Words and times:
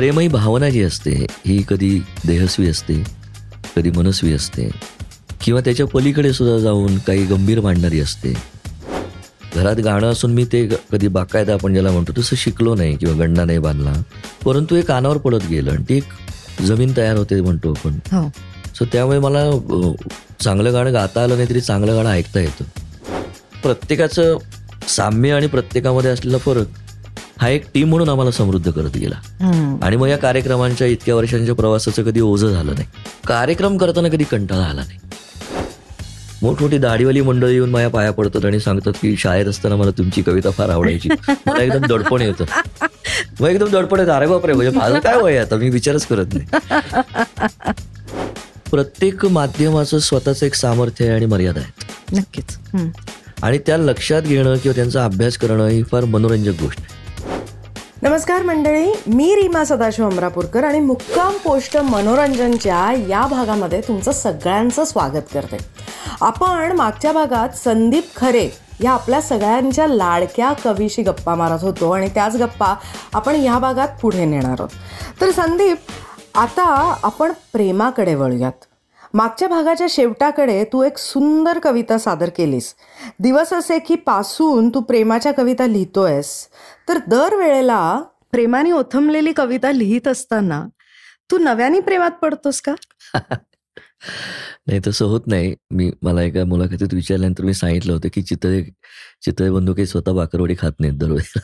प्रेम 0.00 0.18
ही 0.18 0.28
भावना 0.28 0.68
जी 0.68 0.82
असते 0.82 1.26
ही 1.46 1.64
कधी 1.68 1.98
देहस्वी 2.26 2.68
असते 2.68 2.94
कधी 3.76 3.90
मनस्वी 3.90 4.32
असते 4.32 4.70
किंवा 5.44 5.60
त्याच्या 5.60 5.86
पलीकडे 5.86 6.32
सुद्धा 6.32 6.58
जाऊन 6.58 6.98
काही 6.98 7.24
गंभीर 7.24 7.60
मांडणारी 7.60 8.00
असते. 8.00 8.32
घरात 9.56 9.76
गाणं 9.76 10.06
असून 10.06 10.32
मी 10.34 10.44
ते 10.44 10.68
कधी 10.92 11.08
बाकायदा 11.08 11.52
आपण 11.52 11.72
ज्याला 11.72 11.90
म्हणतो 11.90 12.12
तसं 12.18 12.36
शिकलो 12.36 12.74
नाही 12.74 12.96
किंवा 12.96 13.14
गंडा 13.14 13.44
नाही 13.44 13.58
बांधला. 13.58 13.92
परंतु 14.44 14.74
एक 14.74 14.86
कानावर 14.86 15.16
पडत 15.16 15.46
गेलं 15.50 15.70
आणि 15.70 15.84
ती 15.88 15.96
एक 15.96 16.62
जमीन 16.62 16.92
तयार 16.96 17.16
होते 17.16 17.40
म्हणतो 17.40 17.70
आपण. 17.70 17.90
हो. 17.90 18.30
सो 18.78 18.84
त्यामुळे 18.84 19.18
मला 19.18 19.44
चांगलं 20.40 20.72
गाणं 20.72 20.92
गाता 20.92 21.22
आलं 21.22 21.36
नाही 21.36 21.48
तरी 21.48 21.60
चांगलं 21.60 21.96
गाणं 21.96 22.10
ऐकता 22.10 22.40
येतं. 22.40 22.64
प्रत्येकाचं 23.62 24.36
साम्य 24.88 25.32
आणि 25.32 25.46
प्रत्येकामध्ये 25.46 26.10
असलेला 26.10 26.38
फरक 26.38 26.66
हा 27.40 27.48
एक 27.48 27.64
टीम 27.74 27.88
म्हणून 27.88 28.08
आम्हाला 28.08 28.30
समृद्ध 28.30 28.70
करत 28.70 28.96
गेला. 28.96 29.16
आणि 29.82 29.96
मग 29.96 30.08
या 30.08 30.16
कार्यक्रमांच्या 30.18 30.86
इतक्या 30.86 31.14
वर्षांच्या 31.14 31.54
प्रवासाचं 31.54 32.02
कधी 32.02 32.20
ओझं 32.20 32.48
झालं 32.48 32.74
नाही. 32.74 32.86
कार्यक्रम 33.26 33.76
करताना 33.76 34.08
कधी 34.08 34.24
कंटाळा 34.24 34.64
आला 34.64 34.82
नाही. 34.82 34.98
मोठमोठी 36.42 36.78
दाढीवाली 36.78 37.20
मंडळी 37.20 37.54
येऊन 37.54 37.70
माझ्या 37.70 37.88
पाया 37.90 38.10
पडतात 38.10 38.44
आणि 38.44 38.60
सांगतात 38.60 38.92
की 38.92 39.16
शाळेत 39.16 39.46
असताना 39.46 39.76
मला 39.76 39.90
तुमची 39.90 40.22
कविता 40.22 40.50
फार 40.50 40.70
आवडायची. 40.70 41.08
मला 41.28 41.62
एकदम 41.62 41.86
दडपण 41.86 42.22
येतं. 42.22 42.44
मग 43.40 43.48
एकदम 43.48 43.70
दडपण 43.70 44.00
येतं. 44.00 44.12
अरे 44.12 44.26
बापरे 44.26 44.52
म्हणजे 44.52 44.78
माझं 44.78 44.98
काय 44.98 45.16
वय 45.16 45.38
आता? 45.38 45.56
मी 45.56 45.70
विचारच 45.70 46.06
करत 46.06 46.34
नाही. 46.34 46.46
प्रत्येक 48.70 49.26
माध्यमाचं 49.26 49.98
स्वतःचं 49.98 50.46
एक 50.46 50.54
सामर्थ्य 50.54 51.04
आहे 51.04 51.14
आणि 51.14 51.26
मर्यादा 51.26 51.60
आहे 51.60 52.18
नक्कीच. 52.18 52.56
आणि 53.42 53.58
त्या 53.58 53.76
लक्षात 53.76 54.22
घेणं 54.22 54.56
किंवा 54.56 54.76
त्यांचा 54.76 55.04
अभ्यास 55.04 55.36
करणं 55.38 55.66
ही 55.66 55.82
फार 55.82 56.04
मनोरंजक 56.04 56.62
गोष्ट 56.62 56.80
आहे. 56.80 56.98
नमस्कार 58.02 58.42
मंडळी 58.42 58.92
मी 59.06 59.34
रीमा 59.34 59.64
सदाशिव 59.64 60.04
अमरापूरकर 60.06 60.64
आणि 60.64 60.78
मुक्काम 60.80 61.32
पोस्ट 61.44 61.76
मनोरंजनच्या 61.76 62.92
या 63.08 63.26
भागामध्ये 63.26 63.80
तुमचं 63.80 64.12
सगळ्यांचं 64.12 64.84
स्वागत 64.84 65.26
करते. 65.34 65.56
आपण 66.20 66.72
मागच्या 66.72 67.12
भागात 67.12 67.56
संदीप 67.56 68.04
खरे 68.16 68.48
या 68.80 68.90
आपल्या 68.90 69.20
सगळ्यांच्या 69.20 69.86
लाडक्या 69.86 70.52
कवीशी 70.64 71.02
गप्पा 71.02 71.34
मारत 71.34 71.62
होतो 71.62 71.90
आणि 71.90 72.08
त्याच 72.08 72.36
गप्पा 72.36 72.74
आपण 73.14 73.34
या 73.34 73.58
भागात 73.58 73.88
पुढे 74.02 74.24
नेणार 74.24 74.56
आहोत. 74.58 74.68
तर 75.20 75.30
संदीप 75.30 75.76
आता 76.34 76.94
आपण 77.02 77.32
प्रेमाकडे 77.52 78.14
वळूयात. 78.14 78.64
मागच्या 79.14 79.48
भागाच्या 79.48 79.86
शेवटाकडे 79.90 80.64
तू 80.64 80.82
एक 80.82 80.98
सुंदर 80.98 81.58
कविता 81.58 81.98
सादर 81.98 82.28
केलीस. 82.28 82.74
दिवस 83.18 83.52
असे 83.52 83.78
की 83.78 83.94
पासून 83.94 84.68
तू 84.68 84.80
प्रेमाच्या 84.80 85.32
कविता 85.32 85.66
लिहितोयस. 85.66 86.48
तर 86.88 86.98
दरवेळेला 86.98 88.02
प्रेमाने 88.32 88.72
ओथंबलेली 88.72 89.32
कविता 89.32 89.72
लिहित 89.72 90.08
असताना 90.08 90.66
तू 91.30 91.38
नव्याने 91.38 91.80
प्रेमात 91.80 92.10
पडतोस 92.10 92.60
का? 92.60 92.74
नाही 94.66 94.80
तसं 94.86 95.04
होत 95.04 95.20
नाही. 95.26 95.54
मी 95.70 95.92
मला 96.02 96.22
एका 96.22 96.44
मुलाखतीत 96.44 96.94
विचारल्यानंतर 96.94 97.44
मी 97.44 97.54
सांगितलं 97.54 97.92
होतं 97.92 98.08
की 98.12 98.22
चितळे 98.22 98.62
चितळे 99.22 99.50
बंधू 99.50 99.74
काही 99.74 99.86
स्वतः 99.86 100.12
बाकरवडी 100.12 100.54
खात 100.58 100.72
नाहीत 100.80 100.98
दरवेळेला. 100.98 101.40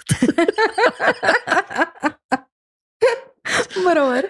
बरोबर. 3.84 4.26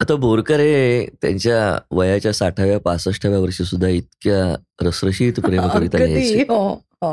आता 0.00 0.14
बोरकर 0.14 0.60
हे 0.60 1.06
त्यांच्या 1.06 1.78
वयाच्या 1.90 2.32
साठाव्या 2.32 2.80
पासष्टाव्या 2.80 3.38
वर्षी 3.38 3.64
सुद्धा 3.64 3.88
इतक्या 3.88 4.56
रसरशीत 4.86 5.32
प्रेम 5.32 5.62
कविता 5.74 5.98
लिहायचे. 5.98 6.42
हो, 6.42 6.74
हो. 6.74 7.12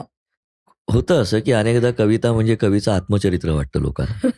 होतं 0.93 1.21
असं 1.21 1.39
की 1.39 1.51
अनेकदा 1.51 1.91
कविता 1.91 2.33
म्हणजे 2.33 2.55
कवीचं 2.55 2.91
आत्मचरित्र 2.91 3.51
वाटतं 3.51 3.79
लोकांना. 3.79 4.29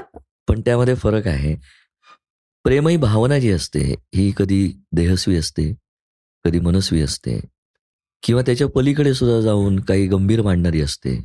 पण 0.48 0.60
त्यामध्ये 0.60 0.94
फरक 0.94 1.26
आहे. 1.26 1.56
प्रेम 2.64 2.88
ही 2.88 2.96
भावना 2.96 3.38
जी 3.38 3.50
असते 3.50 3.94
ही 4.14 4.32
कधी 4.36 4.72
देहस्वी 4.92 5.36
असते 5.36 5.74
कधी 6.44 6.60
मनस्वी 6.60 7.02
असते. 7.02 7.40
किंवा 8.22 8.42
त्याच्या 8.42 8.68
पलीकडे 8.68 9.14
सुद्धा 9.14 9.40
जाऊन 9.40 9.80
काही 9.80 10.06
गंभीर 10.06 10.42
मांडणारी 10.42 10.80
असते. 10.80 11.24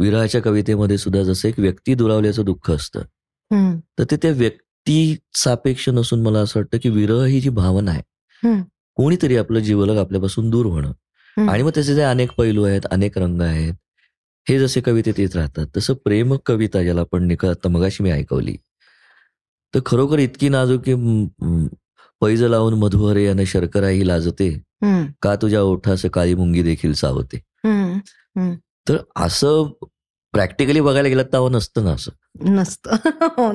विरहाच्या 0.00 0.42
कवितेमध्ये 0.42 0.98
सुद्धा 0.98 1.22
जसं 1.22 1.48
एक 1.48 1.58
व्यक्ती 1.58 1.94
दुरावल्याचं 1.94 2.44
दुःख 2.44 2.70
असतं. 2.70 3.00
तर 3.98 4.04
ते 4.10 4.16
त्या 4.16 4.30
व्यक्ती 4.30 4.71
सापेक्ष 5.34 5.88
नसून 5.88 6.22
मला 6.22 6.38
असं 6.38 6.60
वाटतं 6.60 6.78
की 6.82 6.88
विरह 6.88 7.24
ही 7.24 7.40
जी 7.40 7.48
भावना 7.48 7.90
आहे. 7.90 8.02
कोणीतरी 8.94 9.36
आपलं 9.36 9.58
जीवलग 9.58 9.96
आपल्यापासून 9.96 10.50
दूर 10.50 10.66
होणं. 10.66 10.92
आणि 11.48 11.62
मग 11.62 11.70
त्याचे 11.70 11.94
जे 11.94 12.02
अनेक 12.02 12.32
पैलू 12.32 12.64
आहेत 12.64 12.80
अनेक 12.90 13.18
रंग 13.18 13.42
आहेत 13.42 13.74
हे 14.48 14.58
जसे 14.58 14.80
कवितेत 14.80 15.14
येत 15.18 15.36
राहतात 15.36 15.66
तसं 15.76 15.94
प्रेम 15.94 16.34
कविता 16.46 16.82
ज्याला 16.82 17.00
आपण 17.00 17.24
निक 17.24 17.44
आता 17.44 17.68
मगाशी 17.68 18.02
मी 18.02 18.10
ऐकवली 18.10 18.56
तर 19.74 19.80
खरोखर 19.86 20.18
इतकी 20.18 20.48
नाजूक 20.48 20.82
की 20.82 20.94
पैज 22.20 22.42
लावून 22.42 22.74
मधुहरे 22.74 23.26
आणि 23.28 23.46
शर्करा 23.46 23.88
ही 23.88 24.08
लाजते 24.08 24.50
का 25.22 25.36
तुझ्या 25.36 25.62
ओठास 25.62 26.04
काळी 26.12 26.34
मुंगी 26.34 26.62
देखील 26.62 26.92
सावते. 26.92 27.40
तर 28.88 28.96
असं 29.16 29.68
प्रॅक्टिकली 30.32 30.80
बघायला 30.80 31.08
गेलं 31.08 31.22
तर 31.22 31.48
नसतं 31.48 31.84
ना 31.84 31.90
असं 31.90 32.10
नसतं 32.44 32.90
हो. 33.22 33.52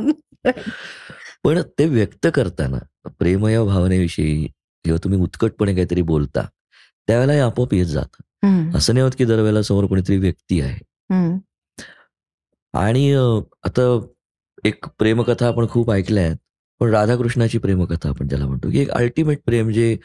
पण 1.43 1.61
ते 1.79 1.85
व्यक्त 1.85 2.27
करताना 2.33 2.77
प्रेम 3.19 3.47
या 3.47 3.63
भावनेविषयी 3.63 4.47
जेव्हा 4.85 5.03
तुम्ही 5.03 5.19
उत्कटपणे 5.19 5.73
काहीतरी 5.75 6.01
बोलता 6.01 6.45
त्यावेळेला 7.07 7.33
हे 7.33 7.39
आपोआप 7.39 7.73
येत 7.73 7.85
जातं. 7.85 8.23
असं 8.77 8.93
नाही 8.93 9.03
होत 9.03 9.11
की 9.17 9.25
दरवेळेला 9.25 9.61
समोर 9.61 9.85
कोणीतरी 9.85 10.17
व्यक्ती 10.17 10.59
आहे. 10.61 10.79
आणि 12.73 13.13
आता 13.63 13.81
एक 14.65 14.85
प्रेमकथा 14.99 15.47
आपण 15.47 15.67
खूप 15.69 15.91
ऐकल्या 15.91 16.23
आहेत 16.23 16.37
पण 16.81 16.89
राधाकृष्णाची 16.89 17.57
प्रेमकथा 17.57 18.09
आपण 18.09 18.27
ज्याला 18.27 18.45
म्हणतो 18.47 18.69
की 18.71 18.79
एक 18.79 18.89
अल्टिमेट 18.91 19.39
प्रेम 19.45 19.69
जे 19.71 19.95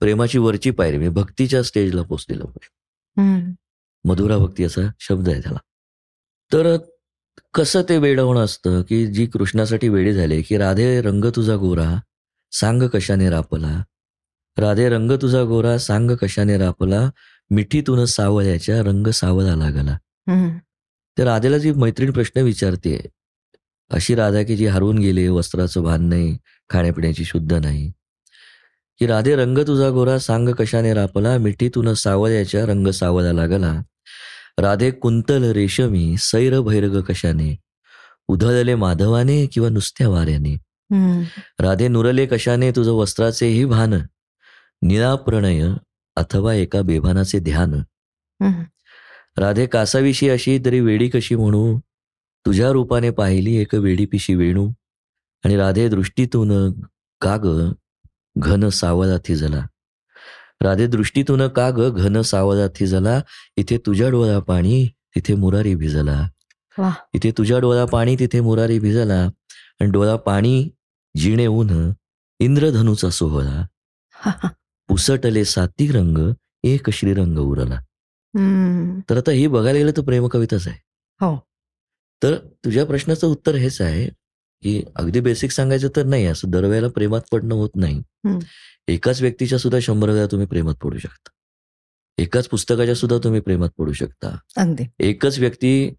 प्रेमाची 0.00 0.38
वरची 0.38 0.70
पायरी 0.70 0.96
म्हणजे 0.96 1.14
भक्तीच्या 1.14 1.62
स्टेजला 1.62 2.02
पोचलेलं 2.02 2.44
प्रेम 2.44 3.20
मधुरा 4.04 4.38
भक्ती 4.38 4.64
असा 4.64 4.80
शब्द 5.00 5.28
आहे 5.28 5.40
त्याला. 5.42 5.58
तर 6.52 6.76
कसं 7.56 7.82
ते 7.82 7.96
वेड 7.98 8.20
होणं 8.20 8.44
असतं? 8.44 8.82
की 8.82 9.06
जी 9.06 9.26
कृष्णासाठी 9.26 9.88
वेडी 9.88 10.12
झाले 10.12 10.42
की 10.42 10.56
राधे 10.58 11.00
रंग 11.00 11.24
तुझा 11.36 11.56
गोरा 11.56 12.00
सांग 12.52 12.82
कशाने 12.82 13.30
रापला? 13.30 13.82
राधे 14.58 14.88
रंग 14.88 15.12
तुझा 15.12 15.42
गोरा 15.42 15.78
सांग 15.78 16.10
कशाने 16.10 16.58
रापला? 16.58 17.10
मिठीतून 17.50 18.04
सावळ्याच्या 18.04 18.82
रंग 18.82 19.06
सावळा 19.06 19.56
लागला. 19.56 19.96
तर 21.18 21.24
राधेला 21.24 21.58
जी 21.58 21.72
मैत्रीण 21.72 22.10
प्रश्न 22.12 22.40
विचारते 22.40 23.06
अशी 23.90 24.14
राधा 24.14 24.42
की 24.42 24.56
जी 24.56 24.66
हरवून 24.66 24.98
गेली 24.98 25.28
वस्त्राचं 25.28 25.82
भान 25.82 26.08
नाही 26.08 26.36
खाण्यापिण्याची 26.70 27.24
शुद्ध 27.24 27.52
नाही 27.52 27.92
की 29.00 29.06
राधे 29.06 29.36
रंग 29.36 29.58
तुझा 29.58 29.90
गोरा 29.90 30.18
सांग 30.18 30.48
कशाने 30.48 30.94
रापला? 30.94 31.38
मिठीतून 31.38 31.94
सावळ्याच्या 31.94 32.66
रंग 32.66 32.88
सावळा 32.88 33.32
लागला. 33.32 33.82
राधे 34.58 34.90
कुंतल 34.90 35.52
रेशमी 35.52 36.16
सैर 36.18 36.60
भैरग 36.60 37.00
कशाने? 37.00 37.56
उधळले 38.28 38.74
माधवाने 38.74 39.46
किंवा 39.46 39.68
नुसत्या 39.68 40.08
वाऱ्याने. 40.08 40.54
राधे 41.58 41.88
नुरले 41.88 42.26
कशाने 42.26 42.70
तुझं 42.70 42.90
वस्त्राचेही 42.90 43.64
भान? 43.64 43.94
निळा 44.82 45.14
प्रणय 45.14 45.74
अथवा 46.16 46.54
एका 46.54 46.82
बेभानाचे 46.82 47.38
ध्यान. 47.38 47.74
राधे 49.38 49.66
कासाविषयी 49.66 50.28
अशी 50.28 50.58
तरी 50.64 50.80
वेडी 50.80 51.08
कशी 51.08 51.36
म्हणू? 51.36 51.78
तुझ्या 52.46 52.70
रूपाने 52.70 53.10
पाहिली 53.10 53.56
एक 53.56 53.74
वेडी 53.74 54.06
पिशी 54.06 54.34
वेणू? 54.34 54.70
आणि 55.44 55.56
राधे 55.56 55.88
दृष्टीतून 55.88 56.72
का 57.20 57.36
ग 57.44 57.72
घन 58.36 58.68
सावळा 58.68 59.16
थिजला. 59.24 59.66
राधे 60.62 60.86
दृष्टीतून 60.86 61.48
का 61.48 61.70
ग 61.70 61.90
घन 61.90 62.22
सावळा 62.22 62.68
थिजला 62.74 63.20
इथे 63.56 63.78
तुझ्या 63.78 64.10
डोळा 64.10 64.38
पाणी 64.38 64.88
तिथे 65.14 65.34
मुरारी 65.34 65.74
भिजला. 65.74 66.28
इथे 67.14 67.30
तुझ्या 67.30 67.58
डोळा 67.58 67.84
पाणी 67.84 68.16
तिथे 68.18 68.40
मुरारी 68.40 68.78
भिजला. 68.78 69.28
आणि 69.80 69.90
डोळा 69.90 70.16
पाणी 70.16 70.70
जिणे 71.16 71.46
ऊन 71.46 71.92
इंद्रधनुचा 72.38 73.10
सोहळा. 73.10 73.66
पुसटले 74.88 75.44
साती 75.44 75.92
रंग 75.92 76.18
एक 76.64 76.90
श्रीरंग 76.90 77.38
उरला. 77.38 77.80
तर 79.10 79.16
आता 79.16 79.30
ही 79.30 79.46
बघायला 79.46 79.78
गेलं 79.78 79.90
तर 79.96 80.02
प्रेमकविताच 80.02 80.68
आहे. 80.68 80.78
हो. 81.20 81.46
तर 82.22 82.36
तुझ्या 82.36 82.86
प्रश्नाचं 82.86 83.26
उत्तर 83.26 83.54
हेच 83.54 83.80
आहे. 83.80 84.08
की 84.66 84.82
अगदी 84.96 85.20
बेसिक 85.20 85.50
सांगायचं 85.50 85.88
तर 85.96 86.02
नाही 86.02 86.26
असं 86.26 86.50
दरवेळेला 86.50 86.88
प्रेमात 86.88 87.20
पडणं 87.32 87.54
होत 87.54 87.70
नाही. 87.76 88.02
एकाच 88.88 89.22
व्यक्तीच्या 89.22 89.58
सुद्धा 89.58 89.78
शंभर 89.80 90.08
वेळा 90.08 90.26
तुम्ही 90.26 90.46
प्रेमात 90.46 90.74
पडू 90.74 90.98
शकता. 90.98 91.28
एकाच 92.18 92.48
पुस्तकाच्या 92.48 92.94
सुद्धा 92.94 93.18
तुम्ही 93.24 93.40
प्रेमात 93.40 93.68
पडू 93.78 93.92
शकता. 93.92 94.38
एकच 94.98 95.38
व्यक्ती 95.38 95.94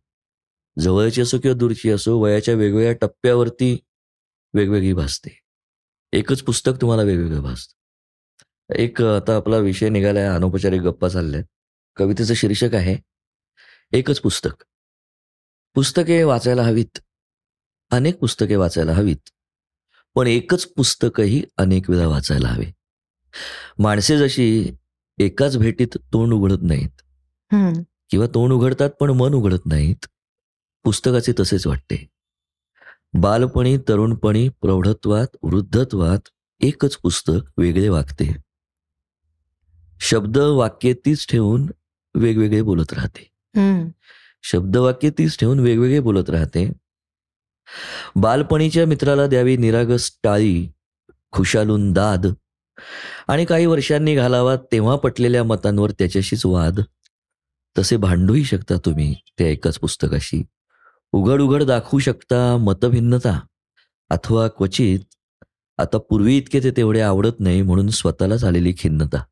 जवळची 0.80 1.22
असो 1.22 1.38
किंवा 1.40 1.58
दूरची 1.58 1.90
असो 1.90 2.20
वयाच्या 2.20 2.54
वेगवेगळ्या 2.54 2.94
टप्प्यावरती 2.94 3.78
वेगवेगळी 4.54 4.94
भासते. 4.94 5.40
एकच 6.14 6.42
पुस्तक 6.42 6.72
तुम्हाला 6.82 7.04
वेगवेगळं 7.04 7.42
भासतं. 7.42 8.76
एक 8.76 9.02
आता 9.02 9.36
आपला 9.36 9.58
विषय 9.58 9.90
निघालाय 9.90 10.26
अनौपचारिक 10.26 10.82
गप्पा 10.82 11.10
चालल्या 11.10 11.42
कवितेचं 11.96 12.34
शीर्षक 12.34 12.76
आहे 12.76 12.96
एकच 13.94 14.20
पुस्तक. 14.20 14.64
पुस्तके 15.76 16.24
वाचायला 16.24 16.64
हवीत. 16.64 17.00
अनेक 17.90 18.20
पुस्तके 18.20 18.56
वाचायला 18.56 18.94
हवीत. 18.94 19.30
पण 20.16 20.28
एकच 20.28 20.66
पुस्तकही 20.66 21.44
अनेक 21.58 21.90
वेळा 21.90 22.08
वाचायला 22.08 22.48
हवे. 22.48 22.66
माणसे 23.80 24.18
जशी 24.18 24.72
एकाच 25.20 25.58
भेटीत 25.58 25.88
तोंड 25.96 26.34
उघडत 26.34 26.62
नाहीत. 26.62 26.90
किंवा 28.10 28.28
तोंड 28.28 28.54
उघडतात 28.54 28.90
पण 28.90 29.10
मन 29.10 29.34
उघडत 29.34 29.66
नाहीत 29.66 30.06
पुस्तकाचे 30.84 31.34
तसेच 31.40 31.68
वाटते. 31.68 32.10
बालपणी 33.14 33.78
तरुणपणी 33.78 34.50
प्रौढत्वात 34.50 35.28
वृद्धत्वात 35.44 36.20
एकच 36.62 36.98
पुस्तक 36.98 37.52
वेगळे 37.58 37.90
वागते. 37.90 38.36
शब्द 40.00 40.38
वाक्ये 40.38 40.94
तीच 40.94 41.28
ठेवून 41.28 41.72
वेगवेगळे 42.16 42.62
बोलत 42.62 42.94
राहते. 42.94 43.32
शब्द 44.44 44.78
वाक्ये 44.78 45.10
तीच 45.10 45.38
ठेवून 45.38 45.60
वेगवेगळे 45.60 46.00
बोलत 46.00 46.30
राहते. 46.30 46.74
बालपणीच्या 48.16 48.86
मित्राला 48.86 49.28
द्यावी 49.28 49.58
निरागस 49.58 50.12
टाळी 50.24 50.72
खुशालून 51.32 51.94
दाद. 51.94 52.28
आणि 53.28 53.46
काही 53.46 53.66
वर्षांनी 53.66 54.16
घालावा 54.16 54.56
तेव्हा 54.56 54.96
पटलेल्या 54.96 55.44
मतांवर 55.44 55.92
त्याच्याशीच 55.92 56.46
वाद. 56.46 56.80
तसे 57.78 57.98
भांडूही 57.98 58.44
शकता 58.44 58.76
तुम्ही 58.86 59.16
त्या 59.38 59.48
एकाच 59.48 59.80
पुस्तकाशी. 59.80 60.44
उघड 61.12 61.42
उघड 61.42 61.64
दाखवू 61.64 62.00
शकता 62.00 62.58
मतभिन्नता. 62.58 63.40
अथवा 64.10 64.48
क्वचित 64.48 65.00
आता 65.78 65.98
पूर्वी 65.98 66.38
इतके 66.38 66.60
ते 66.60 66.72
तेवढे 66.72 67.02
आवडत 67.02 67.40
नाही 67.40 67.62
म्हणून 67.62 67.90
स्वतःलाच 67.90 68.44
आलेली 68.44 68.74
खिन्नता. 68.78 69.24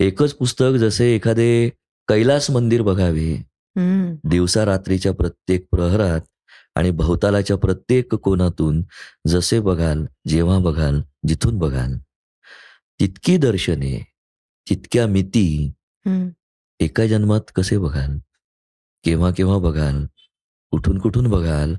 एकच 0.00 0.34
पुस्तक 0.34 0.76
जसे 0.78 1.14
एखादे 1.14 1.70
कैलास 2.08 2.50
मंदिर 2.50 2.82
बघावे. 2.82 3.42
दिवसा 4.24 4.64
रात्रीच्या 4.64 5.12
प्रत्येक 5.12 5.66
प्रहरात 5.70 6.20
आणि 6.74 6.90
भवतालाच्या 6.90 7.56
प्रत्येक 7.56 8.14
कोनातून 8.14 8.82
जसे 9.26 9.60
बघाल 9.60 10.04
जेव्हा 10.28 10.58
बघाल 10.58 11.00
जिथून 11.28 11.58
बघाल. 11.58 11.98
तितकी 13.00 13.36
दर्शने 13.36 14.12
तितक्या 14.70 15.06
मिती. 15.06 15.72
एका 16.80 17.06
जन्मात 17.06 17.40
कसे 17.54 17.78
बघाल? 17.78 18.18
केव्हा 19.04 19.30
केव्हा 19.30 19.58
बघाल? 19.58 20.04
कुठून 20.70 20.98
कुठून 20.98 21.26
बघाल? 21.26 21.74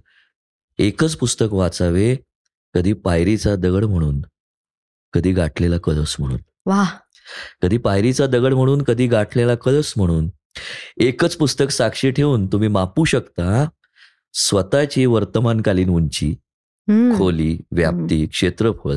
एकच 0.78 1.16
पुस्तक 1.16 1.54
वाचावे 1.54 2.16
कधी 2.74 2.94
पायरीचा 2.94 3.56
दगड 3.56 3.84
म्हणून 3.84 4.22
कधी 5.14 5.32
गाठलेला 5.34 5.78
कळस 5.78 6.16
म्हणून. 6.20 6.40
वा 6.66 6.84
कधी 7.62 7.78
पायरीचा 7.78 8.28
दगड 8.28 8.54
म्हणून 8.54 8.82
कधी 8.82 9.08
गाठलेला 9.08 9.56
कळस 9.56 9.94
म्हणून. 9.98 10.30
एकच 10.98 11.36
पुस्तक 11.36 11.72
साक्षी 11.72 12.12
ठेवून 12.12 12.48
तुम्ही 12.48 12.68
मापू 12.68 13.04
शकता 13.04 13.70
स्वतःची 14.34 15.06
वर्तमानकालीन 15.06 15.90
उंची. 15.90 16.34
खोली 17.18 17.58
व्याप्ती 17.72 18.26
क्षेत्रफळ 18.26 18.96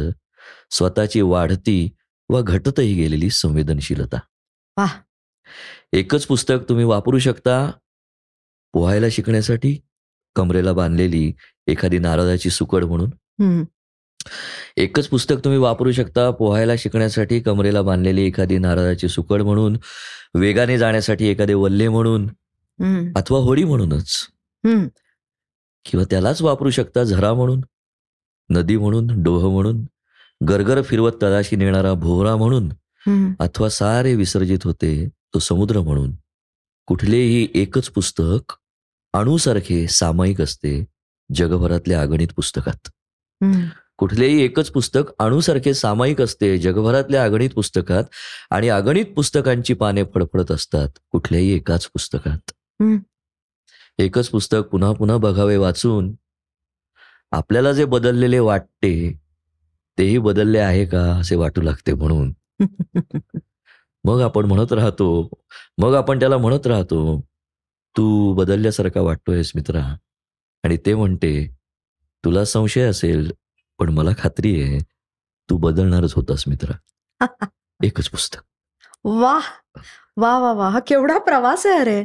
स्वतःची 0.70 1.20
वाढती 1.20 1.90
व 2.28 2.42
घटतही 2.42 2.94
गेलेली 2.94 3.30
संवेदनशीलता. 3.30 4.18
एकच 5.92 6.26
पुस्तक 6.26 6.54
तुम्ही 6.68 6.84
वापरू 6.84 7.18
शकता 7.18 7.70
पोहायला 8.72 9.06
शिकण्यासाठी 9.10 9.78
कमरेला 10.34 10.72
बांधलेली 10.72 11.32
एखादी 11.66 11.98
नारळाची 11.98 12.50
सुकड 12.50 12.84
म्हणून. 12.84 13.10
एकच 14.76 15.08
पुस्तक 15.08 15.36
तुम्ही 15.44 15.58
वापरू 15.58 15.92
शकता 15.92 16.30
पोहायला 16.30 16.72
शिकण्यासाठी 16.78 17.40
कमरेला 17.40 17.82
बांधलेली 17.82 18.26
एखादी 18.26 18.58
नारळाची 18.58 19.08
सुकड 19.08 19.42
म्हणून 19.42 19.76
वेगाने 20.34 20.78
जाण्यासाठी 20.78 21.28
एखादे 21.28 21.54
वल्ले 21.54 21.88
म्हणून. 21.88 22.26
अथवा 23.16 23.38
होडी 23.38 23.64
म्हणूनच. 23.64 24.16
किंवा 25.90 26.04
त्यालाच 26.10 26.42
वापरू 26.42 26.70
शकता 26.70 27.04
झरा 27.04 27.34
म्हणून 27.34 27.60
नदी 28.50 28.76
म्हणून 28.76 29.22
डोह 29.22 29.52
म्हणून 29.52 29.82
गरगर 30.48 30.82
फिरवत 30.82 31.12
तळाशी 31.22 31.56
नेणारा 31.56 31.92
भोवरा 31.94 32.36
म्हणून. 32.36 32.68
अथवा 33.40 33.68
सारे 33.68 34.14
विसर्जित 34.14 34.58
होते 34.64 35.08
तो 35.08 35.38
समुद्र 35.38 35.80
म्हणून 35.80 36.12
कुठलेही 36.86 37.48
एकच 37.54 37.88
पुस्तक 37.88 38.54
अणूसारखे 39.12 39.86
सामायिक 39.86 40.40
असते 40.40 40.84
जगभरातल्या 41.34 42.02
अगणित 42.02 42.28
पुस्तकात. 42.36 42.88
कुठलेही 43.96 44.42
एकच 44.42 44.70
पुस्तक 44.70 45.02
अणूसारखे 45.18 45.74
सामायिक 45.74 46.20
असते 46.20 46.58
जगभरातल्या 46.58 47.24
अगणित 47.24 47.50
पुस्तकात 47.50 48.04
आणि 48.50 48.68
अगणित 48.68 49.06
पुस्तकांची 49.16 49.74
पाने 49.74 50.02
फडफडत 50.14 50.50
असतात 50.50 50.88
कुठल्याही 51.10 51.52
एकाच 51.52 51.86
पुस्तकात. 51.86 52.50
एकच 53.98 54.28
पुस्तक 54.28 54.62
पुन्हा 54.72 54.92
पुन्हा 54.92 55.16
बघावे 55.16 55.56
वाचून 55.56 56.14
आपल्याला 57.32 57.72
जे 57.72 57.84
बदललेले 57.84 58.38
वाटते 58.38 59.20
तेही 59.98 60.18
बदलले 60.18 60.58
आहे 60.58 60.84
का 60.86 61.02
असे 61.20 61.36
वाटू 61.36 61.60
लागते 61.60 61.94
म्हणून. 61.94 62.32
मग 64.04 64.20
आपण 64.20 64.44
म्हणत 64.44 64.72
राहतो 64.72 65.28
मग 65.78 65.94
आपण 65.94 66.18
त्याला 66.18 66.38
म्हणत 66.38 66.66
राहतो 66.66 67.20
तू 67.96 68.34
बदलल्यासारखा 68.34 69.00
वाटतोयस 69.00 69.52
मित्रा. 69.54 69.96
आणि 70.64 70.76
ते 70.86 70.94
म्हणते 70.94 71.56
तुला 72.24 72.44
संशय 72.44 72.82
असेल 72.82 73.32
पण 73.78 73.88
मला 73.88 74.10
खात्री 74.18 74.62
आहे 74.62 74.78
तू 75.50 75.56
बदलणारच 75.56 76.14
होतास 76.14 76.44
मित्रा. 76.48 76.76
एकच 77.82 78.08
पुस्तक. 78.08 78.40
वा 79.04 79.40
वा 80.16 80.38
वा 80.38 80.52
वा 80.52 80.68
हा 80.68 80.80
केवढा 80.86 81.18
प्रवास 81.18 81.66
आहे 81.66 81.78
अरे. 81.78 82.04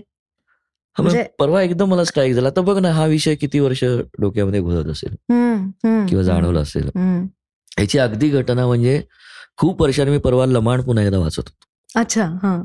म्हणजे- 0.97 1.25
परवा 1.39 1.61
एकदम 1.61 1.89
मला 1.89 2.03
स्ट्राईक 2.03 2.33
झाला 2.33 2.47
आता 2.47 2.61
बघ 2.61 2.77
ना 2.77 2.91
हा 2.91 3.05
विषय 3.05 3.35
किती 3.35 3.59
वर्ष 3.59 3.83
डोक्यामध्ये 4.19 4.59
घुलत 4.61 4.87
असेल. 4.87 5.15
किंवा 6.07 6.23
जाणवला 6.23 6.59
असेल. 6.59 6.89
याची 7.79 7.97
अगदी 7.97 8.29
घटना 8.29 8.65
म्हणजे 8.67 9.01
खूप 9.57 9.81
वर्षांनी 9.81 10.11
मी 10.11 10.17
परवा 10.17 10.45
लमाण 10.45 10.81
पुन्हा 10.81 11.03
एकदा 11.05 11.17
वाचत 11.17 11.39
होतो 11.39 11.99
अच्छा 11.99 12.25
हा 12.43 12.61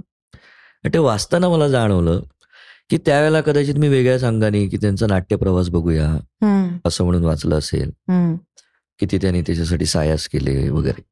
ते 0.84 0.98
वाचताना 0.98 1.48
मला 1.48 1.68
जाणवलं 1.68 2.20
की 2.90 2.98
त्यावेळेला 2.98 3.40
कदाचित 3.40 3.74
मी 3.74 3.88
वेगळ्याच 3.88 4.24
अंगाने 4.24 4.66
की 4.68 4.76
त्यांचा 4.76 5.06
नाट्यप्रवास 5.06 5.68
बघूया 5.68 6.08
हम्म. 6.08 6.76
असं 6.84 7.04
म्हणून 7.04 7.24
वाचलं 7.24 7.58
असेल. 7.58 7.90
किती 9.00 9.18
त्यांनी 9.18 9.40
त्याच्यासाठी 9.42 9.86
सायास 9.86 10.26
केले 10.28 10.68
वगैरे 10.68 11.02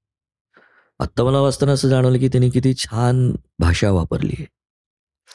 आत्ता 1.01 1.25
मला 1.25 1.41
वाचताना 1.41 1.73
असं 1.73 1.89
जाणवलं 1.89 2.19
की 2.19 2.29
त्यांनी 2.29 2.51
किती 2.51 2.73
छान 2.75 3.31
भाषा 3.59 3.91
वापरली 3.91 4.35
आहे 4.39 4.47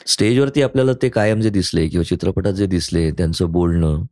स्टेजवरती 0.08 0.62
आपल्याला 0.62 0.92
ते 1.02 1.10
कायम 1.10 1.40
जे 1.40 1.50
दिसले 1.50 1.88
किंवा 1.88 2.04
चित्रपटात 2.04 2.54
जे 2.54 2.66
दिसले 2.66 3.12
त्यांचं 3.12 3.52
बोलणं 3.52 4.04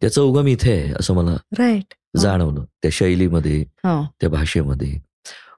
त्याचं 0.00 0.22
उगम 0.22 0.46
इथे 0.46 0.72
आहे 0.72 0.92
असं 1.00 1.14
मला 1.14 1.36
राईट. 1.58 1.94
जाणवलं. 2.16 2.64
त्या 2.82 2.90
शैलीमध्ये 2.90 3.60
हो. 3.60 4.06
त्या 4.20 4.28
भाषेमध्ये. 4.28 4.98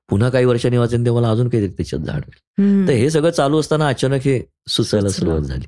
पुन्हा 0.09 0.31
काही 0.31 0.45
वर्षांनी 0.45 0.77
वाचेन 0.77 1.07
ते 1.07 1.11
मला 1.11 1.31
अजून 1.31 1.49
काहीतरी 1.49 1.73
त्याच्यात 1.73 2.03
जाणवेल. 2.03 2.89
तर 2.89 2.93
हे 2.93 3.11
सगळं 3.11 3.31
चालू 3.31 3.61
असताना 3.61 3.89
अचानक 3.89 4.21
हे 4.25 4.43
सुचायला. 4.69 5.09
सुरुवात 5.09 5.41
झाली. 5.41 5.67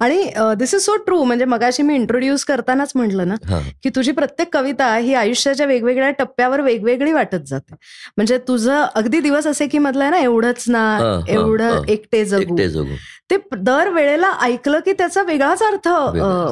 आणि 0.00 0.30
दिस 0.58 0.74
इज 0.74 0.80
सो 0.80 0.96
ट्रू 0.96 1.22
म्हणजे 1.24 1.44
मगाशी 1.44 1.82
मी 1.82 1.94
इंट्रोड्यूस 1.94 2.44
करतानाच 2.44 2.92
म्हटलं 2.94 3.28
ना 3.28 3.58
की 3.82 3.90
तुझी 3.96 4.12
प्रत्येक 4.12 4.48
कविता 4.52 4.94
ही 4.96 5.14
आयुष्याच्या 5.14 5.66
वेगवेगळ्या 5.66 6.10
टप्प्यावर 6.18 6.60
वेगवेगळी 6.60 7.12
वाटत 7.12 7.46
जाते. 7.46 7.74
म्हणजे 8.16 8.38
तुझं 8.48 8.84
अगदी 8.94 9.20
दिवस 9.20 9.46
असे 9.46 9.66
की 9.66 9.78
मधलं 9.78 10.02
आहे 10.04 10.10
ना 10.10 10.18
एवढंच 10.18 10.64
ना 10.68 11.22
एवढं. 11.28 11.82
एकटे 11.88 12.24
जगू. 12.24 12.56
ते 13.30 13.36
दर 13.56 13.88
वेळेला 13.92 14.32
ऐकलं 14.42 14.80
की 14.84 14.92
त्याचा 14.98 15.22
वेगळाच 15.22 15.62
अर्थ. 15.62 15.88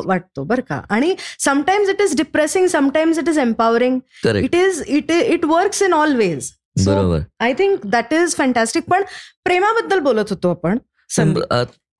वाटतो 0.06 0.44
बरं 0.44 0.62
का? 0.68 0.80
आणि 0.90 1.14
sometimes 1.44 1.88
it 1.90 2.00
is 2.02 2.16
depressing 2.16 2.66
sometimes 2.66 3.18
it 3.18 3.28
is 3.28 3.38
empowering 3.38 3.98
it 4.36 4.54
is 4.54 4.82
it 4.86 5.10
it 5.12 5.44
works 5.44 5.82
in 5.82 5.92
all 5.92 6.14
ways 6.16 6.50
बरोबर. 6.86 7.20
I 7.40 7.52
think 7.58 7.86
that 7.86 8.14
is 8.14 8.34
fantastic 8.36 8.84
पण 8.90 9.02
प्रेमाबद्दल 9.44 9.98
बोलत 10.00 10.30
होतो 10.30 10.50
आपण. 10.50 10.78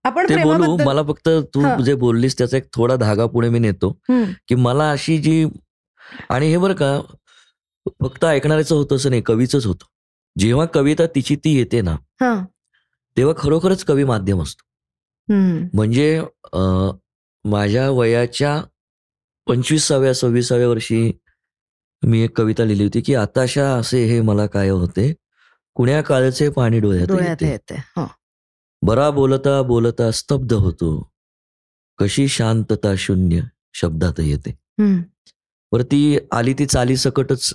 आपण 0.07 0.29
ते 0.29 0.37
बोलू 0.43 0.77
मला 0.85 1.03
फक्त 1.03 1.29
तू. 1.55 1.83
जे 1.85 1.95
बोललीस 1.95 2.37
त्याचा 2.39 2.57
एक 2.57 2.67
थोडा 2.75 2.97
धागा 2.97 3.27
पुढे 3.27 3.49
मी 3.49 3.59
नेतो 3.59 3.91
की 4.49 4.55
मला 4.55 4.91
अशी 4.91 5.17
जी 5.19 5.47
आणि 6.31 6.49
हे 6.51 6.59
बरं 6.59 6.75
का 6.75 7.01
फक्त 8.03 8.25
ऐकणाऱ्याचं 8.25 8.75
होतं 8.75 8.97
असं 8.97 9.11
नाही 9.11 9.23
कवीचंच 9.23 9.67
होतं. 9.67 9.87
जेव्हा 10.37 10.67
कविता 10.67 11.07
तिची 11.15 11.37
ती 11.37 11.57
येते 11.57 11.81
ना 11.81 11.97
तेव्हा 13.17 13.35
खरोखरच 13.39 13.85
कवी 13.85 14.05
माध्यम 14.05 14.43
असतो. 14.43 14.63
म्हणजे 15.75 16.21
माझ्या 17.45 17.89
वयाच्या 17.91 18.61
पंचवीसाव्या 19.47 20.13
सव्वीसाव्या 20.15 20.69
वर्षी 20.69 21.11
मी 22.03 22.21
एक 22.23 22.37
कविता 22.37 22.65
लिहिली 22.65 22.85
होती 22.85 23.01
की 23.01 23.15
आताशा 23.15 23.69
असे 23.75 24.05
हे 24.05 24.21
मला 24.21 24.47
काय 24.47 24.69
होते 24.69 25.13
कुण्या 25.77 26.01
काळचे 26.03 26.49
पाणी 26.49 26.81
डोळ्यात 26.81 27.07
डोळ्यात 27.07 27.43
येते. 27.43 27.81
हो. 28.83 28.87
बरा 28.87 29.11
बोलता 29.11 29.61
बोलता 29.63 30.11
स्तब्ध 30.11 30.53
होतो 30.53 30.89
कशी 31.99 32.27
शांतता 32.29 32.95
शून्य 32.99 33.41
शब्दात 33.75 34.21
येते 34.21 34.51
वरती 35.73 36.19
आली 36.33 36.53
ती 36.55 36.67
चाली 36.67 36.97
सकटच 36.97 37.53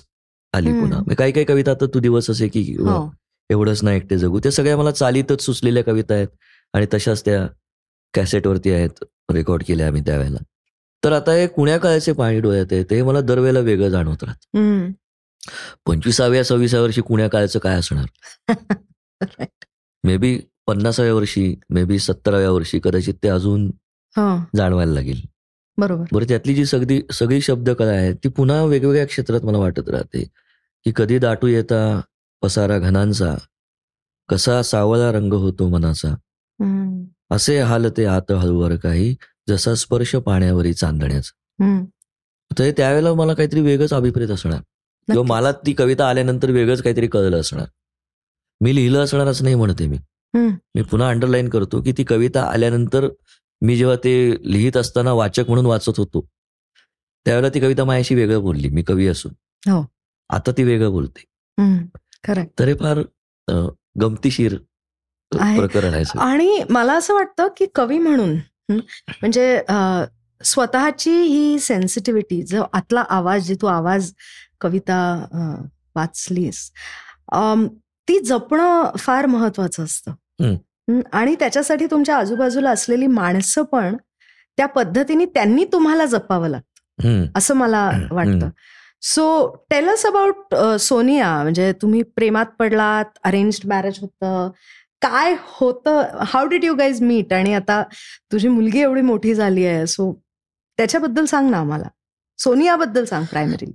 आली. 0.54 0.72
पुन्हा 0.72 0.98
मग 1.00 1.14
काही 1.14 1.32
काही 1.32 1.44
कविता 1.46 1.70
आता 1.70 1.86
तू 1.94 2.00
दिवस 2.00 2.30
असे 2.30 2.48
की 2.48 2.62
हो. 2.76 3.10
एवढंच 3.50 3.82
ना 3.84 3.92
एकटे 3.92 4.18
जगू 4.18 4.38
त्या 4.38 4.52
सगळ्या 4.52 4.76
मला 4.76 4.90
चालीतच 4.90 5.42
सुचलेल्या 5.42 5.84
कविता 5.84 6.14
आहेत 6.14 6.28
आणि 6.74 6.86
तशाच 6.94 7.24
त्या 7.24 7.46
कॅसेटवरती 8.14 8.70
आहेत 8.72 9.04
रेकॉर्ड 9.34 9.62
केल्या 9.62 9.86
आम्ही 9.86 10.02
त्यावेळेला 10.02 10.38
तर 11.02 11.12
आता 11.12 11.32
हे 11.32 11.46
कुण्या 11.46 11.78
काळाचे 11.78 12.12
पाणी 12.12 12.40
डोळ्यात 12.40 12.72
आहे 12.72 12.82
ते 12.84 13.02
मला 13.02 13.20
दरवेळेला 13.20 13.60
वेगळं 13.60 13.88
जाणवत 13.88 14.24
राहतं. 14.24 14.90
पंचवीसाव्या 15.86 16.44
सव्वीसाव्या 16.44 16.82
वर्षी 16.82 17.00
कुण्या 17.00 17.28
काळाचं 17.28 17.58
काय 17.58 17.78
असणार 17.78 18.48
मे 20.04 20.16
बी 20.16 20.38
पन्नासाव्या 20.66 21.14
वर्षी 21.14 21.54
मे 21.70 21.84
बी 21.84 21.98
सत्तराव्या 21.98 22.50
वर्षी 22.50 22.80
कदाचित 22.84 23.14
ते 23.22 23.28
अजून 23.28 23.70
जाणवायला 24.56 24.92
लागेल 24.92 25.20
बरोबर 25.78 26.04
बरं 26.12 26.24
त्यातली 26.28 26.54
जी 26.54 26.64
सगळी 26.66 27.00
सगळी 27.12 27.40
शब्दकला 27.40 27.90
आहे 27.90 28.12
ती 28.14 28.28
पुन्हा 28.28 28.62
वेगवेगळ्या 28.64 29.06
क्षेत्रात 29.06 29.40
मला 29.40 29.58
वाटत 29.58 29.88
राहते 29.88 30.24
की 30.86 30.92
कधी 30.96 31.18
दाटू 31.18 31.46
येता 31.46 32.00
पसारा 32.42 32.78
घनांचा 32.78 33.34
कसा 34.28 34.62
सावळा 34.62 35.10
रंग 35.12 35.32
होतो 35.32 35.68
मनाचा. 35.68 36.14
असे 37.30 37.58
हाल 37.60 37.86
ते 37.96 38.04
आत 38.04 38.32
हळूवर 38.32 38.76
काही 38.76 39.14
जसा 39.48 39.74
स्पर्श 39.74 40.14
पाण्यावरी 40.16 40.72
चांदण्याचा. 40.72 41.84
तर 42.50 42.70
त्यावेळेला 42.76 43.12
मला 43.14 43.34
काहीतरी 43.34 43.60
वेगळंच 43.60 43.92
अभिप्रेत 43.92 44.28
असणार 44.28 44.60
किंवा. 45.08 45.22
मला 45.26 45.52
ती 45.66 45.72
कविता 45.72 46.08
आल्यानंतर 46.08 46.50
वेगळंच 46.50 46.82
काहीतरी 46.82 47.06
कळलं 47.06 47.40
असणार 47.40 47.66
मी 48.60 48.74
लिहिलं 48.74 49.04
असणार 49.04 49.26
असं 49.26 49.44
नाही 49.44 49.54
म्हणते 49.54 49.86
मी. 49.86 49.96
मी 50.34 50.82
पुन्हा 50.82 51.08
अंडरलाईन 51.08 51.48
करतो 51.48 51.80
की 51.82 51.92
ती 51.92 52.04
कविता 52.04 52.42
आल्यानंतर 52.44 53.08
मी 53.62 53.76
जेव्हा 53.76 53.96
ते 53.96 54.12
लिहित 54.52 54.76
असताना 54.76 55.12
वाचक 55.12 55.48
म्हणून 55.48 55.66
वाचत 55.66 55.98
होतो 55.98 56.26
त्यावेळेला 57.26 57.48
ती 57.54 57.60
कविता 57.60 57.84
माझ्याशी 57.84 58.14
वेगळं 58.14 58.40
बोलली 58.42 58.68
मी 58.68 58.82
कवी 58.82 59.06
असून 59.06 59.32
हो. 59.62 59.84
आता 60.30 60.52
ती 60.56 60.62
वेगळं 60.62 60.90
बोलते 60.90 61.24
तर 62.58 62.68
हे 62.68 62.74
फार 62.74 62.98
गमतीशीर 63.96 64.56
आहे. 65.32 65.58
प्रकरण 65.58 65.94
आहे. 65.94 66.18
आणि 66.20 66.62
मला 66.70 66.94
असं 66.94 67.14
वाटतं 67.14 67.48
की 67.56 67.66
कवी 67.74 67.98
म्हणून 67.98 68.34
म्हणजे 68.70 69.60
स्वतःची 70.40 71.10
ही 71.10 71.58
सेन्सिटिव्हिटी 71.58 72.42
जो 72.42 72.64
आतला 72.72 73.04
आवाज 73.10 73.46
जी 73.46 73.54
तू 73.62 73.66
आवाज 73.66 74.12
कविता 74.60 74.98
वाचलीस 75.96 76.70
ती 78.08 78.18
जपणं 78.18 78.96
फार 78.98 79.26
महत्वाचं 79.26 79.84
असतं 79.84 80.12
आणि 81.12 81.34
त्याच्यासाठी 81.34 81.86
तुमच्या 81.86 82.16
आजूबाजूला 82.16 82.70
असलेली 82.70 83.06
माणसं 83.06 83.62
पण 83.62 83.96
त्या 84.56 84.66
पद्धतीने 84.66 85.24
त्यांनी 85.24 85.64
तुम्हाला 85.64 86.06
जपावं 86.06 86.48
लागतं. 86.48 87.26
असं 87.34 87.54
मला. 87.54 87.90
वाटतं. 88.10 88.48
So 89.02 89.56
tell 89.70 89.88
us 89.88 90.06
about 90.06 90.54
Sonia. 90.80 91.42
म्हणजे 91.42 91.72
तुम्ही 91.72 92.02
प्रेमात 92.02 92.46
पडलात 92.58 93.04
अरेंज 93.24 93.60
मॅरेज 93.64 93.98
होतं. 94.00 94.50
काय 95.02 95.36
होतं? 95.42 96.02
How 96.26 96.46
did 96.46 96.64
you 96.64 96.74
guys 96.74 97.02
meet 97.02 97.32
आणि 97.32 97.54
आता 97.54 97.82
तुझी 98.32 98.48
मुलगी 98.48 98.80
एवढी 98.80 99.00
मोठी 99.00 99.34
झाली 99.34 99.66
आहे 99.66 99.86
सो 99.86 100.22
त्याच्याबद्दल 100.78 101.24
सांग 101.24 101.50
ना 101.50 101.58
आम्हाला. 101.58 101.84
सोनियाबद्दल 102.38 103.04
सांग 103.04 103.24
प्रायमरी 103.24 103.72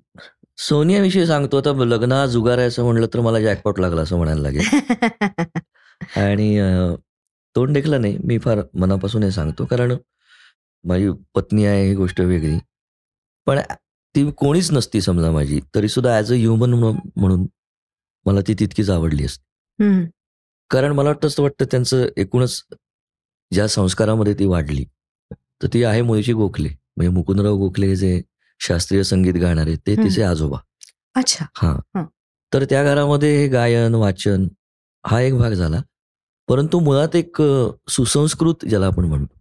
सोनियाविषयी 0.58 1.28
सांगतो 1.28 1.58
आता 1.58 1.72
लग्न 1.86 2.26
जुगारायचं 2.26 2.84
म्हणलं 2.84 3.08
तर 3.14 3.20
मला 3.20 3.40
जॅकपॉट 3.40 3.80
लागला 3.80 4.02
असं 4.02 4.18
म्हणायला 4.18 4.42
लागेल. 4.42 4.62
आणि 6.16 6.58
अं, 6.60 6.96
तोंड 7.56 7.74
देखलं 7.74 8.02
नाही. 8.02 8.18
मी 8.24 8.38
फार 8.38 8.62
मनापासून 8.80 9.24
हे 9.24 9.32
सांगतो. 9.32 9.66
कारण 9.66 9.94
माझी 10.86 11.10
पत्नी 11.36 11.66
आहे 11.66 11.88
ही 11.88 11.94
गोष्ट 11.96 12.22
वेगळी. 12.22 12.58
पण 13.48 13.60
ती 14.16 14.30
कोणीच 14.32 14.72
नसती 14.72 15.02
समजा 15.02 15.32
माझी. 15.32 15.60
तरी 15.76 15.88
सुद्धा 15.88 16.16
ॲज 16.18 16.32
अ 16.32 16.36
ह्युमन 16.36 16.74
म्हणून 16.74 17.46
मला 18.26 18.42
ती 18.48 18.54
तितकीच 18.54 18.90
आवडली 18.90 19.26
असती. 19.26 19.44
कारण 20.70 20.92
मला 20.92 21.10
वाटतं 21.10 21.28
असं 21.28 21.44
वाटतं 21.44 21.66
त्यांचं 21.72 22.06
एकूणच 22.18 22.62
ज्या 23.52 23.68
संस्कारामध्ये 23.68 24.34
ती 24.34 24.46
वाढली 24.46 24.84
तर 25.64 25.68
ती 25.74 25.84
आहे 25.84 26.02
मुळशी 26.02 26.34
गोखले. 26.34 26.70
म्हणजे 26.98 27.10
मुकुंदराव 27.14 27.56
गोखले 27.58 27.96
जे 27.96 28.22
शास्त्रीय 28.62 29.04
संगीत 29.04 29.34
गाणारे 29.34 29.76
ते. 29.76 29.96
तिचे 30.04 30.24
आजोबा. 30.24 30.58
अच्छा. 31.16 31.46
हा. 31.56 31.72
हं. 31.96 32.06
तर 32.54 32.64
त्या 32.66 32.84
घरामध्ये 32.84 33.36
हे 33.38 33.48
गायन 33.48 33.96
वाचन 33.96 34.48
हा 35.06 35.22
एक 35.22 35.34
भाग 35.34 35.54
झाला. 35.54 35.82
परंतु 36.48 36.80
मुळात 36.80 37.16
एक 37.16 37.42
सुसंस्कृत 37.90 38.66
ज्याला 38.70 38.88
आपण 38.88 39.06
म्हणतो. 39.06 39.40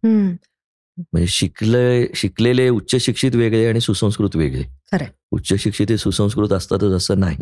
म्हणजे 0.98 1.26
शिकले 1.26 2.14
शिकलेले 2.14 2.68
उच्च 2.68 2.96
शिक्षित 2.96 3.34
वेगळे 3.34 3.66
आणि 3.68 3.80
सुसंस्कृत 3.80 4.36
वेगळे. 4.36 4.64
उच्च 5.30 5.54
शिक्षित 5.58 5.86
हे 5.90 5.98
सुसंस्कृत 5.98 6.52
असतातच 6.52 6.92
असं 6.92 7.20
नाही. 7.20 7.36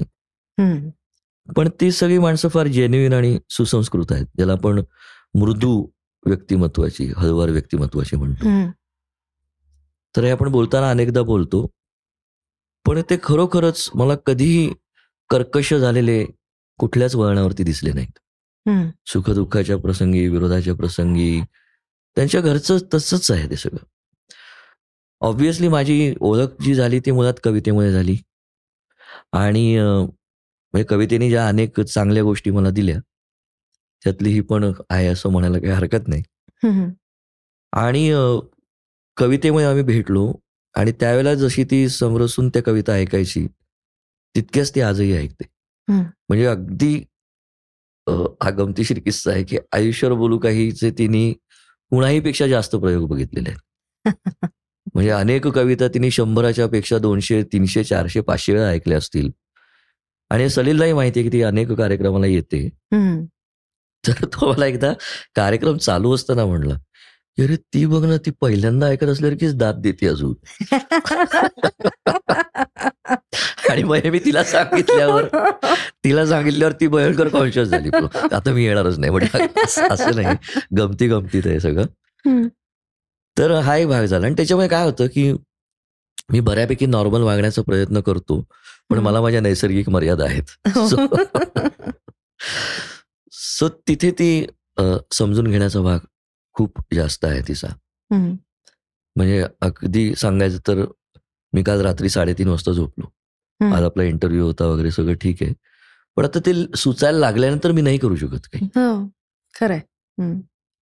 पण 1.56 1.68
ती 1.80 1.90
सगळी 1.92 2.18
माणसं 2.18 2.48
फार 2.48 2.66
जेन्युइन 2.66 3.12
आणि 3.12 3.38
सुसंस्कृत 3.50 4.06
आहेत 4.10 4.26
ज्याला 4.36 4.52
आपण 4.52 4.82
मृदू 5.34 5.86
व्यक्तिमत्वाची 6.26 7.12
हळवार 7.16 7.48
व्यक्तिमत्वाची 7.48 8.16
म्हणतो. 8.16 8.46
तर 10.16 10.24
हे 10.24 10.30
आपण 10.30 10.48
बोलताना 10.48 10.90
अनेकदा 10.90 11.22
बोलतो. 11.22 11.66
पण 12.86 13.00
ते 13.10 13.16
खरोखरच 13.22 13.90
मला 13.94 14.14
कधीही 14.26 14.72
कर्कश 15.30 15.74
झालेले 15.74 16.24
कुठल्याच 16.78 17.16
वळणावरती 17.16 17.62
दिसले 17.62 17.92
नाहीत. 17.92 18.18
सुखदुःखाच्या 19.06 19.76
प्रसंगी 19.78 20.26
विरोधाच्या 20.28 20.74
प्रसंगी 20.74 21.40
त्यांच्या 22.16 22.40
घरचं 22.40 22.78
तसंच 22.94 23.30
आहे 23.30 23.48
ते 23.50 23.56
सगळं. 23.56 23.84
ऑब्विसली 25.20 25.68
माझी 25.68 26.14
ओळख 26.20 26.62
जी 26.62 26.74
झाली 26.74 27.00
ती 27.00 27.10
मुळात 27.10 27.34
कवितेमुळे 27.44 27.92
झाली. 27.92 28.16
आणि 29.32 29.76
म्हणजे 29.80 30.84
कवितेने 30.84 31.28
ज्या 31.30 31.46
अनेक 31.48 31.80
चांगल्या 31.80 32.22
गोष्टी 32.22 32.50
मला 32.50 32.70
दिल्या 32.70 32.98
त्यातली 34.02 34.30
ही 34.30 34.40
पण 34.40 34.72
आहे 34.90 35.06
असं 35.06 35.30
म्हणायला 35.30 35.58
काही 35.58 35.72
हरकत 35.72 36.08
नाही. 36.08 36.22
आणि 37.72 38.10
कवितेमुळे 39.16 39.64
आम्ही 39.64 39.82
भेटलो 39.82 40.32
आणि 40.74 40.92
त्यावेळेला 40.92 41.34
जशी 41.34 41.64
ती 41.64 41.88
समरसून 41.88 42.48
त्या 42.48 42.62
कविता 42.62 42.92
ऐकायची 42.92 43.46
तितक्याच 44.34 44.74
ती 44.74 44.80
आजही 44.80 45.12
ऐकते. 45.16 45.44
म्हणजे 45.88 46.46
अगदी 46.46 46.94
हा 48.10 48.50
गमतीशीर 48.50 48.98
किस्सा 48.98 49.30
आहे 49.30 49.44
की 49.44 49.56
आयुष्यावर 49.72 50.16
बोलू 50.16 50.38
काहीचे 50.38 50.90
तिने 50.90 51.34
कुणाही 51.90 52.20
पेक्षा 52.20 52.46
जास्त 52.46 52.76
प्रयोग 52.76 53.08
बघितलेले 53.08 53.50
आहेत. 53.50 53.60
म्हणजे 54.94 55.10
अनेक 55.10 55.46
कविता 55.46 55.88
तिने 55.88 56.10
शंभराच्या 56.10 56.68
पेक्षा 56.68 56.98
दोनशे 56.98 57.42
तीनशे 57.42 57.84
चारशे 57.84 58.20
पाचशे 58.20 58.52
वेळा 58.52 58.68
ऐकल्या 58.68 58.98
असतील. 58.98 59.30
आणि 60.30 60.50
सलीललाही 60.50 60.92
माहिती 60.92 61.20
आहे 61.20 61.28
की 61.28 61.32
ती 61.32 61.42
अनेक 61.42 61.72
कार्यक्रमाला 61.72 62.26
येते. 62.26 62.68
तर 64.04 64.24
तो 64.24 64.52
मला 64.52 64.66
एकदा 64.66 64.92
कार्यक्रम 65.34 65.76
चालू 65.76 66.14
असताना 66.14 66.46
म्हणला 66.46 66.74
की 67.36 67.42
अरे 67.42 67.56
ती 67.56 67.86
बघ 67.86 68.04
ना 68.04 68.16
ती 68.16 68.30
पहिल्यांदा 68.30 68.86
ऐकत 68.86 69.02
असल्यासारखीच 69.02 69.54
दात 69.54 69.74
देते 69.74 70.06
अजून. 70.06 70.34
आणि 73.70 73.82
मग 73.82 74.06
मी 74.12 74.18
तिला 74.24 74.44
सांगितल्यावर 74.44 75.26
तिला 76.04 76.26
सांगितल्यावर 76.26 76.74
ती 76.80 76.86
भयंकर 76.86 77.28
कॉन्शियस 77.28 77.68
झाली. 77.68 77.90
आता 78.32 78.52
मी 78.52 78.64
येणारच 78.64 78.98
नाही. 78.98 79.10
म्हणजे 79.10 79.82
असं 79.90 80.14
नाही. 80.16 80.36
गमती 80.76 81.08
गमतीत 81.08 81.46
आहे 81.46 81.60
सगळं. 81.60 81.86
तर 83.38 83.50
हा 83.60 83.76
एक 83.76 83.88
भाग 83.88 84.04
झाला. 84.04 84.26
आणि 84.26 84.34
त्याच्यामुळे 84.34 84.68
काय 84.68 84.84
होतं 84.84 85.06
की 85.06 85.32
मी 86.32 86.40
बऱ्यापैकी 86.40 86.86
नॉर्मल 86.86 87.22
वागण्याचा 87.22 87.62
प्रयत्न 87.62 88.00
करतो 88.00 88.40
पण. 88.90 88.98
मला 88.98 89.20
माझ्या 89.20 89.40
नैसर्गिक 89.40 89.88
मर्यादा 89.88 90.24
आहेत. 90.24 90.68
सो 93.32 93.68
तिथे 93.88 94.10
ती 94.10 94.46
समजून 95.12 95.46
घेण्याचा 95.50 95.80
भाग 95.80 95.98
खूप 96.54 96.80
जास्त 96.94 97.24
आहे 97.24 97.40
तिचा. 97.48 97.68
म्हणजे 99.16 99.44
अगदी 99.60 100.14
सांगायचं 100.14 100.58
तर 100.58 100.84
मी 101.52 101.62
काल 101.62 101.80
रात्री 101.80 102.08
साडेतीन 102.08 102.48
वाजता 102.48 102.72
झोपलो. 102.72 103.06
आज 103.62 103.82
आपला 103.82 104.02
इंटरव्ह्यू 104.02 104.46
होता 104.46 104.66
वगैरे 104.66 104.90
सगळं 104.90 105.14
ठीक 105.14 105.42
आहे. 105.42 105.52
पण 106.16 106.24
आता 106.24 106.38
ते 106.38 106.52
सुचायला 106.76 107.18
लागल्यानंतर 107.18 107.72
मी 107.72 107.82
नाही 107.82 107.98
करू 107.98 108.16
शकत 108.16 108.46
काही. 108.52 108.66
हो, 108.76 109.08
खरंय. 109.60 109.80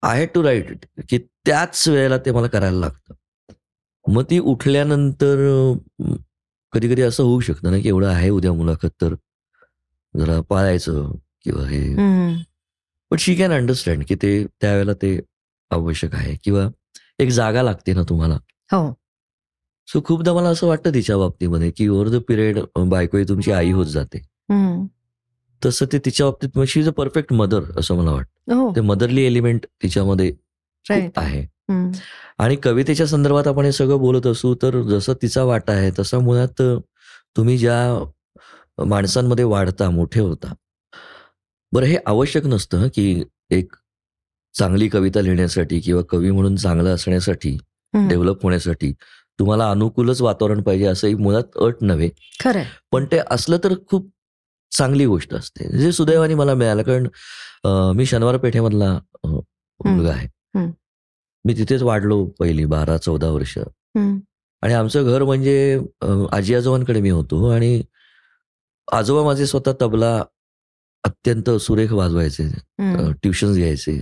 I 0.03 0.19
had 0.19 0.27
to 0.35 0.43
write 0.43 0.71
it 0.71 0.85
की 1.09 1.17
त्याच 1.17 1.87
वेळेला 1.87 2.17
ते 2.17 2.31
मला 2.31 2.47
करायला 2.47 2.77
लागतं. 2.77 3.13
मग 4.07 4.23
ती 4.23 4.39
उठल्यानंतर 4.39 5.37
कधी 6.71 6.89
कधी 6.89 7.01
असं 7.01 7.23
होऊ 7.23 7.39
शकतं 7.39 7.71
ना 7.71 7.77
की 7.77 7.87
एवढं 7.89 8.07
आहे 8.07 8.29
उद्या 8.29 8.53
मुलाखत 8.53 8.89
तर 9.01 9.15
जरा 10.17 10.41
पाळायचं 10.41 11.11
किंवा 11.43 11.67
हे. 11.67 11.95
पण 13.11 13.17
शी 13.17 13.35
कॅन 13.35 13.51
अंडरस्टँड 13.51 14.03
की 14.07 14.15
ते 14.15 14.45
त्यावेळेला 14.61 14.93
ते 14.93 15.19
आवश्यक 15.71 16.15
आहे. 16.15 16.35
किंवा 16.43 16.67
एक 17.19 17.29
जागा 17.29 17.63
लागते 17.63 17.93
ना 17.93 18.03
तुम्हाला. 18.09 18.35
हो. 18.71 19.02
सो 19.87 20.01
खूपदा 20.05 20.33
मला 20.33 20.49
असं 20.49 20.67
वाटतं 20.67 20.93
तिच्या 20.93 21.17
बाबतीमध्ये 21.17 21.71
की 21.71 21.87
ओव्हर 21.87 22.09
द 22.09 22.21
पिरियड 22.27 22.59
बायको 22.87 23.17
ही 23.17 23.23
तुमची 23.23 23.51
आई 23.51 23.71
होत 23.71 23.85
जाते. 23.85 24.21
तसं 25.65 25.85
ते 25.91 25.99
तिच्या 25.99 26.25
बाबतीत 26.25 26.63
she 26.67 26.79
is 26.79 26.87
a 26.87 26.91
perfect 26.91 27.33
mother 27.33 27.63
असं 27.77 27.95
मला 27.95 28.11
वाटतं. 28.11 28.53
हो. 28.53 28.71
ते 28.75 28.81
मदरली 28.81 29.25
एलिमेंट 29.25 29.65
तिच्यामध्ये 29.83 30.31
आहे. 31.17 31.45
आणि 32.37 32.55
कवितेच्या 32.55 33.07
संदर्भात 33.07 33.47
आपण 33.47 33.65
हे 33.65 33.71
सगळं 33.71 33.97
बोलत 33.97 34.27
असू 34.27 34.55
तर 34.61 34.81
जसं 34.81 35.13
तिचा 35.21 35.43
वाटा 35.43 35.73
आहे 35.73 35.91
तसा 35.99 36.19
मुळात 36.19 36.61
तुम्ही 37.37 37.57
ज्या 37.57 38.03
माणसांमध्ये 38.85 39.45
वाढता 39.45 39.89
मोठे 39.89 40.19
होता. 40.19 40.53
बरं 41.71 41.85
हे 41.85 41.97
आवश्यक 42.05 42.45
नसतं 42.45 42.87
की 42.87 43.23
एक 43.49 43.75
चांगली 44.53 44.87
कविता 44.87 45.21
लिहिण्यासाठी 45.21 45.79
किंवा 45.79 46.01
कवी 46.01 46.31
म्हणून 46.31 46.55
चांगलं 46.55 46.95
असण्यासाठी. 46.95 47.57
डेव्हलप 47.93 48.43
होण्यासाठी. 48.43 48.93
तुम्हाला 49.39 49.69
अनुकूलच 49.71 50.21
वातावरण 50.21 50.61
पाहिजे 50.61 50.85
असं 50.85 51.07
एक 51.07 51.15
मुळात 51.15 51.57
अट 51.61 51.75
नव्हे. 51.81 52.09
खरंय. 52.39 52.65
पण 52.91 53.05
ते 53.05 53.19
असलं 53.31 53.57
तर 53.63 53.73
खूप 53.89 54.09
चांगली 54.71 55.05
गोष्ट 55.05 55.33
असते. 55.33 55.77
जे 55.77 55.91
सुदैवाने 55.91 56.35
मला 56.35 56.53
मिळालं 56.53 56.83
कारण 56.83 57.07
मी 57.97 58.05
शनिवार 58.05 58.37
पेठेमधला 58.37 58.99
मुलगा 59.23 60.11
आहे. 60.11 60.27
मी 61.45 61.53
तिथेच 61.53 61.81
वाढलो 61.81 62.25
पहिली 62.39 62.65
बारा 62.65 62.97
चौदा 62.97 63.29
वर्ष. 63.29 63.57
आणि 64.61 64.73
आमचं 64.73 65.03
घर 65.03 65.23
म्हणजे 65.23 65.79
आजी 66.31 66.55
आजोबांकडे 66.55 67.01
मी 67.01 67.09
होतो 67.09 67.49
आणि 67.49 67.81
आजोबा 68.91 69.25
माझे 69.25 69.45
स्वतः 69.45 69.71
तबला 69.81 70.23
अत्यंत 71.03 71.49
सुरेख 71.49 71.91
वाजवायचे. 71.91 72.49
ट्युशन्स 73.11 73.57
घ्यायचे. 73.57 73.99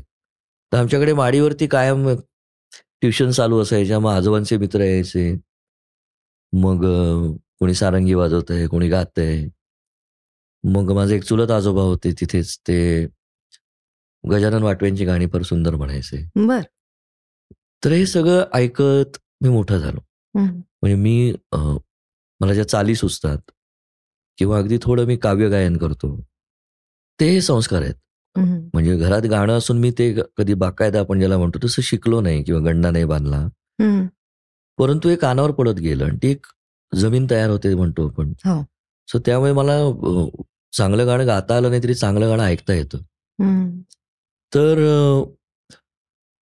तर 0.73 0.77
आमच्याकडे 0.77 1.13
माडीवरती 1.13 1.67
कायम 1.67 2.07
ट्युशन 3.01 3.31
चालू 3.31 3.59
असायच्या 3.61 3.99
मग 3.99 4.11
आजोबांचे 4.11 4.57
मित्र 4.57 4.81
यायचे. 4.83 5.31
मग 6.53 6.85
कोणी 7.59 7.73
सारंगी 7.73 8.13
वाजवत 8.13 8.51
आहे 8.51 8.67
कोणी 8.67 8.87
गात 8.89 9.19
आहे 9.19 9.47
मग 10.63 10.91
माझे 10.95 11.15
एक 11.15 11.23
चुलत 11.23 11.51
आजोबा 11.51 11.81
होते 11.81 12.11
तिथेच 12.19 12.57
ते 12.67 12.77
गजानन 14.23 14.63
वाटव्यांची 14.63 15.05
गाणी 15.05 15.27
फार 15.27 15.41
सुंदर 15.43 15.75
म्हणायचे. 15.75 16.17
बर. 16.47 16.61
तर 17.83 17.91
हे 17.91 18.05
सगळं 18.05 18.43
ऐकत 18.53 19.17
मी 19.41 19.49
मोठा 19.49 19.77
झालो. 19.77 19.99
म्हणजे 20.35 20.95
मी 20.95 21.33
मला 21.53 22.53
ज्या 22.53 22.67
चाली 22.67 22.95
सुचतात 22.95 23.51
किंवा 24.37 24.57
अगदी 24.57 24.77
थोडं 24.81 25.05
मी 25.07 25.17
काव्य 25.17 25.49
गायन 25.49 25.77
करतो 25.77 26.15
ते 27.19 27.39
संस्कार 27.41 27.81
आहेत. 27.81 27.95
म्हणजे 28.35 28.95
घरात 28.97 29.21
गाणं 29.21 29.57
असून 29.57 29.77
मी 29.79 29.91
ते 29.91 30.13
कधी 30.37 30.53
बाकायदा 30.53 30.99
आपण 30.99 31.19
ज्याला 31.19 31.37
म्हणतो 31.37 31.59
तसं 31.63 31.81
शिकलो 31.81 32.21
नाही 32.21 32.43
किंवा 32.43 32.61
गंडा 32.61 32.91
नाही 32.91 33.05
बांधला. 33.05 33.47
परंतु 34.79 35.09
हे 35.09 35.15
कानावर 35.15 35.51
पडत 35.51 35.79
गेलं 35.79 36.05
आणि 36.05 36.17
ती 36.23 36.27
एक 36.31 36.45
जमीन 36.91 37.25
तयार 37.29 37.49
होते 37.49 37.73
म्हणतो 37.75 38.07
आपण 38.07 38.33
हो. 38.45 38.61
सो 39.07 39.19
त्यामुळे 39.25 39.51
मला 39.53 39.77
चांगलं 40.73 41.07
गाणं 41.07 41.27
गाता 41.27 41.55
आलं 41.57 41.69
नाही 41.69 41.83
तरी 41.83 41.93
चांगलं 41.93 42.29
गाणं 42.29 42.43
ऐकता 42.43 42.73
येतं. 42.73 42.97
तर 44.53 44.79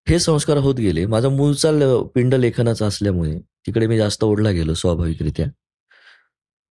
हे 0.06 0.18
संस्कार 0.18 0.56
होत 0.56 0.74
गेले 0.74 1.04
माझा 1.06 1.28
मूळचा 1.28 1.70
पिंड 2.14 2.34
लेखनाचा 2.34 2.86
असल्यामुळे 2.86 3.38
तिकडे 3.66 3.86
मी 3.86 3.96
जास्त 3.96 4.24
ओढला 4.24 4.50
गेलो 4.50 4.74
स्वाभाविकरित्या 4.74 5.46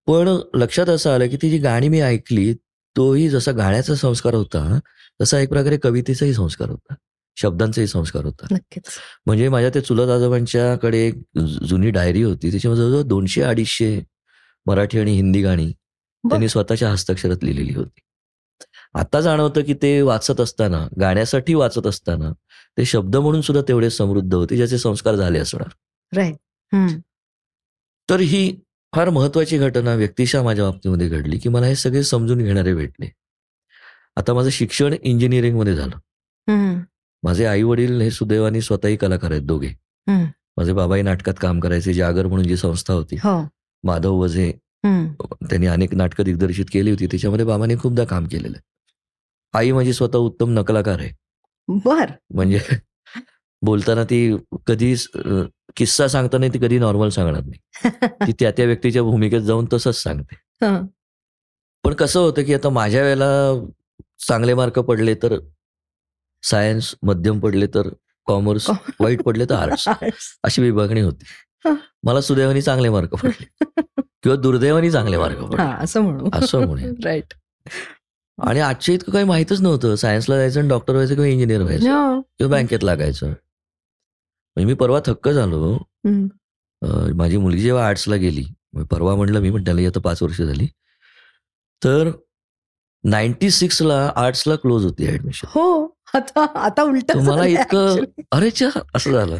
पण 0.07 0.27
लक्षात 0.55 0.89
असं 0.89 1.11
आलं 1.11 1.27
की 1.27 1.37
ती 1.41 1.49
जी 1.49 1.57
गाणी 1.57 1.87
मी 1.89 1.99
ऐकली 2.01 2.53
तोही 2.95 3.29
जसा 3.29 3.51
गाण्याचा 3.51 3.95
संस्कार 3.95 4.33
होता 4.33 4.79
तसा 5.21 5.39
एक 5.39 5.49
प्रकारे 5.49 5.77
कवितेचाही 5.77 6.33
संस्कार 6.33 6.69
होता. 6.69 6.93
शब्दांचाही 7.37 7.87
संस्कार 7.87 8.25
होता. 8.25 8.45
म्हणजे 9.25 9.49
माझ्या 9.49 9.69
त्या 9.69 9.83
चुलत 9.85 10.09
आजोबांच्याकडे 10.09 10.99
एक 11.07 11.39
जुनी 11.39 11.89
डायरी 11.89 12.21
होती. 12.23 12.51
त्याच्यामध्ये 12.51 12.83
जवळजवळ 12.83 13.01
दोनशे 13.01 13.41
अडीचशे 13.41 14.01
मराठी 14.65 14.99
आणि 14.99 15.11
हिंदी 15.11 15.41
गाणी 15.41 15.71
त्यांनी 16.23 16.49
स्वतःच्या 16.49 16.91
हस्ताक्षरात 16.91 17.43
लिहिलेली 17.43 17.73
होती. 17.73 17.99
आता 18.93 19.21
जाणवतं 19.21 19.61
की 19.61 19.73
ते 19.73 20.01
वाचत 20.01 20.41
असताना 20.41 20.87
गाण्यासाठी 20.99 21.53
वाचत 21.53 21.87
असताना 21.87 22.31
ते 22.77 22.85
शब्द 22.85 23.15
म्हणून 23.15 23.41
सुद्धा 23.41 23.61
तेवढे 23.67 23.89
समृद्ध 23.89 24.33
होते 24.33 24.55
ज्याचे 24.55 24.77
संस्कार 24.77 25.15
झाले 25.15 25.39
असणार. 25.39 25.67
राईट. 26.15 26.35
तर 28.09 28.19
ही 28.19 28.55
फार 28.95 29.09
महत्वाची 29.09 29.57
घटना 29.57 29.93
व्यक्तिशा 29.93 30.43
माझ्या 30.43 30.65
बाबतीमध्ये 30.65 31.07
घडली 31.07 31.37
की 31.37 31.49
मला 31.49 31.65
हे 31.65 31.75
सगळे 31.75 32.03
समजून 32.03 32.37
घेणारे 32.37 32.73
भेटले. 32.73 33.11
आता 34.17 34.33
माझं 34.33 34.49
शिक्षण 34.49 34.93
इंजिनिअरिंगमध्ये 35.03 35.75
झालं. 35.75 35.97
माझे 37.23 37.45
आई 37.45 37.63
वडील 37.63 38.01
हे 38.01 38.11
सुदैवाने 38.11 38.61
स्वतःही 38.61 38.95
कलाकार 38.95 39.31
आहेत 39.31 39.43
दोघे. 39.43 39.69
माझे 40.57 40.73
बाबाही 40.73 41.01
नाटकात 41.01 41.33
काम 41.41 41.59
करायचे 41.59 41.93
जागर 41.93 42.27
म्हणून 42.27 42.47
जी 42.47 42.57
संस्था 42.57 42.93
होती. 42.93 43.15
हो. 43.15 43.47
माधव 43.83 44.13
वझे. 44.13 44.51
त्यांनी 44.85 45.67
अनेक 45.67 45.95
नाटकं 45.95 46.23
दिग्दर्शित 46.23 46.65
केली 46.71 46.89
होती. 46.89 47.07
त्याच्यामध्ये 47.07 47.45
बाबांनी 47.45 47.75
खूपदा 47.77 48.03
काम 48.05 48.25
केलेलं 48.25 48.57
आहे. 48.57 48.61
आई 49.57 49.71
माझी 49.71 49.93
स्वतः 49.93 50.17
उत्तम 50.17 50.49
नकलाकार 50.49 50.99
आहे. 50.99 51.09
बर. 51.85 52.11
म्हणजे 52.29 52.59
बोलताना 53.61 54.03
ती 54.03 54.37
कधी 54.67 54.95
किस्सा 55.75 56.07
सांगताना 56.07 56.47
ती 56.53 56.59
कधी 56.59 56.79
नॉर्मल 56.79 57.09
सांगणार 57.09 57.43
नाही. 57.43 57.89
ती 58.27 58.33
त्या 58.39 58.51
त्या 58.51 58.65
व्यक्तीच्या 58.65 59.03
भूमिकेत 59.03 59.41
जाऊन 59.41 59.65
तसंच 59.73 59.95
सांगते. 59.95 60.35
पण 61.83 61.93
कसं 61.93 62.19
होतं 62.19 62.43
की 62.43 62.53
आता 62.53 62.69
माझ्या 62.69 63.01
वेळेला 63.01 63.51
चांगले 64.19 64.53
मार्क 64.53 64.79
पडले 64.79 65.15
तर 65.15 65.39
सायन्स 66.43 66.95
मध्यम 67.03 67.39
पडले 67.39 67.67
तर 67.67 67.89
कॉमर्स 68.25 68.69
वाईट 68.99 69.21
पडले 69.21 69.45
तर 69.45 69.55
आर्ट्स. 69.55 69.87
अशी 70.43 70.61
विभागणी 70.61 71.01
होती. 71.01 71.23
मला 72.03 72.21
सुदैवानी 72.21 72.61
चांगले 72.61 72.89
मार्क 72.89 73.09
पडले. 73.09 73.71
किंवा 74.23 74.35
दुर्दैवानी 74.35 74.91
चांगले 74.91 75.17
मार्क 75.17 75.39
पडले. 75.39 75.83
असं 75.83 76.01
म्हणू. 76.01 76.29
असं 76.33 76.65
म्हणूया. 76.65 76.91
राईट 77.03 77.33
आणि 78.41 78.59
आजच्या 78.59 78.95
इतकं 78.95 79.11
काही 79.11 79.25
माहितच 79.25 79.61
नव्हतं. 79.61 79.95
सायन्सला 79.95 80.37
जायचं 80.37 80.59
आणि 80.59 80.69
डॉक्टर 80.69 80.93
व्हायचं 80.93 81.13
किंवा 81.13 81.27
इंजिनियर 81.27 81.61
व्हायचं. 81.61 82.21
किंवा 82.37 82.57
बँकेत 82.57 82.83
लागायचं. 82.83 83.27
म्हणजे 83.27 84.65
मी 84.65 84.73
परवा 84.73 84.99
थक्क 85.05 85.29
झालो. 85.29 85.77
माझी 87.15 87.37
मुलगी 87.37 87.61
जेव्हा 87.61 87.87
आर्ट्सला 87.87 88.15
गेली 88.15 88.45
परवा 88.91 89.15
म्हटलं 89.15 89.39
मी 89.39 89.63
त्याला 89.63 89.87
आता 89.87 89.99
पाच 89.99 90.23
वर्ष 90.23 90.41
झाली. 90.41 90.67
तर 91.83 92.11
नाईन्टी 93.09 93.49
सिक्सला 93.51 93.97
आर्ट्सला 94.15 94.55
क्लोज 94.55 94.83
होती 94.85 95.07
ऍडमिशन 95.07 95.47
हो 95.51 95.65
आता 96.13 96.45
आता 96.59 96.83
उलट 96.83 97.11
तुम्हाला 97.13 97.45
इतकं 97.45 98.03
अरे 98.31 98.49
च्या 98.49 98.69
असं 98.95 99.11
झालं. 99.11 99.35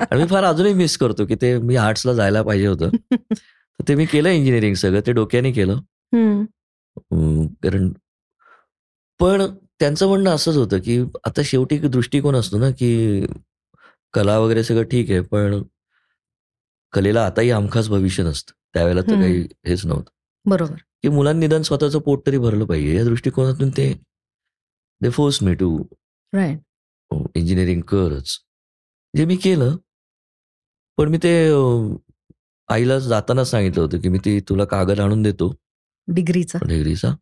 आणि 0.00 0.20
मी 0.20 0.26
फार 0.28 0.44
अजूनही 0.44 0.74
मिस 0.74 0.96
करतो 0.98 1.26
की 1.26 1.34
ते 1.34 1.56
मी 1.58 1.76
आर्ट्सला 1.76 2.12
जायला 2.12 2.42
पाहिजे 2.42 2.66
होतं. 2.66 2.90
तर 3.12 3.84
ते 3.88 3.94
मी 3.94 4.04
केलं 4.04 4.28
इंजिनिअरिंग 4.28 4.74
सगळं 4.74 5.00
ते 5.06 5.12
डोक्याने 5.12 5.52
केलं. 5.52 5.80
कारण 7.62 7.88
पण 9.20 9.46
त्यांचं 9.80 10.06
म्हणणं 10.08 10.30
असंच 10.30 10.56
होतं 10.56 10.78
की 10.78 10.98
आता 11.26 11.42
शेवटी 11.44 11.76
एक 11.76 11.86
दृष्टिकोन 11.90 12.36
असतो 12.36 12.58
ना 12.58 12.70
की 12.70 13.26
कला 14.14 14.38
वगैरे 14.38 14.62
सगळं 14.64 14.82
ठीक 14.82 15.10
आहे 15.10 15.20
पण 15.20 15.62
कलेला 16.92 17.24
आताही 17.26 17.50
हमखास 17.50 17.88
भविष्य 17.88 18.22
नसतं. 18.22 18.52
त्यावेळेला 18.74 19.00
तर. 19.00 19.20
काही 19.20 19.46
हेच 19.66 19.84
नव्हतं. 19.86 20.10
बरोबर. 20.48 20.76
की 21.02 21.08
मुलांनी 21.08 21.46
निदान 21.46 21.62
स्वतःचं 21.62 21.98
पोट 21.98 22.26
तरी 22.26 22.38
भरलं 22.38 22.64
पाहिजे. 22.64 22.96
या 22.96 23.04
दृष्टिकोनातून 23.04 23.70
ते 23.70 23.92
they 25.02 25.10
force 25.10 25.42
me 25.42 25.54
to 25.54 25.78
write 26.34 26.58
engineering 27.34 27.80
करच. 27.82 28.36
जे 29.16 29.24
मी 29.24 29.36
केलं 29.36 29.76
पण 30.98 31.08
मी 31.08 31.18
ते 31.22 31.32
आईला 32.68 32.98
जाताना 32.98 33.44
सांगितलं 33.44 33.82
होतं 33.82 33.98
की 33.98 34.08
मी 34.08 34.18
ती 34.24 34.40
तुला 34.48 34.64
कागद 34.64 35.00
आणून 35.00 35.22
देतो. 35.22 35.54
डिग्रीचा. 36.08 36.58
डिग्रीचा. 36.66 37.14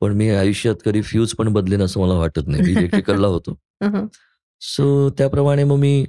पण 0.00 0.12
मी 0.12 0.28
आयुष्यात 0.30 0.74
कधी 0.84 1.02
फ्यूज 1.02 1.34
पण 1.34 1.52
बदलेन 1.52 1.82
असं 1.82 2.00
मला 2.00 2.14
वाटत 2.14 2.46
नाही. 2.46 2.72
इलेक्ट्रिकलला 2.72 3.26
होतो. 3.34 3.58
सो 4.60 5.10
त्याप्रमाणे 5.10 5.64
मग 5.64 5.76
मी 5.76 6.04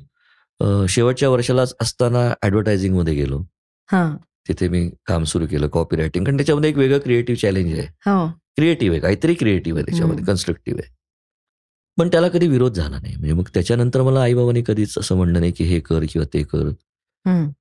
शेवटच्या 0.90 1.30
वर्षालाच 1.30 1.74
असताना 1.82 2.34
ऍडव्हर्टायझिंगमध्ये 2.44 3.14
गेलो. 3.14 3.44
तिथे 4.48 4.68
मी 4.68 4.90
काम 5.06 5.24
सुरू 5.24 5.46
केलं 5.52 5.68
कॉपी 5.68 5.96
रायटिंग 5.96 6.26
कारण 6.26 6.38
त्याच्यामध्ये 6.38 6.70
एक 6.70 6.78
वेगळं 6.78 7.00
क्रिएटिव्ह 7.00 7.40
चॅलेंज 7.40 7.74
आहे. 7.80 7.88
हो. 8.06 8.28
क्रिएटिव्ह 8.56 8.94
आहे 8.94 9.02
काहीतरी 9.02 9.34
क्रिएटिव्ह 9.34 9.80
आहे 9.80 9.86
त्याच्यामध्ये. 9.86 10.26
कन्स्ट्रक्टिव्ह 10.26 10.82
आहे. 10.84 10.96
पण 11.98 12.08
त्याला 12.08 12.28
कधी 12.30 12.48
विरोध 12.48 12.74
झाला 12.74 13.00
नाही. 13.00 13.16
म्हणजे 13.16 13.34
मग 13.34 13.48
त्याच्यानंतर 13.54 14.02
मला 14.02 14.22
आईबाबांनी 14.22 14.64
कधीच 14.68 14.98
असं 14.98 15.16
म्हणलं 15.16 15.40
नाही 15.40 15.52
की 15.52 15.64
हे 15.64 15.80
कर 15.80 16.04
किंवा 16.10 16.26
ते 16.34 16.44
कर. 16.44 16.70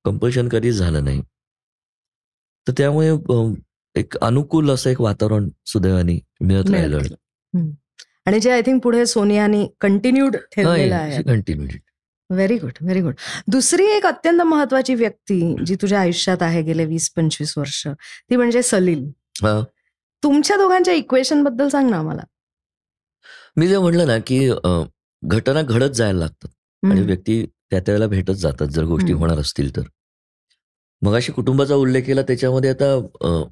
कंपल्शन 0.05 0.49
कधीच 0.49 0.75
झालं 0.75 1.05
नाही. 1.05 1.23
तर 2.69 2.73
त्यामुळे 2.79 3.11
एक 3.95 4.17
अनुकूल 4.17 4.71
असं 4.71 4.91
एक 4.91 5.01
वातावरण 5.01 5.49
सुदैवाने 5.67 6.19
मिळत 6.41 6.71
राहिलं. 6.71 6.99
आणि 8.27 8.41
जे 8.41 8.51
आय 8.51 8.63
थिंक 8.67 8.83
पुढे 8.83 9.07
सोनियानी 9.07 9.67
continued 9.81 10.37
continuity 10.57 11.79
very 12.33 12.57
good 12.59 12.73
very 12.81 13.01
good 13.01 13.15
दुसरी 13.53 13.87
एक 13.93 14.07
अत्यंत 14.07 14.43
महत्वाची 14.43 14.95
व्यक्ती 14.95 15.55
जी 15.67 15.75
तुझ्या 15.83 16.01
आयुष्यात 16.01 16.43
आहे 16.43 16.63
गेले 16.63 16.85
वीस 16.85 17.11
पंचवीस 17.17 17.57
वर्ष 17.59 17.87
ती 17.87 18.37
म्हणजे 18.37 18.63
सलील. 18.63 19.11
तुमच्या 20.23 20.57
दोघांच्या 20.57 20.95
इक्वेशनबद्दल 20.95 21.69
सांग 21.69 21.91
ना 21.91 21.99
आम्हाला. 21.99 22.23
मी 23.57 23.69
जे 23.69 23.79
म्हणलं 23.79 24.07
ना 24.07 24.19
की 24.27 24.49
घटना 25.23 25.63
घडत 25.63 25.91
जायला 25.95 26.19
लागतात 26.19 26.49
आणि. 26.83 27.03
व्यक्ती 27.03 27.45
त्या 27.45 27.81
त्यावेळेला 27.81 28.07
भेटत 28.09 28.33
जातात 28.37 28.67
जर 28.67 28.85
गोष्टी. 28.85 29.13
होणार 29.13 29.39
असतील 29.39 29.77
तर. 29.77 29.83
मग 31.03 31.15
अशी 31.17 31.33
कुटुंबाचा 31.33 31.75
उल्लेख 31.75 32.03
केला 32.03 32.23
त्याच्यामध्ये 32.23 32.71
आता 32.71 33.45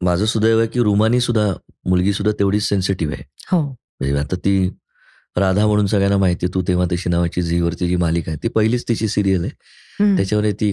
माझं 0.00 0.24
सुदैव 0.26 0.58
आहे 0.58 0.68
की 0.68 0.80
रुमानी 0.82 1.20
सुद्धा 1.20 1.46
मुलगी 1.86 2.12
सुद्धा 2.12 2.32
तेवढीच 2.38 2.62
सेन्सिटिव्ह 2.62 3.14
आहे. 3.14 3.24
हो. 3.50 3.60
म्हणजे 3.60 4.18
आता 4.18 4.36
ती 4.36 4.68
राधा 5.36 5.66
म्हणून 5.66 5.86
सगळ्यांना 5.86 6.16
माहिती 6.18 6.46
तू 6.54 6.62
तेव्हा 6.68 6.86
तशी 6.92 7.10
नावाची 7.10 7.42
झीवरची 7.42 7.88
जी 7.88 7.96
मालिका 7.96 8.30
आहे 8.30 8.38
ती 8.42 8.48
पहिलीच 8.48 8.84
तिची 8.88 9.08
सिरियल 9.08 9.44
आहे. 9.44 9.50
त्याच्यामध्ये 10.16 10.52
ती 10.52 10.72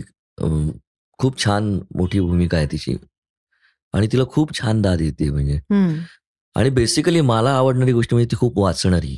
खूप 1.19 1.43
छान 1.45 1.79
मोठी 1.95 2.19
भूमिका 2.19 2.57
आहे 2.57 2.67
तिची. 2.71 2.95
आणि 3.93 4.07
तिला 4.11 4.23
खूप 4.29 4.53
छान 4.59 4.81
दाद 4.81 5.01
येते 5.01 5.29
म्हणजे. 5.29 5.59
आणि 6.55 6.69
बेसिकली 6.69 7.21
मला 7.21 7.51
आवडणारी 7.51 7.91
गोष्ट 7.91 8.13
म्हणजे 8.13 8.31
ती 8.31 8.35
खूप 8.35 8.57
वाचणारी. 8.59 9.17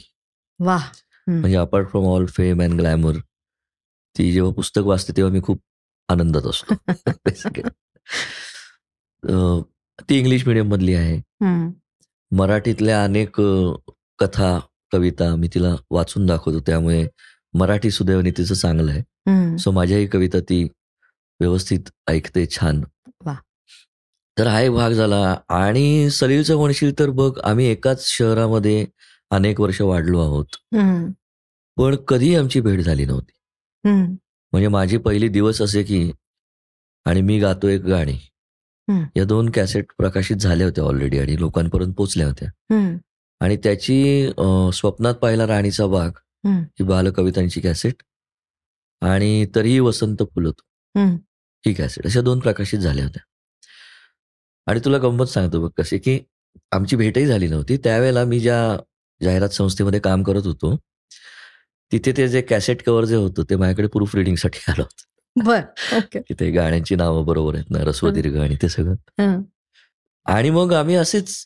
वा 0.59 0.77
म्हणजे 1.27 1.57
apart 1.57 1.89
from 1.89 2.05
all 2.05 2.25
fame 2.25 2.61
and 2.61 2.73
glamour 2.73 3.17
ती 4.17 4.31
जेव्हा 4.31 4.51
पुस्तक 4.53 4.81
वाचते 4.85 5.13
तेव्हा 5.17 5.33
मी 5.33 5.41
खूप 5.41 5.61
आनंदात 6.09 6.45
असतो. 6.45 6.75
ती 10.09 10.17
इंग्लिश 10.19 10.47
मिडियम 10.47 10.67
मधली 10.67 10.93
आहे. 10.93 11.21
मराठीतल्या 12.31 13.03
अनेक 13.03 13.41
कथा 14.19 14.59
कविता 14.93 15.35
मी 15.35 15.47
तिला 15.47 15.75
वाचून 15.91 16.25
दाखवतो 16.25 16.59
त्यामुळे 16.59 17.07
मराठी 17.53 17.91
सुदैवाने 17.91 18.31
तिचं 18.31 18.53
चांगलं 18.53 18.91
आहे. 18.91 19.01
सो 19.57 19.71
माझ्याही 19.71 20.07
कविता 20.07 20.39
ती 20.39 20.63
व्यवस्थित 21.39 21.89
ऐकते 22.07 22.45
छान. 22.45 22.81
तर 24.37 24.47
हा 24.47 24.61
एक 24.61 24.71
भाग 24.71 24.91
झाला 24.91 25.35
आणि 25.49 26.09
सलीलचं 26.11 26.57
म्हणशील 26.57 26.99
तर 26.99 27.09
बघ 27.09 27.39
आम्ही 27.43 27.65
एकाच 27.65 28.05
शहरामध्ये 28.07 28.85
अनेक 29.31 29.61
वर्ष 29.61 29.81
वाढलो 29.81 30.21
आहोत. 30.21 30.45
पण 31.77 31.95
कधी 31.95 32.35
आमची 32.35 32.61
भेट 32.61 32.79
झाली 32.79 33.05
नव्हती. 33.05 33.31
म्हणजे 34.53 34.67
माझी 34.67 34.97
पहिली 34.97 35.27
दिवस 35.27 35.61
असे 35.61 35.83
की 35.83 36.11
आणि 37.05 37.21
मी 37.21 37.39
गातो 37.39 37.67
एक 37.67 37.81
गाणी. 37.81 38.17
या 39.17 39.23
दोन 39.23 39.49
कॅसेट 39.49 39.85
प्रकाशित 39.97 40.37
झाल्या 40.37 40.67
होत्या 40.67 40.83
ऑलरेडी 40.83 41.19
आणि 41.19 41.39
लोकांपर्यंत 41.39 41.93
पोचल्या 41.93 42.27
होत्या. 42.27 42.49
आणि 43.43 43.57
त्याची 43.57 44.29
स्वप्नात 44.73 45.13
पाहिला 45.13 45.47
राणीचा 45.47 45.87
बाग. 45.87 46.11
ही 46.47 46.83
बालकवितांची 46.83 47.61
कॅसेट 47.61 48.03
आणि 49.01 49.45
तरीही 49.55 49.79
वसंत 49.79 50.23
फुलत. 50.35 50.61
ही 51.65 51.73
कॅसेट 51.73 52.05
अशा 52.05 52.21
दोन 52.21 52.39
प्रकाशित 52.39 52.79
झाल्या 52.79 53.03
होत्या. 53.03 53.23
आणि 54.67 54.79
तुला 54.85 54.97
गंमत 54.97 55.25
सांगतो 55.25 55.61
बघ 55.61 55.69
कशी 55.77 55.97
की 55.97 56.19
आमची 56.71 56.95
भेटही 56.95 57.25
झाली 57.25 57.47
नव्हती. 57.47 57.77
त्यावेळेला 57.77 58.23
मी 58.25 58.39
ज्या 58.39 58.77
जाहिरात 59.21 59.49
संस्थेमध्ये 59.49 59.99
काम 59.99 60.23
करत 60.23 60.45
होतो 60.45 60.75
तिथे 61.91 62.11
ते 62.17 62.27
जे 62.27 62.41
कॅसेट 62.41 62.83
कव्हर 62.83 63.05
जे 63.05 63.15
होतं 63.15 63.43
ते 63.49 63.55
माझ्याकडे 63.55 63.87
प्रूफ 63.87 64.15
रिडिंगसाठी 64.15 64.59
आलं 64.67 64.81
होतं. 64.81 65.45
बर 65.45 65.61
तिथे 66.29 66.51
गाण्यांची 66.51 66.95
नावं 66.95 67.25
बरोबर 67.25 67.55
आहेत 67.55 67.71
ना 67.71 67.79
रस्व 67.79 68.09
दीर्घ 68.09 68.37
आणि 68.37 68.55
ते 68.61 68.69
सगळं. 68.69 69.41
आणि 70.25 70.49
मग 70.49 70.73
आम्ही 70.73 70.95
असेच 70.95 71.45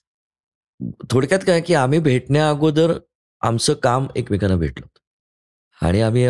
थोडक्यात 1.12 1.40
काय 1.48 1.62
की 1.62 1.74
आम्ही 1.74 2.00
भेटण्या 2.00 2.50
अगोदर 2.50 2.94
आमचं 3.42 3.74
काम 3.74 4.08
एकमेकांना 4.16 4.56
भेटलं 4.56 4.88
आणि 5.86 6.02
आम्ही 6.02 6.28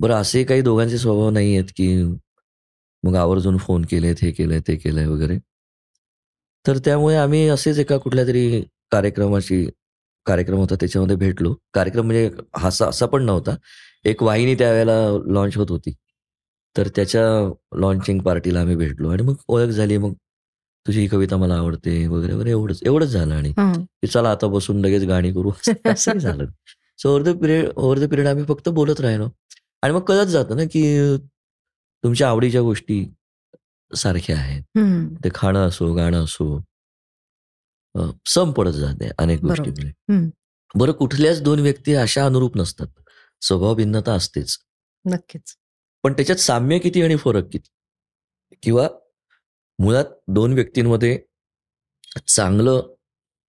बरं 0.00 0.14
असे 0.14 0.44
काही 0.44 0.62
दोघांचे 0.62 0.98
स्वभाव 0.98 1.30
नाही 1.30 1.56
आहेत 1.56 1.70
की 1.76 2.02
मग 3.02 3.16
आवर्जून 3.16 3.56
फोन 3.56 3.84
केलेत 3.84 4.16
हे 4.22 4.30
केलंय 4.32 4.60
ते 4.60 4.76
केलंय 4.76 5.06
वगैरे. 5.06 5.38
तर 6.66 6.78
त्यामुळे 6.78 7.16
आम्ही 7.16 7.48
असेच 7.48 7.78
एका 7.78 7.96
कुठल्या 7.98 8.26
तरी 8.26 8.62
कार्यक्रमाची 8.90 9.66
कार्यक्रम 10.26 10.58
होता 10.58 10.74
त्याच्यामध्ये 10.74 11.16
भेटलो. 11.16 11.54
कार्यक्रम 11.74 12.04
म्हणजे 12.06 12.30
हासा 12.56 12.86
असा 12.86 13.06
पण 13.06 13.22
नव्हता. 13.22 13.56
एक 14.04 14.22
वाहिनी 14.22 14.54
त्यावेळेला 14.54 14.92
लॉन्च 15.32 15.56
होत 15.56 15.70
होती. 15.70 15.94
तर 16.76 16.88
त्याच्या 16.88 17.22
लॉन्चिंग 17.78 18.20
पार्टीला 18.20 18.60
आम्ही 18.60 18.76
भेटलो 18.76 19.08
आणि 19.10 19.22
मग 19.22 19.34
ओळख 19.48 19.68
झाली. 19.68 19.96
मग 19.98 20.12
तुझी 20.86 21.00
ही 21.00 21.06
कविता 21.08 21.36
मला 21.36 21.54
आवडते 21.54 22.06
वगैरे 22.06 22.32
वगैरे 22.34 22.50
एवढंच 22.50 22.80
एवढंच 22.82 23.08
झालं 23.08 23.34
आणि. 23.34 23.52
की 23.78 24.06
चला 24.06 24.30
आता 24.30 24.46
बसून 24.46 24.80
लगेच 24.84 25.02
गाणी 25.02 25.32
करू. 25.32 25.52
असं 25.86 26.18
झालं. 26.18 26.44
So 26.98 27.08
over 27.08 27.32
the 27.32 27.36
period 27.38 27.68
over 27.76 28.06
the 28.06 28.10
period 28.10 28.26
आम्ही 28.28 28.44
फक्त 28.44 28.68
बोलत 28.68 29.00
राहिलो. 29.00 29.28
आणि 29.82 29.92
मग 29.92 30.00
कळत 30.00 30.26
जातं 30.26 30.56
ना 30.56 30.64
की 30.64 31.16
तुमच्या 32.04 32.28
आवडीच्या 32.28 32.60
गोष्टी 32.60 33.14
सारख्या 33.96 34.36
आहेत. 34.36 34.62
हं. 34.78 35.14
ते 35.14 35.28
खाणं 35.34 35.68
असो 35.68 35.94
गाणं 35.94 36.24
असो 36.24 36.60
सम 38.26 38.52
पडत 38.52 38.72
जाते 38.72 39.10
अनेक. 39.18 39.40
गोष्टीमुळे. 39.40 40.30
बरं 40.74 40.92
कुठल्याच 40.92 41.42
दोन 41.42 41.58
व्यक्ती 41.58 41.94
अशा 41.94 42.26
अनुरूप 42.26 42.56
नसतात. 42.56 42.86
स्वभाव 43.40 43.74
भिन्नता 43.74 44.12
असतेच. 44.12 44.58
नक्कीच. 45.06 45.56
पण 46.02 46.12
त्याच्यात 46.12 46.38
साम्य 46.38 46.78
किती 46.78 47.02
आणि 47.02 47.16
फरक 47.16 47.44
किती? 47.52 47.68
किंवा 48.62 48.88
मुळात 49.82 50.04
दोन 50.28 50.52
व्यक्तींमध्ये 50.52 51.18
चांगलं 52.26 52.94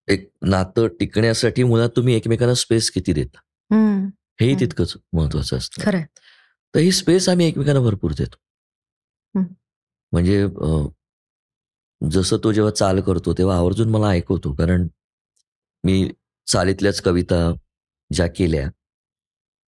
एक 0.08 0.30
नातं 0.41 0.88
टिकण्यासाठी 0.88 1.63
मुळात 1.63 1.89
तुम्ही 1.96 2.15
एकमेकांना 2.15 2.54
स्पेस 2.54 2.91
किती 2.91 3.13
देता 3.13 3.39
हं. 3.76 4.08
हेही 4.41 4.54
हं. 4.54 4.60
तितकंच 4.60 4.98
महत्वाचं 5.13 5.58
असतं 5.58 5.82
तर 6.76 6.80
ही 6.80 6.91
स्पेस 6.91 7.30
आम्ही 7.30 7.48
एकमेकांना 7.48 7.82
भरपूर 7.82 8.12
देतो. 8.12 8.36
म्हणजे 10.12 10.48
जसं 12.12 12.38
तो 12.43 12.52
जेव्हा 12.52 12.72
चाल 12.72 13.02
करतो 13.02 13.34
तेव्हा 13.34 13.58
आवर्जून 13.58 13.89
मला 13.89 14.08
ऐकवतो 14.08 14.54
कारण 14.54 14.88
मी 15.84 16.12
चालीतल्याच 16.48 17.02
कविता 17.02 17.54
ज्या 18.12 18.28
केल्या 18.28 18.69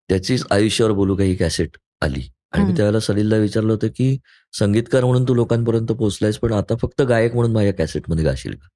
त्याचीच 0.09 0.45
आयुष्यावर 0.51 0.91
बोलू 0.91 1.15
काही 1.15 1.35
कॅसेट 1.35 1.77
आली 2.01 2.27
आणि 2.53 2.65
मी. 2.65 2.73
त्यावेळेला 2.75 2.99
सलीलला 2.99 3.37
विचारलं 3.37 3.71
होतं 3.73 3.87
की 3.87 4.17
संगीतकार 4.53 5.03
म्हणून 5.03 5.23
तू 5.27 5.33
लोकांपर्यंत 5.33 5.87
पोहोचलायस 5.87 6.37
पण 6.37 6.53
आता 6.53 6.75
फक्त 6.75 7.01
गायक 7.01 7.33
म्हणून 7.35 7.53
माझ्या 7.53 7.73
कॅसेटमध्ये 7.73 8.25
गाशील 8.25 8.55
का. 8.55 8.67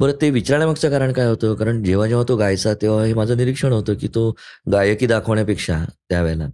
बरं 0.00 0.12
ते 0.20 0.30
विचारण्यामागचं 0.30 0.90
कारण 0.90 1.12
काय 1.12 1.26
होतं 1.26 1.54
कारण 1.54 1.82
जेव्हा 1.84 2.06
जेव्हा 2.06 2.24
तो 2.28 2.36
गायचा 2.36 2.74
तेव्हा 2.74 3.04
हे 3.04 3.14
माझं 3.14 3.36
निरीक्षण 3.36 3.72
होतं 3.72 3.94
की 3.94 4.08
तो 4.08 4.30
गायकी 4.72 5.06
दाखवण्यापेक्षा 5.06 5.84
त्यावेळेला 6.08 6.46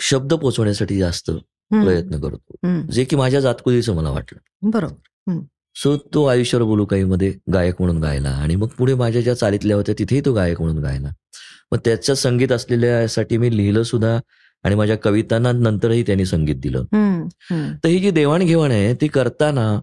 शब्द 0.00 0.34
पोचवण्यासाठी 0.34 0.98
जास्त. 0.98 1.30
प्रयत्न 1.70 2.20
करतो. 2.20 2.68
जे 2.92 3.04
की 3.04 3.16
माझ्या 3.16 3.40
जातकुलीचं 3.40 3.94
मला 3.94 4.10
वाटलं 4.10 4.70
बरोबर 4.70 5.38
सो 5.76 5.96
तो 6.14 6.24
आयुष्यावर 6.24 6.64
बोलू 6.64 6.84
काही 6.84 7.04
मध्ये 7.04 7.32
गायक 7.52 7.74
म्हणून 7.78 8.00
गायला 8.02 8.28
आणि 8.28 8.56
मग 8.56 8.68
पुढे 8.68 8.94
माझ्या 8.94 9.22
ज्या 9.22 9.34
चालीतल्या 9.34 9.76
होत्या 9.76 9.94
तिथेही 9.98 10.20
तो 10.24 10.32
गायक 10.32 10.60
म्हणून 10.60 10.82
गायला 10.82 11.08
मग 11.72 11.78
त्याचं 11.84 12.14
संगीत 12.14 12.52
असलेल्यासाठी 12.52 13.36
मी 13.36 13.56
लिहिलं 13.56 13.82
सुद्धा 13.82 14.18
आणि 14.64 14.74
माझ्या 14.74 14.96
कवितांना 14.98 15.52
नंतरही 15.52 16.02
त्यांनी 16.02 16.24
संगीत 16.24 16.56
दिलं. 16.56 16.84
तर 17.84 17.88
ही 17.88 17.98
जी 17.98 18.10
देवाणघेवाण 18.10 18.70
आहे 18.70 18.94
ती 18.94 19.08
करताना 19.08 19.80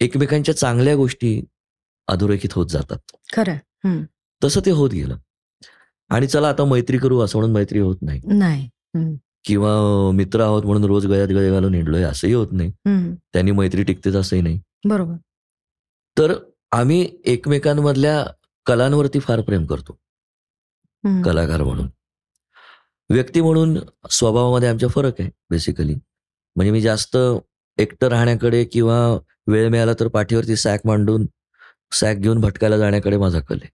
एकमेकांच्या 0.00 0.56
चांगल्या 0.56 0.94
गोष्टी 0.96 1.40
अधोरेखित 2.08 2.52
होत 2.52 2.66
जातात 2.66 3.16
खरंय 3.32 3.58
हं. 3.84 4.02
तसं 4.44 4.60
ते 4.66 4.70
होत 4.70 4.90
गेलं 4.90 5.16
आणि 6.10 6.26
चला 6.26 6.48
आता 6.48 6.64
मैत्री 6.64 6.98
करू 6.98 7.18
असं 7.20 7.38
म्हणून 7.38 7.54
मैत्री 7.54 7.78
होत 7.78 7.96
नाही 8.02 8.20
हं. 8.96 9.14
किंवा 9.44 10.10
मित्र 10.14 10.40
आहोत 10.40 10.62
म्हणून 10.62 10.84
रोज 10.84 11.06
गळ्यात 11.06 11.28
गळे 11.28 11.50
घालून 11.50 11.74
हिंडलोय 11.74 12.02
असंही 12.02 12.32
होत 12.34 12.48
नाही. 12.52 12.70
त्यांनी 13.32 13.50
मैत्री 13.50 13.82
टिकतेच 13.82 14.16
असंही 14.16 14.42
नाही 14.42 14.60
बरोबर 14.86 15.14
तर 16.16 16.34
आम्ही 16.72 17.08
एकमेकांमधल्या 17.24 18.24
कलांवरती 18.66 19.18
फार 19.18 19.40
प्रेम 19.40 19.64
करतो. 19.66 19.96
कलाकार 21.04 21.62
म्हणून 21.62 21.88
व्यक्ती 23.10 23.40
म्हणून 23.40 23.78
स्वभावामध्ये 24.10 24.68
आमच्या 24.68 24.88
फरक 24.88 25.20
आहे 25.20 25.30
बेसिकली 25.50 25.94
म्हणजे 26.56 26.70
मी 26.72 26.80
जास्त 26.80 27.16
एकटं 27.78 28.08
राहण्याकडे 28.08 28.64
किंवा 28.64 29.18
वेळ 29.46 29.68
मिळाला 29.68 29.92
तर 30.00 30.08
पाठीवरती 30.08 30.56
सॅक 30.56 30.80
मांडून 30.84 31.26
सॅक 31.92 32.16
घेऊन 32.16 32.40
भटकायला 32.40 32.78
जाण्याकडे 32.78 33.16
माझा 33.16 33.40
कल 33.40 33.58
आहे. 33.62 33.70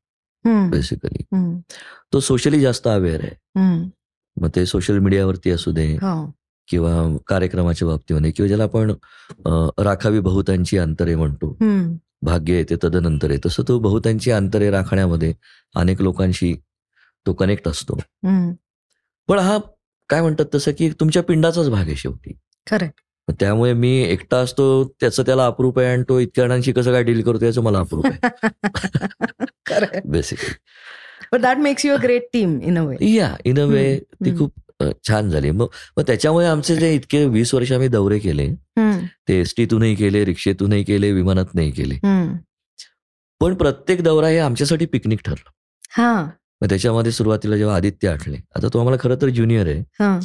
बेसिकली. 0.70 1.24
तो 2.12 2.20
सोशली 2.20 2.60
जास्त 2.60 2.88
अवेअर 2.88 3.20
आहे. 3.20 3.34
मग 4.36 4.48
ते 4.56 4.66
सोशल 4.66 4.98
मीडियावरती 4.98 5.50
असू 5.50 5.72
दे 5.72 5.86
हो 5.92 6.30
किंवा 6.68 7.16
कार्यक्रमाच्या 7.26 7.88
बाबतीमध्ये 7.88 8.30
किंवा 8.30 8.46
ज्याला 8.48 8.64
आपण 8.64 8.92
राखावी 9.82 10.20
बहुतांची 10.20 10.78
अंतरे 10.78 11.14
म्हणतो. 11.14 11.56
भाग्य 12.22 12.54
येते 12.54 12.76
तदनंतर 12.84 13.30
आहे 13.30 13.38
तसं 13.46 13.62
तो 13.68 13.78
बहुतांची 13.78 14.30
अंतरे 14.30 14.70
राखण्यामध्ये 14.70 15.34
अनेक 15.74 16.02
लोकांशी 16.02 16.54
तो 17.26 17.32
कनेक्ट 17.32 17.68
असतो. 17.68 17.98
पण 19.28 19.38
हा 19.38 19.58
काय 20.08 20.20
म्हणतात 20.20 20.46
तसं 20.54 20.72
की 20.78 20.90
तुमच्या 20.90 21.22
पिंडाचाच 21.22 21.68
भाग 21.68 21.86
आहे 21.86 21.96
शेवटी. 21.96 22.32
मग 23.28 23.34
त्यामुळे 23.40 23.72
मी 23.72 23.90
एकटा 24.02 24.36
असतो 24.36 24.64
त्याचं 25.00 25.22
त्याला 25.22 25.46
अप्रूप 25.46 25.78
आहे 25.78 25.88
आणि 25.88 26.02
तो 26.08 26.18
इतक्या 26.18 26.44
जणांशी 26.44 26.72
कसं 26.72 26.92
काय 26.92 27.02
डील 27.02 27.22
करतो 27.22 27.44
याचं 27.44 27.62
मला 27.62 27.78
अप्रूप 27.78 28.06
आहे. 28.06 30.00
Basically 30.04 31.38
that 31.38 31.56
makes 31.56 31.86
you 31.86 31.94
a 31.94 31.96
great 32.02 32.26
team 32.32 32.58
in 32.62 32.78
a 32.78 32.82
way 32.82 32.96
या 33.14 33.34
इन 33.44 33.58
अ 33.60 33.64
वे 33.64 33.98
ती. 33.98 34.36
खूप 34.38 34.52
छान 35.08 35.30
झाली. 35.30 35.50
मग 35.50 35.66
मग 35.96 36.02
त्याच्यामुळे 36.06 36.46
आमचे 36.46 36.76
जे 36.76 36.94
इतके 36.94 37.24
वीस 37.24 37.54
वर्ष 37.54 37.72
आम्ही 37.72 37.88
दौरे 37.88 38.18
केले 38.18 38.46
ते 39.28 39.40
एस 39.40 39.54
टीतूनही 39.56 39.94
केले 39.94 40.24
रिक्षेतूनही 40.24 40.82
केले 40.84 41.12
विमानातनही 41.12 41.70
केले. 41.70 41.94
पण 43.40 43.54
प्रत्येक 43.54 44.02
दौरा 44.02 44.28
हे 44.28 44.38
आमच्यासाठी 44.38 44.86
पिकनिक 44.86 45.20
ठरलं. 45.24 45.50
हा. 45.90 46.26
मग 46.60 46.68
त्याच्यामध्ये 46.68 47.12
सुरुवातीला 47.12 47.56
जेव्हा 47.56 47.76
आदित्य 47.76 48.08
आठले 48.08 48.36
आता 48.56 48.68
तो 48.68 48.78
आम्हाला 48.78 48.96
खरं 49.00 49.16
तर 49.22 49.28
ज्युनियर 49.28 49.66
आहे. 49.66 49.80
हा. 49.80 50.20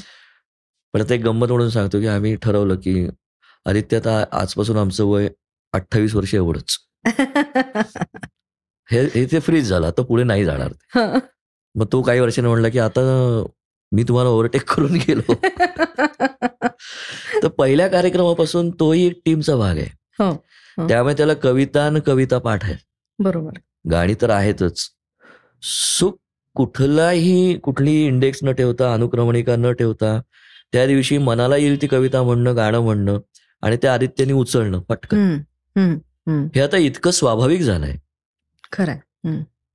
पण 0.94 1.02
आता 1.02 1.14
एक 1.14 1.22
गंमत 1.22 1.48
म्हणून 1.48 1.70
सांगतो 1.70 2.00
की 2.00 2.08
आम्ही 2.08 2.36
ठरवलं 2.36 2.76
की 2.76 3.10
आदित्य 3.66 3.98
आता 3.98 4.26
आजपासून 4.32 4.78
आमचं 4.78 5.06
वय 5.06 5.30
अठ्ठावीस 5.74 6.16
वर्ष 6.16 6.36
एवढंच. 6.36 6.78
हे 8.92 9.02
हे 9.02 9.26
ते 9.26 9.40
फ्रीज 9.40 9.70
झालं 9.70 9.88
आता 9.88 10.04
पुढे 10.04 10.24
नाही 10.24 10.46
जाणार. 10.46 10.72
मग 11.76 11.86
तो 11.92 12.02
काही 12.02 12.20
वर्षाने 12.20 12.48
म्हणला 12.48 12.70
की 12.70 12.80
आता 12.80 13.02
मी 13.92 14.04
तुम्हाला 14.04 14.30
ओव्हरटेक 14.30 14.72
करून 14.72 14.92
गेलो. 14.92 15.34
तर 17.44 17.48
पहिल्या 17.48 17.88
कार्यक्रमापासून 17.88 18.70
तोही 18.70 19.08
एक 19.08 19.22
टीमचा 19.26 19.56
भाग 19.56 19.78
आहे. 19.78 19.90
हो, 20.20 20.46
हो. 20.78 20.88
त्यामुळे 20.88 21.14
त्याला 21.14 21.34
कविता 21.34 21.86
आणि 21.86 22.00
कविता 22.00 22.38
पाठ 22.38 22.64
आहे 22.64 22.76
बरोबर. 23.20 23.52
गाणी 23.92 24.16
तर 24.22 24.30
आहेतच. 24.30 24.90
सो 25.64 26.21
कुठलाही 26.56 27.58
कुठली 27.58 28.06
इंडेक्स 28.06 28.40
न 28.44 28.52
ठेवता 28.52 28.94
अनुक्रमणिका 28.94 29.56
न 29.56 29.72
ठेवता 29.72 30.22
त्या 30.74 30.86
दिवशी 30.86 31.18
मनाला 31.18 31.58
येईल 31.58 31.82
ती 31.82 31.88
कविता 31.88 32.24
म्हणणं 32.24 32.56
गाणं 32.56 32.80
म्हणणं 32.80 33.20
आणि 33.62 33.78
त्या 33.78 33.94
आदित्यने 33.94 34.34
उचलणं 34.34 34.80
पटकन. 34.80 35.38
हे 36.56 36.62
आता 36.62 36.78
इतकं 36.78 37.12
स्वाभाविक 37.12 37.62
झालंय. 37.62 37.96
खरंय. 38.72 38.98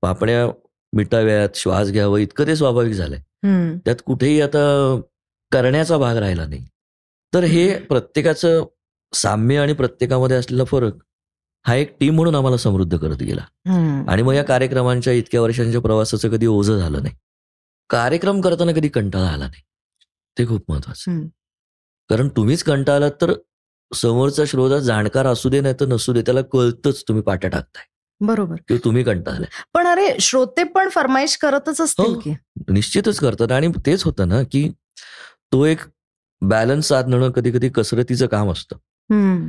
पापण्या 0.03 0.53
मिटाव्यात 0.93 1.49
श्वास 1.55 1.91
घ्यावं 1.91 2.19
इतकं 2.19 2.47
ते 2.47 2.57
स्वाभाविक 2.57 2.93
झालंय. 2.93 3.19
त्यात 3.85 3.97
कुठेही 4.07 4.41
आता 4.41 5.01
करण्याचा 5.53 5.99
भाग 5.99 6.17
राहिला 6.17 6.47
नाही. 6.47 6.67
तर 7.35 7.45
हे 7.45 7.79
प्रत्येकाचं 7.79 8.65
साम्य 9.13 9.59
आणि 9.59 9.73
प्रत्येकामध्ये 9.73 10.37
असलेला 10.37 10.65
फरक 10.65 10.93
हा 11.67 11.75
एक 11.75 11.97
टीम 12.01 12.15
म्हणून 12.15 12.35
आम्हाला 12.35 12.57
समृद्ध 12.57 12.97
करत 12.97 13.17
गेला. 13.17 13.43
आणि 14.09 14.23
मग 14.23 14.33
या 14.33 14.45
कार्यक्रमांच्या 14.45 15.13
इतक्या 15.13 15.41
वर्षांच्या 15.43 15.81
प्रवासाचं 15.81 16.29
कधी 16.29 16.47
ओझं 16.47 16.79
झालं 16.79 17.03
नाही. 17.03 17.15
कार्यक्रम 17.91 18.41
करताना 18.41 18.73
कधी 18.73 18.89
कंटाळा 18.89 19.29
आला 19.29 19.49
नाही. 19.49 19.63
ते 20.39 20.47
खूप 20.47 20.65
महत्वाचं. 20.69 21.27
कारण 22.09 22.29
तुम्हीच 22.29 22.63
कंटाळलात 22.63 23.11
तर 23.21 23.33
समोरचा 23.95 24.45
श्रोता 24.45 24.79
जाणकार 24.79 25.27
असू 25.27 25.49
दे 25.49 25.61
नाही 25.61 25.75
तर 25.81 25.87
नसू 25.87 26.13
दे 26.13 26.23
त्याला 26.23 26.41
कळतच 26.43 27.03
तुम्ही 27.09 27.23
पाट्या 27.23 27.51
टाकताय. 27.51 27.85
बरोबर. 28.21 28.57
किंवा 28.69 28.85
तुम्ही 28.85 29.03
कंटाळलाय. 29.05 29.65
पण 29.75 29.87
अरे 29.87 30.17
श्रोते 30.21 30.65
पण 30.65 30.89
फरमाईश 30.89 31.37
करतच 31.37 31.81
असतील 31.81 32.15
हो. 32.15 32.21
की. 32.21 32.35
निश्चितच 32.69 33.19
करतात. 33.19 33.53
आणि 33.53 33.69
तेच 33.87 34.03
होतं 34.03 34.29
ना 34.29 34.43
की 34.43 34.71
तो 35.53 35.65
एक 35.65 35.79
बॅलन्स 36.41 36.87
साधणं 36.87 37.31
कधी 37.31 37.51
कधी 37.51 37.69
कसरतीचं 37.69 38.27
काम 38.27 38.51
असतं. 38.51 38.77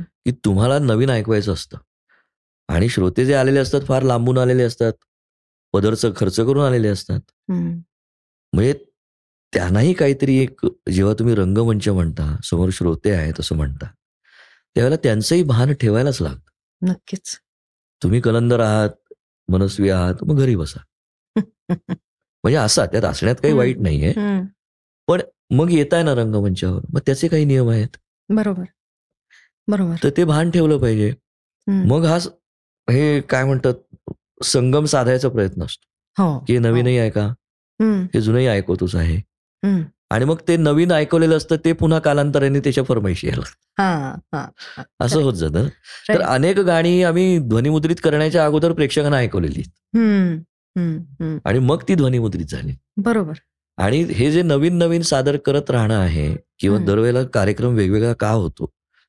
की 0.00 0.30
तुम्हाला 0.30 0.78
नवीन 0.78 1.10
ऐकवायचं 1.10 1.52
असतं. 1.52 1.78
आणि 2.68 2.88
श्रोते 2.88 3.26
जे 3.26 3.34
आलेले 3.34 3.58
असतात 3.58 3.80
फार 3.80 4.02
लांबून 4.02 4.38
आलेले 4.38 4.62
असतात. 4.62 4.92
पदरचं 5.72 6.12
खर्च 6.16 6.36
करून 6.36 6.64
आलेले 6.66 6.88
असतात. 6.88 7.20
म्हणजे 7.50 8.72
त्यांनाही 9.54 9.92
काहीतरी 9.94 10.38
एक 10.38 10.66
जेव्हा 10.92 11.14
तुम्ही 11.18 11.34
रंगमंच 11.34 11.88
म्हणता 11.88 12.36
समोर 12.44 12.68
श्रोते 12.72 13.10
आहेत 13.10 13.34
असं 13.40 13.56
म्हणता 13.56 13.86
त्यावेळेला 14.74 14.96
त्यांचंही 15.02 15.42
भान 15.42 15.72
ठेवायलाच 15.72 16.22
लागतं. 16.22 16.50
नक्कीच. 16.82 17.38
तुम्ही 18.02 18.20
कलंदर 18.20 18.60
आहात 18.60 19.12
मनस्वी 19.48 19.90
आहात 19.90 20.14
मग 20.22 20.38
घरी 20.38 20.56
बसा. 20.56 20.80
म्हणजे 22.44 22.56
असा 22.56 22.86
त्यात 22.86 23.02
असण्यात 23.02 23.36
काही. 23.36 23.54
वाईट 23.54 23.78
नाहीये. 23.78 24.10
हम्म, 24.10 24.46
मग 25.50 25.70
येताय 25.70 26.02
ना 26.02 26.14
रंगमंचावर 26.14 26.80
मग 26.92 27.00
त्याचे 27.06 27.28
काही 27.28 27.44
नियम 27.44 27.68
आहेत. 27.68 27.96
बरोबर. 28.28 28.64
बरोबर. 29.68 29.94
तर 30.04 30.10
ते 30.16 30.24
भान 30.24 30.50
ठेवलं 30.50 30.78
पाहिजे. 30.78 31.14
मग 31.66 32.04
हा 32.04 32.18
हे 32.90 33.20
काय 33.20 33.44
म्हणतात? 33.44 33.74
संगम 34.44 34.84
साधायचा 34.84 35.28
प्रयत्न 35.28 35.64
असतो. 35.64 36.22
हो 36.22 36.38
की 36.38 36.52
हे 36.52 36.58
नवीनही 36.58 36.98
ऐका 36.98 37.22
हम्म, 37.80 38.02
हे 38.14 38.20
जुनंही 38.20 38.46
ऐकवतोच 38.46 38.94
आहे. 38.94 39.20
आणि 40.10 40.24
मग 40.24 40.36
ते 40.48 40.56
नवीन 40.56 40.92
ऐकवलेलं 40.92 41.36
असतं 41.36 41.56
ते 41.64 41.72
पुन्हा 41.72 41.98
कालांतराने 41.98 42.60
त्याच्या 42.60 42.84
फरमाईशी 42.84 43.26
यायला 43.26 43.82
हा 43.82 44.14
हा 44.34 44.82
असं 45.00 45.22
होत 45.22 45.34
जातं. 45.34 45.66
तर. 46.08 46.20
अनेक 46.20 46.58
गाणी 46.58 47.02
आम्ही 47.02 47.38
ध्वनिमुद्रित 47.38 47.96
करण्याच्या 48.04 48.44
अगोदर 48.44 48.72
प्रेक्षकांना 48.72 49.16
ऐकवलेली. 49.16 49.62
आणि 51.44 51.58
मग 51.58 51.82
ती 51.88 51.94
ध्वनिमुद्रित 51.94 52.46
झाली. 52.46 52.72
बरोबर. 52.96 53.32
आणि 53.78 54.02
हे 54.02 54.30
जे 54.32 54.42
नवीन 54.42 54.76
नवीन 54.78 55.02
सादर 55.02 55.36
करत 55.36 55.70
राहणं 55.70 55.96
आहे 55.96 56.34
किंवा. 56.58 56.78
दरवेळेला 56.78 57.22
कार्यक्रम 57.24 57.74
वेगवेगळा 57.74 58.12
का 58.12 58.30
होतो 58.30 58.66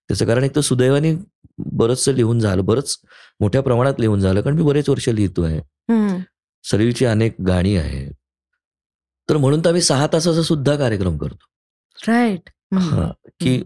त्याचं 0.10 0.26
कारण 0.26 0.44
एक 0.44 0.56
तर 0.56 0.62
सुदैवाने 0.62 1.14
बरंचसं 1.60 2.12
लिहून 2.12 2.40
झालं 2.40 2.66
बरंच 2.66 2.98
मोठ्या 3.40 3.62
प्रमाणात 3.62 3.94
लिहून 4.00 4.20
झालं 4.20 4.42
कारण 4.42 4.56
मी 4.56 4.64
बरेच 4.64 4.90
वर्ष 4.90 5.10
लिहितोय. 5.10 5.58
हम्म, 5.58 6.18
सलीलची 6.64 7.06
अनेक 7.06 7.36
गाणी 7.48 7.78
आहेत. 7.78 8.12
तर 9.30 9.38
म्हणून 9.38 9.60
तर 9.60 9.68
आम्ही 9.68 9.82
सहा 9.82 10.08
तासाचा 10.14 10.42
सुद्धा 10.42 10.76
कार्यक्रम 10.76 11.18
करतो. 11.18 11.46
राईट. 12.08 12.50
की 13.40 13.64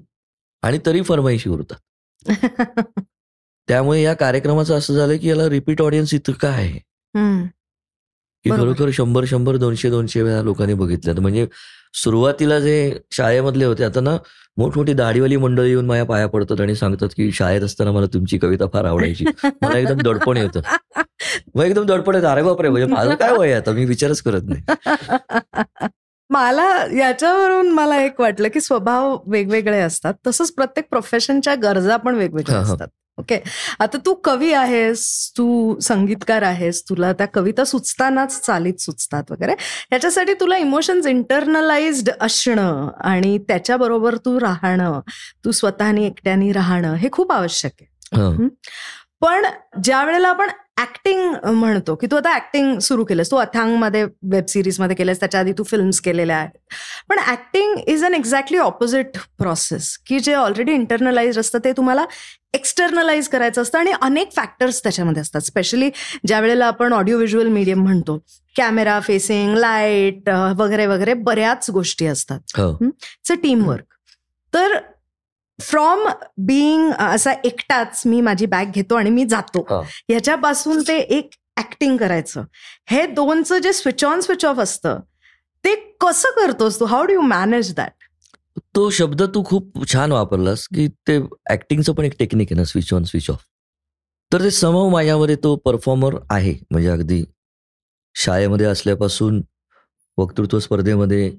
आणि 0.62 0.80
तरी 0.86 1.02
फरमाईशी 1.02 1.50
उरतात. 1.50 1.78
त्यामुळे 3.68 4.04
या 4.04 4.14
कार्यक्रमाचं 4.14 4.78
असं 4.78 4.94
झालं 4.94 5.18
की 5.18 5.30
याला 5.30 5.50
रिपीट 5.50 5.82
ऑडियन्स 5.82 6.14
इतकं 6.14 6.48
आहे. 6.50 6.80
की. 8.46 8.50
खरोखर 8.50 8.90
शंभर 8.94 9.26
शंभर 9.26 9.58
दोनशे 9.58 9.90
दोनशे 9.90 10.22
वेळा 10.22 10.42
लोकांनी 10.42 10.74
बघितलं. 10.74 11.22
म्हणजे 11.22 11.48
सुरुवातीला 11.94 12.60
जे 12.60 13.00
शाळेमधले 13.12 13.66
होते 13.66 13.84
आता 13.84 14.00
ना 14.00 14.18
मोठमोठी 14.58 14.94
दाढीवाली 14.94 15.38
मंडळी 15.38 15.70
येऊन 15.70 15.86
माझ्या 15.86 16.06
पाया 16.06 16.28
पडतात 16.28 16.62
आणि 16.62 16.76
सांगतात 16.76 17.10
की 17.10 17.32
शाळेत 17.32 17.62
असताना 17.62 17.92
मला 17.92 18.06
तुमची 18.06 18.38
कविता 18.38 18.66
फार 18.74 18.86
आवडायची. 18.86 19.26
मला 19.44 19.78
एकदम 19.78 19.98
दडपण 19.98 20.38
येतं. 20.38 20.62
मग 21.56 21.64
एकदम 21.64 21.86
दडपण 21.86 22.16
येतं. 22.16 22.28
अरे 22.28 22.44
बापरे 22.44 22.70
म्हणजे 22.70 22.94
माझं 22.94 23.16
काय 23.16 23.32
वय 23.38 23.54
आता? 23.54 23.72
मी 23.72 23.86
विचारच 23.86 24.22
करत 24.22 24.42
नाही. 24.46 24.62
मला 26.30 26.86
याच्यावरून 26.98 27.70
मला 27.70 28.04
एक 28.04 28.22
वाटलं 28.22 28.48
की 28.48 28.62
स्वभाव 28.62 29.18
वेगवेगळे 29.28 29.80
असतात. 29.82 30.14
तसंच 30.28 30.52
प्रत्येक 30.52 30.86
प्रोफेशनच्या 30.90 31.56
गरजा 31.56 31.98
पण 31.98 32.16
वेगवेगळ्या. 32.16 32.60
असतात. 32.60 32.88
ओके 33.24 33.40
आता 33.80 33.98
तू 34.06 34.14
कवी 34.14 34.52
आहेस 34.54 35.32
तू 35.38 35.80
संगीतकार 35.80 36.42
आहेस 36.42 36.84
तुला 36.90 37.12
त्या 37.14 37.28
कविता 37.28 37.64
सुचतानाच 37.64 38.40
चालीत 38.46 38.82
सुचतात 38.82 39.32
वगैरे. 39.32 39.54
ह्याच्यासाठी 39.90 40.34
तुला 40.34 40.58
इमोशन्स 40.58 41.06
इंटरनलाइज्ड 41.06 42.10
असणं 42.22 42.90
आणि 43.02 43.38
त्याच्याबरोबर 43.38 44.16
तू 44.18 44.40
राहणं 44.40 45.00
तू 45.46 45.52
स्वतःनी 45.52 46.06
एकट्याने 46.06 46.52
राहणं 46.52 46.94
हे 46.94 47.10
खूप 47.12 47.32
आवश्यक 47.32 47.72
आहे. 47.82 48.18
पण 49.22 49.46
ज्या 49.84 50.04
वेळेला 50.04 50.28
आपण 50.28 50.50
ऍक्टिंग 50.82 51.34
म्हणतो 51.46 51.96
की 51.96 52.08
तू 52.12 52.16
आता 52.16 52.36
ऍक्टिंग 52.36 52.78
सुरू 52.80 53.04
केलंस. 53.06 53.32
तू 53.32 53.38
अथांगमध्ये 53.38 54.04
वेब 54.04 54.46
सिरीजमध्ये 54.50 54.96
केलंस 54.96 55.20
त्याच्या 55.20 55.40
आधी 55.40 55.52
तू 55.58 55.64
फिल्म्स 55.64 56.00
केलेल्या 56.02 56.38
आहेत. 56.38 56.58
पण 57.10 57.20
acting 57.28 57.78
is 57.88 58.06
an 58.06 58.14
exactly 58.14 58.58
opposite 58.58 59.18
process 59.38 59.98
की 60.08 60.20
जे 60.20 60.34
ऑलरेडी 60.34 60.72
इंटरनलाइज 60.72 61.40
असतं 61.40 61.60
ते 61.66 61.72
तुम्हाला 61.78 62.06
एक्सटर्नलाइज 62.54 63.28
करायचं 63.28 63.62
असतं 63.62 63.78
आणि 63.78 63.92
अनेक 64.02 64.32
फॅक्टर्स 64.36 64.82
त्याच्यामध्ये 64.84 65.22
असतात. 65.22 65.42
स्पेशली 65.42 65.90
ज्या 66.28 66.40
वेळेला 66.40 66.66
आपण 66.66 66.94
ऑडिओ 66.94 67.18
व्हिज्युअल 67.18 67.48
मीडियम 67.48 67.82
म्हणतो 67.84 68.18
कॅमेरा 68.56 69.00
फेसिंग 69.00 69.56
लाइट 69.58 70.30
वगैरे 70.58 70.86
वगैरे 70.86 71.14
बऱ्याच 71.14 71.70
गोष्टी 71.70 72.06
असतात. 72.08 72.60
इट्स 72.82 73.32
अ 73.32 73.36
टीम 73.44 73.68
वर्क 73.68 73.94
तर 74.54 74.78
फ्रॉम 75.64 76.08
बिईंग 76.48 76.92
असा 77.00 77.32
एकटाच 77.44 78.02
मी 78.06 78.22
माझी 78.22 78.46
बॅग 78.46 78.72
घेतो 78.72 78.96
आणि 78.96 79.10
मी 79.10 79.26
जातो. 79.30 79.66
ह्याच्यापासून 80.10 80.82
ते 80.88 80.98
एक 80.98 81.30
ऍक्टिंग 81.58 81.98
करायचं. 81.98 82.44
हे 82.92 83.06
दोनचं 83.08 83.58
जे 83.58 83.74
स्विच 83.74 84.04
ऑन 84.06 84.22
स्विच 84.22 84.46
ऑफ 84.46 84.60
असतं 84.60 85.00
ते 85.64 85.76
कसं 86.02 86.32
करतोस 86.36 86.80
तू? 86.80 86.86
How 86.86 87.06
do 87.06 87.14
you 87.14 87.22
manage 87.22 87.74
that 87.76 87.92
तो 88.76 88.90
शब्द 88.90 89.22
तू 89.36 89.44
खूप 89.46 89.86
छान 89.92 90.12
वापरलास 90.12 90.68
की 90.76 90.88
ते 91.08 91.18
ऍक्टिंगचं 91.52 91.94
पण 91.94 92.06
एक 92.06 92.16
टेक्निक 92.20 92.48
आहे 92.52 92.56
ना 92.56 92.64
स्विच 92.64 92.94
ऑन 92.94 93.04
स्विच 93.04 93.30
ऑफ 93.30 93.44
तर 94.32 94.44
ते 94.44 94.52
समव 94.52 94.90
माझ्यामध्ये 94.90 95.36
तो 95.44 95.56
परफॉर्मर 95.56 96.16
आहे. 96.30 96.54
म्हणजे 96.72 96.90
अगदी 96.90 97.24
शाळेमध्ये 98.16 98.66
असल्यापासून 98.66 99.42
वक्तृत्व 100.18 100.60
स्पर्धेमध्ये. 100.60 101.30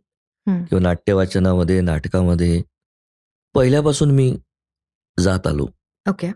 किंवा 0.46 0.78
नाट्यवाचनामध्ये 0.80 1.80
नाटकामध्ये 1.80 2.62
पहिल्यापासून 3.54 4.10
मी 4.10 4.34
जात 5.18 5.46
आलो. 5.46 5.66
ओके. 6.06 6.30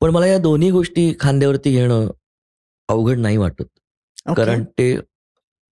पण 0.00 0.10
मला 0.10 0.26
या 0.26 0.38
दोन्ही 0.38 0.70
गोष्टी 0.70 1.12
खांद्यावरती 1.20 1.70
घेणं 1.72 2.06
अवघड 2.88 3.18
नाही 3.18 3.36
वाटत. 3.36 3.64
कारण 4.36 4.64
ते 4.78 4.92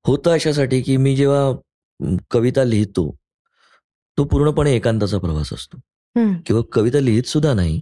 होतं 0.04 0.30
अशासाठी 0.30 0.80
की 0.82 0.96
मी 0.96 1.14
जेव्हा 1.16 2.16
कविता 2.30 2.64
लिहितो 2.64 3.10
तो 4.18 4.24
पूर्णपणे 4.24 4.74
एकांताचा 4.76 5.18
प्रवास 5.18 5.52
असतो. 5.52 5.78
किंवा 6.46 6.62
कविता 6.72 7.00
लिहित 7.00 7.24
सुद्धा 7.24 7.52
नाही 7.54 7.80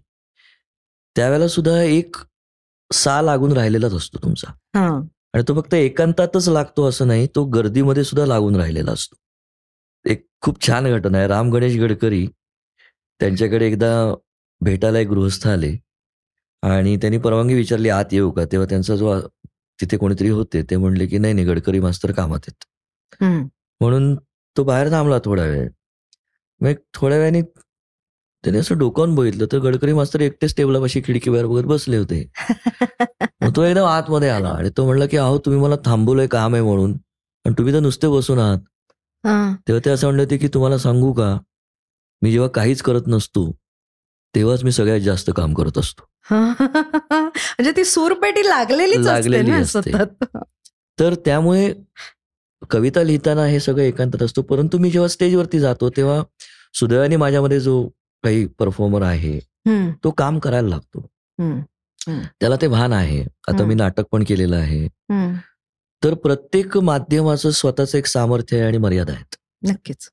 त्यावेळेला 1.17 1.49
सुद्धा 1.49 1.81
एक 1.83 2.17
सा 2.91 3.21
लागून 3.23 3.53
राहिलेलाच 3.53 3.93
असतो 3.93 4.19
तुमचा. 4.19 4.53
आणि 5.35 5.43
तो 5.49 5.61
फक्त 5.61 5.75
एकांतातच 5.75 6.49
लागतो 6.49 6.89
असं 6.89 7.07
नाही 7.09 7.27
तो 7.35 7.45
गर्दीमध्ये 7.45 8.05
सुद्धा 8.05 8.27
लागून 8.27 8.57
राहिलेला 8.57 8.93
असतो. 8.93 9.17
एक 10.05 10.27
खूप 10.41 10.67
छान 10.67 10.87
घटना 10.91 11.19
आहे. 11.19 11.27
राम 11.29 11.51
गणेश 11.51 11.77
गडकरी 11.79 12.27
त्यांच्याकडे 13.21 13.67
एकदा 13.67 14.15
भेटायला 14.61 14.99
एक 14.99 15.09
गृहस्थ 15.09 15.47
आले 15.49 15.77
आणि 16.63 16.97
त्यांनी 16.97 17.19
परवानगी 17.19 17.55
विचारली 17.55 17.89
आत 17.89 18.13
येऊ 18.13 18.31
का? 18.31 18.45
तेव्हा 18.45 18.67
त्यांचा 18.71 18.97
जो 18.97 19.21
तिथे 19.79 19.97
कोणीतरी 19.97 20.29
होते 20.29 20.63
ते 20.63 20.77
म्हणले 20.77 21.07
की 21.07 21.19
नाही 21.19 21.35
नाही 21.35 21.47
गडकरी 21.47 21.81
मास्तर 21.81 22.13
कामात 22.13 22.41
आहेत. 22.49 22.65
म्हणून 23.81 24.15
तो 24.57 24.65
बाहेर 24.65 24.91
थांबला 24.93 25.19
थोडा 25.25 25.43
वेळ. 25.45 25.69
मग 26.61 26.73
थोड्या 26.95 27.19
वेळाने 27.19 27.43
त्याने 28.45 28.59
असं 28.59 28.79
डोकावून 28.79 29.15
बघितलं 29.15 29.47
तर 29.53 29.59
गडकरी 29.59 29.93
मास्तर 29.93 30.21
एकटेच 30.21 30.55
टेबलापाशी 30.57 31.01
खिडकीबाहेर 31.05 31.47
बघत 31.47 31.65
बसले 31.65 31.97
होते. 31.97 32.25
मग 33.43 33.57
तो 33.57 33.63
एकदम 33.63 33.85
आतमध्ये 33.85 34.29
आला 34.29 34.49
आणि 34.49 34.71
तो 34.77 34.85
म्हणला 34.87 35.07
की 35.07 35.17
अहो 35.17 35.39
तुम्ही 35.39 35.61
मला 35.63 35.77
थांबवलंय 35.85 36.27
काम 36.27 36.55
आहे 36.55 36.63
म्हणून 36.63 36.93
आणि 37.45 37.55
तुम्ही 37.59 37.75
तर 37.75 37.81
नुसते 37.81 38.09
बसून 38.09 38.39
आहात. 38.39 38.59
तेव्हा 39.69 39.81
ते 39.85 39.91
असं 39.91 40.07
म्हणले 40.07 40.23
होते 40.23 40.37
की 40.37 40.49
तुम्हाला 40.49 40.79
सांगू 40.79 41.13
का? 41.13 41.37
मी 42.23 42.33
जेव्हा 42.33 42.49
काहीच 42.49 42.83
करत 42.83 43.03
नसतो 43.07 43.51
तेव्हाच 44.35 44.65
मी 44.65 44.73
सगळ्यात 44.73 45.01
जास्त 45.01 45.31
काम 45.37 45.55
करत 45.55 45.79
असतो. 45.79 46.03
म्हणजे 46.31 47.73
ती 47.77 47.85
सूरपेटी 47.85 48.47
लागलेली 48.49 48.97
ना 48.97 49.13
असते. 49.13 49.93
सतत. 49.93 50.37
तर 51.01 51.15
त्यामुळे 51.15 51.75
कविता 52.71 53.03
लिहिताना 53.03 53.45
हे 53.47 53.61
सगळं 53.61 53.83
एकांतात 53.83 54.23
असतो 54.23 54.43
परंतु 54.43 54.79
मी 54.79 54.91
जेव्हा 54.91 55.09
स्टेजवरती 55.09 55.59
जातो 55.61 55.91
तेव्हा 55.91 56.23
सुदैवाने 56.75 57.17
माझ्यामध्ये 57.17 57.61
जो 57.61 57.89
काही 58.25 58.47
परफॉर्मर 58.47 59.03
आहे 59.03 59.39
तो 60.05 60.11
काम 60.11 60.39
करायला 60.39 60.69
लागतो. 60.69 61.07
त्याला 62.41 62.57
ते 62.63 62.69
भान 62.69 62.93
आहे. 62.93 63.25
आता 63.49 63.65
मी. 63.65 63.75
नाटक 63.75 64.05
पण 64.13 64.25
केलेलं 64.29 64.57
आहे. 64.57 64.87
तर 66.05 66.15
प्रत्येक 66.15 66.79
माध्यमाचं 66.79 67.51
स्वतःचं 67.51 67.99
एक 67.99 68.07
सामर्थ्य 68.07 68.57
आहे 68.57 68.67
आणि 68.67 68.79
मर्यादा 68.79 69.13
आहेत. 69.13 69.35
नक्कीच. 69.71 70.09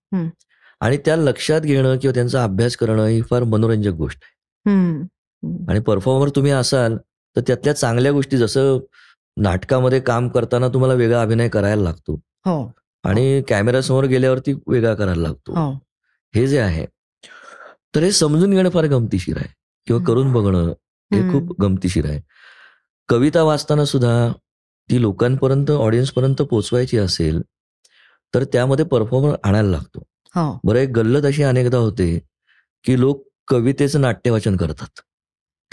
आणि 0.80 0.98
त्या 0.98 1.16
लक्षात 1.16 1.62
घेणं 1.62 1.98
किंवा 1.98 2.14
त्यांचा 2.14 2.44
अभ्यास 2.44 2.76
करणं 2.76 3.06
ही 3.06 3.22
फार 3.22 3.44
मनोरंजक 3.44 3.92
गोष्ट 3.92 4.20
आहे. 4.24 4.70
आणि 5.70 5.80
परफॉर्मर 5.80 6.30
तुम्ही 6.30 6.52
असाल 6.52 6.98
तर 7.36 7.42
त्यातल्या 7.48 7.74
चांगल्या 7.74 8.12
गोष्टी 8.12 8.38
जसं 8.38 8.80
नाटकामध्ये 9.38 10.00
काम 10.00 10.30
करताना 10.30 10.68
तुम्हाला 10.68 10.94
वेगळा 10.94 11.22
अभिनय 11.22 11.50
करायला 11.50 11.82
लागतो. 11.82 12.14
हो. 12.16 12.72
आणि 13.04 13.42
कॅमेऱ्यासमोर 13.48 14.04
गेल्यावरती 14.04 14.54
वेगळा 14.68 14.94
करायला 14.94 15.22
लागतो. 15.22 15.52
हो. 15.52 15.74
हे 16.36 16.48
जे 16.48 16.60
आहे 16.60 16.86
तर 17.96 18.04
हे 18.04 18.12
समजून 18.12 18.52
घेणं 18.52 18.70
फार 18.70 18.86
गमतीशीर 18.86 19.38
आहे. 19.38 19.54
किंवा 19.88 20.04
करून 20.06 20.34
बघणं 20.34 20.74
हे. 21.14 21.32
खूप 21.32 21.62
गमतीशीर 21.62 22.06
आहे. 22.06 22.22
कविता 23.08 23.44
वाचताना 23.44 23.86
सुद्धा 23.86 24.32
ती 24.92 25.02
लोकांपर्यंत 25.02 25.72
ऑडियन्सपर्यंत 25.72 26.36
पोचवायची 26.36 26.98
असेल 26.98 27.42
तर 28.36 28.44
त्यामध्ये 28.44 28.86
परफॉर्मर 28.86 29.36
आणायला 29.44 29.70
लागतो. 29.70 30.04
हो. 30.36 30.60
बरं 30.64 30.80
एक 30.80 30.90
गल्लत 30.90 31.26
अशी 31.26 31.44
अनेकदा 31.44 31.78
होते 31.78 32.20
की 32.84 33.00
लोक 33.00 33.28
कवितेचं 33.48 34.02
नाट्यवाचन 34.02 34.56
करतात. 34.58 35.00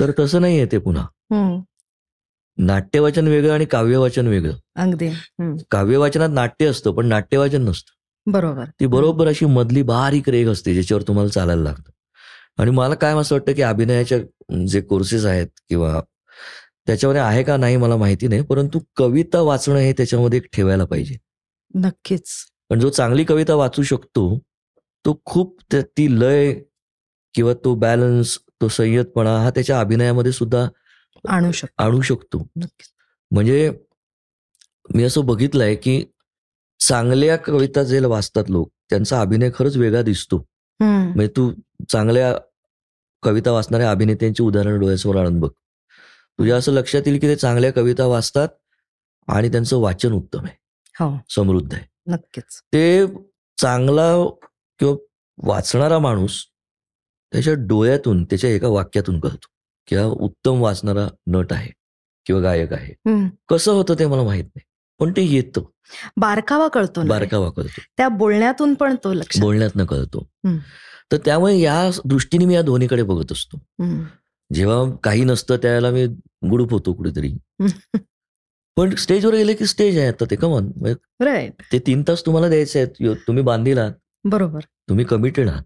तर 0.00 0.10
तसं 0.18 0.40
नाही 0.40 0.56
आहे 0.56 0.66
ते 0.72 0.78
पुन्हा. 0.78 1.06
नाट्यवाचन 2.58 3.28
वेगळं 3.28 3.52
आणि 3.52 3.64
काव्यवाचन 3.64 4.26
वेगळं. 4.26 4.54
अगदी. 4.76 5.10
काव्यवाचनात 5.70 6.28
नाट्य 6.32 6.66
असतं 6.66 6.92
पण 6.92 7.06
नाट्यवाचन 7.06 7.62
नसतं. 7.62 7.92
बरोबर. 8.32 8.64
ती 8.80 8.86
बरोबर 8.86 9.28
अशी 9.28 9.46
मधली 9.46 9.82
बारीक 9.82 10.28
रेग 10.28 10.48
असते 10.48 10.74
ज्याच्यावर 10.74 11.02
तुम्हाला 11.02 11.30
चालायला 11.30 11.62
लागतं. 11.62 11.90
आणि 12.58 12.70
मला 12.70 12.94
काय 12.94 13.14
असं 13.14 13.34
वाटतं 13.34 13.52
की 13.52 13.62
अभिनयाच्या 13.62 14.18
जे 14.66 14.80
कोर्सेस 14.80 15.24
आहेत 15.24 15.46
किंवा 15.68 16.00
त्याच्यामध्ये 16.86 17.22
आहे 17.22 17.42
का 17.42 17.56
नाही 17.56 17.76
मला 17.76 17.96
माहिती 17.96 18.28
नाही 18.28 18.42
परंतु 18.42 18.80
कविता 18.96 19.40
वाचणं 19.40 19.76
हे 19.76 19.92
त्याच्यामध्ये 19.92 20.40
ठेवायला 20.40 20.84
पाहिजे. 20.84 21.16
नक्कीच. 21.74 22.28
पण 22.70 22.80
जो 22.80 22.90
चांगली 22.90 23.24
कविता 23.24 23.54
वाचू 23.54 23.82
शकतो 23.82 24.38
तो 25.06 25.20
खूप 25.24 25.62
ती 25.74 26.20
लय 26.20 26.54
किंवा 27.34 27.54
तो 27.54 27.74
बॅलन्स 27.74 28.38
तो 28.38 28.68
संयतपणा 28.68 29.42
हा 29.42 29.50
त्याच्या 29.50 29.80
अभिनयामध्ये 29.80 30.32
सुद्धा 30.32 30.68
आणू 31.28 31.52
शकतो. 31.52 31.82
आणू 31.82 32.00
शकतो. 32.00 32.48
म्हणजे 33.30 33.72
मी 34.94 35.04
असं 35.04 35.26
बघितलंय 35.26 35.74
की 35.74 36.04
चांगल्या 36.80 37.36
कविता 37.36 37.82
जे 37.82 38.00
वाचतात 38.00 38.44
लोक 38.48 38.70
त्यांचा 38.90 39.20
अभिनय 39.20 39.50
खरंच 39.54 39.76
वेगळा 39.76 40.02
दिसतो. 40.02 40.46
म्हणजे 40.80 41.28
तू 41.28 41.52
चांगल्या 41.88 42.38
कविता 43.22 43.50
वाचणाऱ्या 43.50 43.90
अभिनेत्यांची 43.90 44.42
उदाहरण 44.42 44.80
डोळ्यासमोर 44.80 45.16
आणून 45.16 45.40
बघ. 45.40 45.50
तुझ्या 46.38 46.56
असं 46.56 46.72
लक्षात 46.72 47.02
येईल 47.06 47.18
की 47.18 47.28
ते 47.28 47.36
चांगल्या 47.36 47.72
कविता 47.72 48.06
वाचतात 48.06 48.48
आणि 49.28 49.50
त्यांचं 49.50 49.76
वाचन 49.76 50.12
उत्तम 50.12 50.44
आहे. 50.44 50.56
हो. 51.00 51.18
समृद्ध 51.28 51.74
आहे. 51.74 51.93
नक्कीच. 52.06 52.60
ते 52.74 53.06
चांगला 53.60 54.12
किंवा 54.78 54.94
वाचणारा 55.42 55.98
माणूस 55.98 56.44
त्याच्या 57.32 57.54
डोळ्यातून 57.54 58.24
त्याच्या 58.24 58.50
एका 58.50 58.68
वाक्यातून 58.68 59.20
कळतो 59.20 59.46
की 59.86 59.96
हा 59.96 60.04
उत्तम 60.04 60.60
वाचणारा 60.60 61.08
नट 61.26 61.52
आहे 61.52 61.70
किंवा 62.26 62.42
गायक 62.42 62.72
आहे. 62.72 62.94
कसं 63.48 63.72
होतं 63.72 63.94
ते 63.98 64.06
मला 64.06 64.22
माहीत 64.22 64.44
नाही 64.44 64.64
पण 64.98 65.12
ते 65.16 65.22
येतं. 65.22 65.62
बारकावा 66.16 66.68
कळतो. 66.68 67.02
बारकावा 67.06 67.50
कळतो. 67.50 67.80
त्या 67.96 68.08
बोलण्यातून 68.08 68.74
पण 68.74 68.94
तो 69.04 69.12
लक्ष 69.12 69.40
बोलण्यातनं 69.40 69.84
कळतो. 69.84 70.26
तर 71.12 71.16
त्यामुळे 71.16 71.58
या 71.58 71.90
दृष्टीने 72.04 72.44
मी 72.44 72.54
या 72.54 72.62
दोन्हीकडे 72.62 73.02
बघत 73.02 73.32
असतो. 73.32 73.58
जेव्हा 74.52 74.96
काही 74.96 75.24
नसतं 75.24 75.56
त्यावेळेला 75.56 75.90
मी 75.90 76.06
गुडूप 76.50 76.72
होतो 76.72 76.92
कुठेतरी. 76.92 77.32
पण 78.76 78.94
स्टेजवर 78.98 79.34
गेले 79.34 79.54
की 79.54 79.66
स्टेज 79.66 79.98
आहे 79.98 80.08
आता 80.08 80.24
ते 80.30 80.36
कमन 80.36 80.70
राईट 81.22 81.62
ते 81.72 81.78
तीन 81.86 82.02
तास 82.08 82.22
तुम्हाला 82.26 82.48
द्यायचे 82.48 82.78
आहेत. 82.80 83.14
तुम्ही 83.26 83.42
बांधील 83.44 83.78
आहात. 83.78 83.92
बरोबर. 84.24 84.60
तुम्ही 84.88 85.04
कमिटेड 85.04 85.48
आहात. 85.48 85.62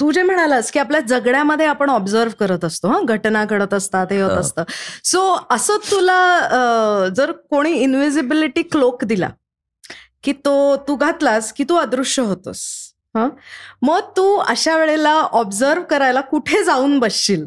तू 0.00 0.10
जे 0.12 0.22
म्हणालास 0.22 0.70
की 0.72 0.78
आपल्या 0.78 1.00
जगण्यामध्ये 1.08 1.66
आपण 1.66 1.90
ऑब्झर्व 1.90 2.30
करत 2.40 2.64
असतो 2.64 2.88
हा? 2.88 3.00
घटना 3.04 3.44
घडत 3.44 3.74
असतात 3.74 4.12
हे 4.12 4.20
होत. 4.20 4.30
असतं. 4.30 4.64
सो 5.04 5.20
असं 5.50 5.76
तुला 5.90 7.08
जर 7.16 7.32
कोणी 7.50 7.72
इनविजिबिलिटी 7.72 8.62
क्लोक 8.62 9.04
दिला 9.04 9.28
की 10.24 10.32
तो 10.44 10.76
तू 10.88 10.96
घातलास 10.96 11.52
की 11.52 11.64
तू 11.68 11.76
अदृश्य 11.76 12.22
होतोस 12.22 12.64
हा? 13.16 13.28
मग 13.82 14.10
तू 14.16 14.34
अशा 14.38 14.76
वेळेला 14.78 15.12
ऑब्झर्व 15.14 15.82
करायला 15.90 16.20
कुठे 16.20 16.62
जाऊन 16.64 16.98
बसशील? 16.98 17.46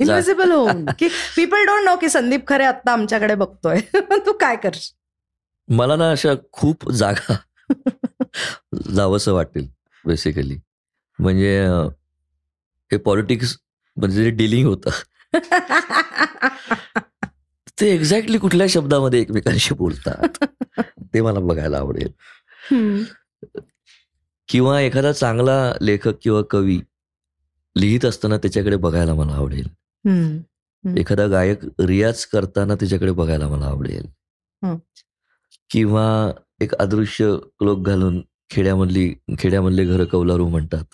इनविजिबल 0.00 0.50
होऊन. 0.52 0.84
की 0.98 1.08
पीपल 1.36 1.64
डोंट 1.66 1.84
नो 1.84 1.96
की 1.96 2.08
संदीप 2.08 2.46
खरे 2.48 2.64
आत्ता 2.64 2.92
आमच्याकडे 2.92 3.34
बघतोय. 3.34 3.80
तू 4.26 4.32
काय 4.32 4.56
करशील? 4.56 4.96
मला 5.76 5.96
ना 5.96 6.10
अशा 6.10 6.28
खूप 6.52 6.92
जागा 6.92 7.36
जावंसं 8.94 9.32
वाटेल 9.32 9.68
बेसिकली 10.06 10.58
म्हणजे 11.18 11.66
हे 12.92 12.96
पॉलिटिक्स 12.96 13.58
म्हणजे 13.96 14.24
जे 14.24 14.30
डिलिंग 14.30 14.68
होतं. 14.68 14.90
ते 17.80 17.94
एक्झॅक्टली 17.94 18.38
कुठल्या 18.38 18.66
शब्दामध्ये 18.70 19.20
एकमेकांशी 19.20 19.74
बोलतात. 19.74 20.44
ते 20.80 21.20
मला 21.20 21.38
बघायला 21.38 21.78
आवडेल. 21.78 22.12
किंवा 24.48 24.80
एखादा 24.80 25.12
चांगला 25.12 25.72
लेखक 25.80 26.12
किंवा 26.22 26.42
कवी 26.50 26.80
लिहित 27.76 28.04
असताना 28.04 28.36
त्याच्याकडे 28.36 28.76
बघायला 28.76 29.14
मला 29.14 29.32
आवडेल. 29.32 29.68
एखादा 30.98 31.26
गायक 31.26 31.58
रियाज 31.80 32.24
करताना 32.24 32.74
त्याच्याकडे 32.74 33.12
बघायला 33.12 33.48
मला 33.48 33.66
आवडेल. 33.66 34.06
किंवा 35.70 36.32
एक 36.60 36.74
अदृश्य 36.74 37.36
क्लोक 37.58 37.86
घालून 37.86 38.22
खेड्यामधली 38.50 39.14
खेड्यामधले 39.38 39.84
घर 39.84 40.04
कौलारू 40.04 40.48
म्हणतात. 40.48 40.84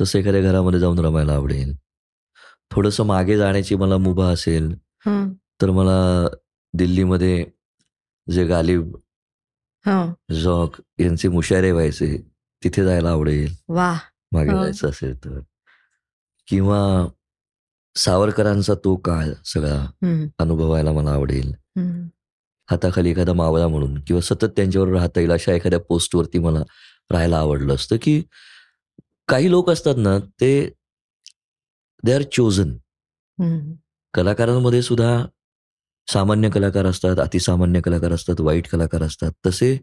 तसं 0.00 0.18
एखाद्या 0.18 0.42
घरामध्ये 0.42 0.80
जाऊन 0.80 0.98
रमायला 0.98 1.34
आवडेल. 1.34 1.74
थोडंसं 2.70 3.04
मागे 3.04 3.36
जाण्याची 3.36 3.76
मला 3.76 3.96
मुभा 3.96 4.26
असेल 4.32 4.74
तर 5.62 5.70
मला 5.70 6.28
दिल्लीमध्ये 6.74 7.46
जे 8.32 8.46
गालिब 8.46 8.96
हा. 9.86 10.14
झॉक 10.42 10.74
यांचे 10.98 11.28
मुशायरे 11.28 11.72
व्हायचे 11.72 12.30
तिथे 12.64 12.84
जायला 12.84 13.10
आवडेल. 13.10 13.54
मागे. 14.32 14.50
जायचं 14.50 14.88
असेल 14.88 15.24
तर. 15.24 15.40
किंवा 16.48 17.06
सावरकरांचा 17.96 18.74
तो 18.74 18.96
काळ 18.96 19.32
सगळा 19.44 19.86
अनुभवायला 20.38 20.92
मला 20.92 21.10
आवडेल. 21.10 21.52
हाताखाली 22.70 23.10
एखादा 23.10 23.32
मावळा 23.32 23.68
म्हणून 23.68 24.00
किंवा 24.00 24.20
सतत 24.20 24.44
त्यांच्यावर 24.56 24.88
राहता 24.88 25.20
येईल 25.20 25.32
अशा 25.32 25.52
एखाद्या 25.52 25.80
पोस्टवरती 25.80 26.38
मला 26.38 26.60
राहायला 27.10 27.38
आवडलं 27.38 27.74
असतं 27.74 27.96
की 28.02 28.22
काही 29.28 29.50
लोक 29.50 29.70
असतात 29.70 29.94
ना 29.98 30.18
ते 30.40 30.70
दे 32.04 32.12
आर 32.12 32.22
चोजन. 32.22 32.76
कलाकारांमध्ये 34.14 34.82
सुद्धा 34.82 35.26
सामान्य 36.08 36.50
कलाकार 36.50 36.86
असतात 36.86 37.18
अतिसामान्य 37.18 37.80
कलाकार 37.80 38.12
असतात 38.12 38.40
वाईट 38.40 38.68
कलाकार 38.68 39.02
असतात 39.02 39.32
तसे 39.46 39.78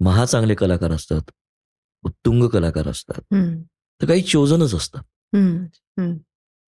महाचांगले 0.00 0.54
कलाकार 0.54 0.90
असतात 0.92 1.30
उत्तुंग 2.02 2.48
कलाकार 2.48 2.88
असतात. 2.88 3.20
तर 4.00 4.06
काही 4.06 4.22
चोजनच 4.22 4.74
असतात. 4.74 5.02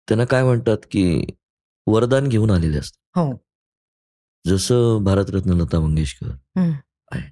त्यांना 0.08 0.24
काय 0.24 0.44
म्हणतात 0.44 0.76
की 0.90 1.24
वरदान 1.86 2.28
घेऊन 2.28 2.50
आलेले 2.50 2.78
असतात. 2.78 3.18
हो. 3.18 3.44
जसं 4.46 5.05
भारतरत्न 5.05 5.52
लता 5.52 5.80
मंगेशकर. 5.80 6.30
आहे 7.12 7.30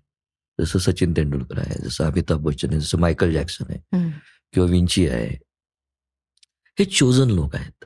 जसं 0.61 0.79
सचिन 0.79 1.13
तेंडुलकर 1.13 1.59
आहे 1.59 1.89
जसं 1.89 2.05
अमिताभ 2.05 2.39
बच्चन 2.39 2.71
आहे 2.71 2.81
जसं 2.81 2.99
मायकल 2.99 3.33
जॅक्सन 3.33 3.65
आहे. 3.69 3.79
किंवा 4.53 4.69
विंची 4.71 5.09
आहे. 5.09 5.39
हे 6.79 6.85
चोजन 6.85 7.31
लोक 7.31 7.55
आहेत. 7.57 7.85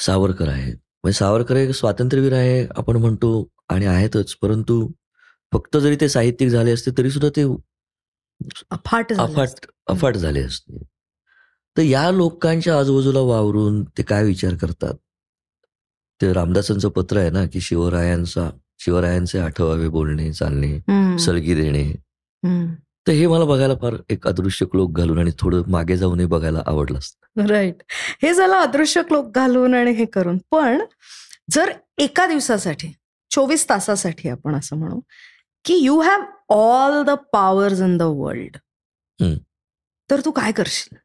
सावरकर 0.00 0.48
आहेत. 0.48 0.74
म्हणजे 0.74 1.18
सावरकर 1.18 1.56
एक 1.56 1.74
स्वातंत्र्यवीर 1.74 2.32
आहे 2.32 2.66
आपण 2.76 2.96
म्हणतो 2.96 3.48
आणि 3.68 3.86
आहेतच. 3.86 4.34
परंतु 4.34 4.92
फक्त 5.52 5.76
जरी 5.76 5.96
ते 6.00 6.08
साहित्यिक 6.08 6.50
झाले 6.50 6.72
असते 6.72 6.90
तरी 6.98 7.10
सुद्धा 7.10 7.28
ते 7.36 7.42
अफाट 8.70 9.12
अफाट 9.12 9.44
असतं. 9.44 9.66
अफाट 9.86 10.16
झाले 10.16 10.42
असते. 10.42 10.84
तर 11.76 11.82
या 11.82 12.10
लोकांच्या 12.10 12.78
आजूबाजूला 12.78 13.20
वावरून 13.20 13.82
ते 13.98 14.02
काय 14.02 14.24
विचार 14.24 14.54
करतात? 14.54 14.94
ते 16.20 16.32
रामदासांचं 16.32 16.88
पत्र 16.88 17.18
आहे 17.18 17.30
ना 17.30 17.44
की 17.52 17.60
शिवरायांचा 17.60 18.48
शिवरायांचे 18.80 19.38
आठवावे 19.38 19.88
बोलणे 19.88 20.32
चालणे 20.32 21.18
सलगी 21.18 21.54
देणे. 21.54 21.84
तर 23.06 23.12
हे 23.12 23.26
मला 23.26 23.44
बघायला 23.44 23.74
फार 23.80 23.94
एक 24.10 24.26
अदृश्य 24.28 24.66
क्लोक 24.66 24.98
घालून 24.98 25.18
आणि 25.18 25.30
थोडं 25.38 25.62
मागे 25.70 25.96
जाऊनही 25.96 26.26
बघायला 26.26 26.62
आवडलं 26.66 26.98
असतं. 26.98 27.46
राईट 27.48 27.82
हे 28.22 28.32
झालं 28.34 28.54
अदृश्य 28.54 29.02
क्लोक 29.02 29.34
घालून 29.34 29.74
आणि 29.74 29.90
हे 29.90 30.04
करून. 30.04 30.38
पण 30.50 30.84
जर 31.50 31.72
एका 31.98 32.26
दिवसासाठी 32.26 32.92
चोवीस 33.30 33.68
तासासाठी 33.68 34.28
आपण 34.28 34.54
असं 34.54 34.76
म्हणू 34.76 35.00
की 35.64 35.76
you 35.76 36.00
have 36.00 36.22
all 36.54 37.02
the 37.04 37.10
powers 37.32 37.80
in 37.80 37.96
the 37.98 38.02
world. 38.02 38.56
तर 40.10 40.20
तू 40.24 40.30
काय 40.30 40.52
करशील? 40.52 40.96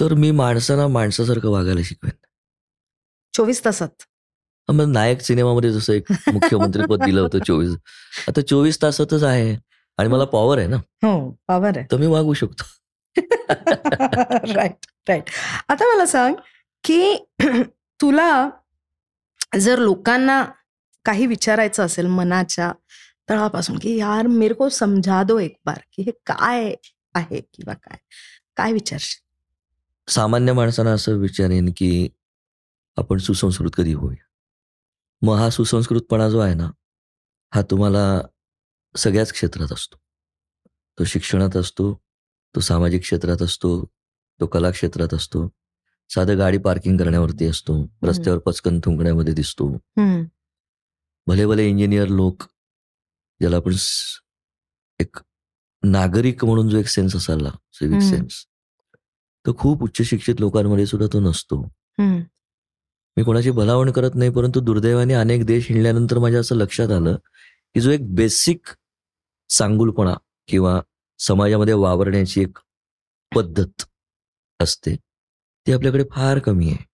तर 0.00 0.14
मी 0.14 0.30
माणसाला 0.30 0.86
माणसासारखं 0.88 1.50
वागायला 1.50 1.80
शिकवेन. 1.84 2.16
चोवीस 3.34 3.64
तासात. 3.64 3.88
मग 4.68 4.92
नायक 4.92 5.20
सिनेमामध्ये 5.20 5.72
जसं 5.72 5.92
एक 5.92 6.12
मुख्यमंत्री 6.32 6.82
पद 6.90 7.02
दिलं 7.04 7.20
होतं 7.20 7.38
चोवीस. 7.38 7.76
आता 8.28 8.40
चोवीस 8.40 8.82
तासातच 8.82 9.22
आहे 9.22 9.56
आणि 9.98 10.08
मला 10.08 10.24
पॉवर 10.24 10.58
आहे 10.58 10.66
ना. 10.66 10.76
हो 10.76 11.30
पॉवर 11.48 11.76
आहे. 11.76 11.86
तर 11.92 11.96
मी 11.96 12.06
वागू 12.06 12.34
शकतो. 12.34 12.64
राईट 14.54 14.86
राईट 15.08 15.30
आता 15.68 15.94
मला 15.94 16.06
सांग 16.06 16.34
की 16.84 17.26
तुला 18.00 18.50
जर 19.58 19.78
लोकांना 19.78 20.44
काही 21.04 21.26
विचारायचं 21.26 21.86
असेल 21.86 22.06
मनाच्या 22.06 22.72
तळापासून 23.30 23.78
की 23.78 23.96
यार 23.96 24.26
मेरे 24.26 24.54
को 24.54 24.68
समजा 24.68 25.22
दो 25.22 25.38
एक 25.38 25.56
बार 25.66 25.78
की 25.92 26.02
हे 26.02 26.10
काय 26.26 26.74
आहे 27.14 27.40
किंवा 27.40 27.74
काय? 27.74 27.96
काय 28.56 28.72
विचारशील? 28.72 29.27
सामान्य 30.08 30.52
माणसांना 30.52 30.92
असं 30.92 31.12
विचारेन 31.12 31.72
की 31.76 32.08
आपण 32.96 33.18
सुसंस्कृत 33.18 33.70
कधी 33.76 33.92
होऊया? 33.92 34.24
मग 35.22 35.36
हा 35.36 35.50
सुसंस्कृतपणा 35.50 36.28
जो 36.28 36.38
आहे 36.38 36.54
ना 36.54 36.70
हा 37.54 37.62
तुम्हाला 37.62 38.20
सगळ्याच 38.96 39.32
क्षेत्रात 39.32 39.72
असतो. 39.72 39.96
तो 40.98 41.04
शिक्षणात 41.04 41.56
असतो 41.56 41.94
तो 42.54 42.60
सामाजिक 42.60 43.02
क्षेत्रात 43.02 43.42
असतो 43.42 43.84
तो 44.40 44.46
कला 44.46 44.70
क्षेत्रात 44.70 45.14
असतो. 45.14 45.48
साधं 46.08 46.38
गाडी 46.38 46.58
पार्किंग 46.58 46.96
करण्यावरती 46.98 47.46
असतो 47.46 47.84
रस्त्यावर 48.02 48.38
पचकन 48.38 48.80
थुंकण्यामध्ये 48.84 49.34
दिसतो. 49.34 49.68
भले 51.26 51.46
भले 51.46 51.68
इंजिनियर 51.68 52.08
लोक 52.08 52.42
ज्याला 53.40 53.56
आपण 53.56 53.74
एक 54.98 55.16
नागरिक 55.82 56.44
म्हणून 56.44 56.68
जो 56.68 56.78
एक 56.78 56.86
सेन्स 56.86 57.16
असायला 57.16 57.50
सिविक 57.72 57.98
हम्म. 57.98 58.10
सेन्स 58.10 58.47
तो 59.46 59.54
खूप 59.58 59.82
उच्च 59.82 60.02
शिक्षित 60.02 60.40
लोकांमध्ये 60.40 60.86
सुद्धा 60.86 61.06
तो 61.12 61.20
नसतो. 61.20 61.62
मी 63.16 63.24
कोणाची 63.24 63.50
भलावण 63.50 63.90
करत 63.90 64.14
नाही 64.14 64.30
परंतु 64.30 64.60
दुर्दैवाने 64.60 65.14
अनेक 65.14 65.44
देश 65.46 65.66
हिंडल्यानंतर 65.68 66.18
माझ्या 66.18 66.40
असं 66.40 66.56
लक्षात 66.56 66.90
आलं 66.90 67.16
की 67.74 67.80
जो 67.80 67.90
एक 67.90 68.14
बेसिक 68.14 68.68
चांगुलपणा 69.50 70.14
किंवा 70.48 70.80
समाजामध्ये 71.20 71.74
वावरण्याची 71.74 72.40
एक 72.40 72.58
पद्धत 73.32 73.82
असते 74.60 74.94
ती 74.96 75.72
आपल्याकडे 75.72 76.04
फार 76.10 76.38
कमी 76.38 76.70
आहे. 76.70 76.84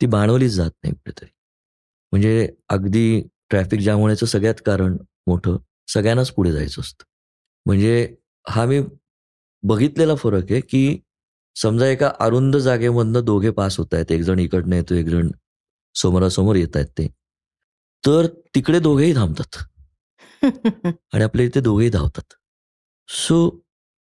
ती 0.00 0.06
बाणवलीच 0.06 0.52
जात 0.52 0.70
नाही 0.84 0.94
कुठेतरी. 0.94 1.30
म्हणजे 2.12 2.48
अगदी 2.68 3.20
ट्रॅफिक 3.50 3.80
जाम 3.80 4.00
होण्याचं 4.00 4.26
सगळ्यात 4.26 4.60
कारण 4.66 4.96
मोठं 5.26 5.56
सगळ्यांनाच 5.88 6.30
पुढे 6.32 6.52
जायचं 6.52 6.80
असतं. 6.80 7.04
म्हणजे 7.66 8.14
हा 8.48 8.64
मी 8.66 8.80
बघितलेला 9.64 10.14
फरक 10.14 10.44
आहे 10.50 10.60
की 10.60 10.98
समजा 11.56 11.86
एका 11.86 12.12
अरुंद 12.20 12.56
जागेमधनं 12.56 13.24
दोघे 13.24 13.50
पास 13.50 13.78
होत 13.78 13.94
आहेत. 13.94 14.12
एक 14.12 14.22
जण 14.22 14.38
इकडनं 14.38 14.76
येतो 14.76 14.94
एक 14.94 15.06
जण 15.06 15.28
समोरासमोर 15.94 16.56
येत 16.56 16.76
आहेत 16.76 16.86
ते. 16.86 17.06
तर 18.06 18.26
तिकडे 18.54 18.80
दोघेही 18.80 19.14
थांबतात. 19.14 19.64
आणि 21.12 21.22
आपल्या 21.22 21.46
इथे 21.46 21.60
दोघेही 21.60 21.90
धावतात. 21.90 22.34
सो 23.08 23.60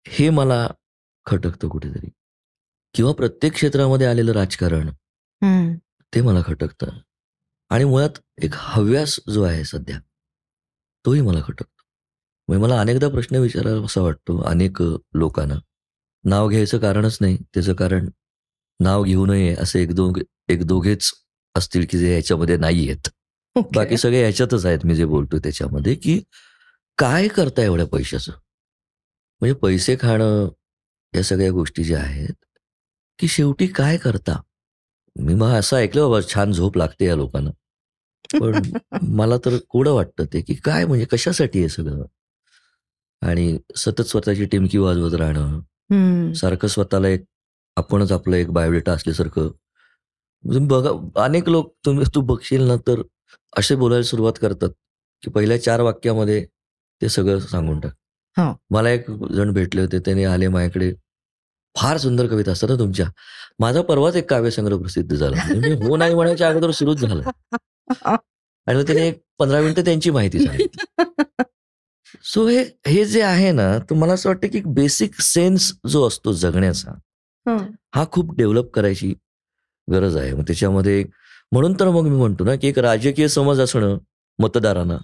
हे 0.08 0.30
मला 0.30 0.68
खटकतं 1.26 1.68
कुठेतरी. 1.70 2.10
किंवा 2.94 3.12
प्रत्येक 3.14 3.54
क्षेत्रामध्ये 3.54 4.08
आलेलं 4.08 4.32
राजकारण 4.32 4.90
ते 6.16 6.22
मला 6.22 6.42
खटकतं. 6.46 6.88
आणि 7.70 7.84
मुळात 7.84 8.44
एक 8.44 8.52
हव्यास 8.54 9.20
जो 9.30 9.44
आहे 9.44 9.64
सध्या 9.64 10.00
तोही 11.06 11.22
मला 11.22 11.40
खटकतो. 11.48 11.79
म्हणजे 12.50 12.66
मला 12.66 12.82
अनेकदा 12.82 13.08
प्रश्न 13.08 13.36
विचारायला 13.36 13.86
असा 13.86 14.02
वाटतो 14.02 14.42
अनेक 14.42 14.82
लोकांना. 15.14 15.56
नाव 16.24 16.50
घ्यायचं 16.50 16.78
कारणच 16.78 17.18
नाही 17.22 17.38
त्याचं 17.38 17.74
कारण 17.74 18.10
नाव 18.80 19.04
घेऊ 19.04 19.26
नये 19.26 19.56
असे 19.56 19.82
एक 19.82 19.94
दोघ 19.94 20.20
एक 20.50 20.64
दोघेच 20.64 21.12
असतील 21.56 21.86
की 21.90 21.98
जे 21.98 22.12
ह्याच्यामध्ये 22.12 22.58
नाही 22.58 22.90
आहेत. 22.90 23.10
Okay. 23.60 23.76
बाकी 23.76 23.98
सगळे 23.98 24.22
ह्याच्यातच 24.22 24.66
आहेत 24.66 24.80
मी 24.84 24.96
जे 24.96 25.06
बोलतोय 25.06 25.40
त्याच्यामध्ये 25.40 25.96
की 25.96 26.22
काय 26.98 27.28
करता 27.28 27.64
एवढ्या 27.64 27.86
पैशाचं? 27.86 28.32
म्हणजे 29.42 29.54
पैसे 29.54 29.96
खाणं 30.00 30.50
या 31.16 31.24
सगळ्या 31.24 31.52
गोष्टी 31.52 31.84
ज्या 31.84 32.00
आहेत 32.00 32.34
की 33.20 33.28
शेवटी 33.28 33.68
काय 33.68 33.98
करता? 33.98 34.42
मी 35.20 35.34
मग 35.34 35.48
असं 35.48 35.78
ऐकलं 35.78 36.02
बाबा 36.02 36.22
छान 36.34 36.52
झोप 36.52 36.78
लागते 36.78 37.06
या 37.06 37.16
लोकांना. 37.16 37.50
पण 38.42 38.62
मला 39.02 39.38
तर 39.38 39.58
कोडं 39.70 39.92
वाटतं 39.92 40.26
ते 40.34 40.42
की 40.42 40.54
काय 40.54 40.86
म्हणजे 40.86 41.06
कशासाठी 41.06 41.60
हे 41.60 41.70
सगळं? 41.70 42.06
आणि 43.22 43.58
सतत 43.76 44.02
स्वतःची 44.02 44.46
टिमकी 44.46 44.78
वाजवत 44.78 45.14
राहणं. 45.14 45.60
सारखं 46.34 46.68
स्वतःला 46.68 47.08
एक 47.08 47.24
आपणच 47.76 48.12
आपलं 48.12 48.36
एक 48.36 48.50
बायोडेटा 48.50 48.92
असल्यासारखं. 48.92 49.50
बघा 50.68 51.24
अनेक 51.24 51.50
लोक 51.50 51.74
तुम्ही 51.86 52.06
तू 52.16 52.22
बघशील 52.22 52.62
ना 52.62 52.76
तर 52.76 53.02
असे 53.58 53.76
बोलायला 53.76 54.04
सुरुवात 54.04 54.34
करतात 54.42 54.70
की 55.24 55.32
पहिल्या 55.32 55.62
चार 55.64 55.82
वाक्यामध्ये 55.82 56.46
ते 57.02 57.10
सगळं 57.10 57.40
सांगून 57.40 57.80
टाक. 57.80 57.92
हो. 58.38 58.54
मला 58.70 58.90
एक 58.90 59.12
जण 59.12 59.52
भेटले 59.54 59.82
होते 59.82 60.00
त्याने 60.00 60.24
आले 60.24 60.48
माझ्याकडे. 60.48 60.94
फार 61.76 61.98
सुंदर 61.98 62.28
कविता 62.28 62.52
असतात 62.52 62.70
ना 62.70 62.76
तुमच्या. 62.76 63.06
माझा 63.60 63.82
परवाच 63.82 64.16
एक 64.16 64.30
काव्यसंग्रह 64.30 64.78
प्रसिद्ध 64.78 65.16
झाला. 65.16 65.36
म्हणजे 65.48 65.76
मी 65.76 65.88
हो 65.88 65.98
नाही 65.98 66.16
म्हणायच्या 66.16 66.50
अगोदर 66.50 66.72
सुरूच 66.72 66.98
झालं. 66.98 67.22
आणि 68.68 68.78
मग 68.78 68.84
त्याने 68.88 69.08
एक 69.08 69.22
पंधरा 69.40 69.62
मिनिटं 69.62 69.82
त्यांची 69.82 70.12
माहिती 70.12 70.40
सांगितली. 70.40 71.04
सो 72.24 72.48
हे 72.48 72.64
हे 72.88 73.06
जे 73.06 73.22
आहे 73.22 73.52
ना 73.52 73.78
तर 73.80 73.96
मला 73.96 74.14
असं 74.14 74.30
वाटतं 74.30 74.48
की 74.48 74.62
बेसिक 74.66 75.22
सेन्स 75.22 75.74
जो 75.88 76.08
असतो 76.08 76.34
जगण्याचा 76.34 76.92
हं, 77.46 78.06
खूप 78.12 78.36
डेव्हलप 78.36 78.70
करायची 78.72 79.14
गरज 79.92 80.18
आहे. 80.18 80.34
मग 80.34 80.42
त्याच्यामध्ये 80.42 81.04
म्हणून 81.52 81.74
तर 81.80 81.90
मग 81.90 82.02
मी 82.02 82.18
म्हणतो 82.18 82.44
ना 82.44 82.56
की 82.56 82.68
एक 82.68 82.80
राजकीय 82.80 83.28
समज 83.28 83.60
असणं 83.60 83.98
मतदारांना. 84.40 84.98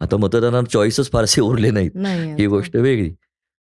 आता 0.00 0.16
मतदारांना 0.16 0.68
चॉईसच 0.72 1.10
फारसे 1.10 1.40
उरले 1.40 1.70
नाहीत. 1.70 1.90
नाही 1.94 2.34
ही 2.38 2.46
गोष्ट 2.46 2.76
वेगळी. 2.76 3.10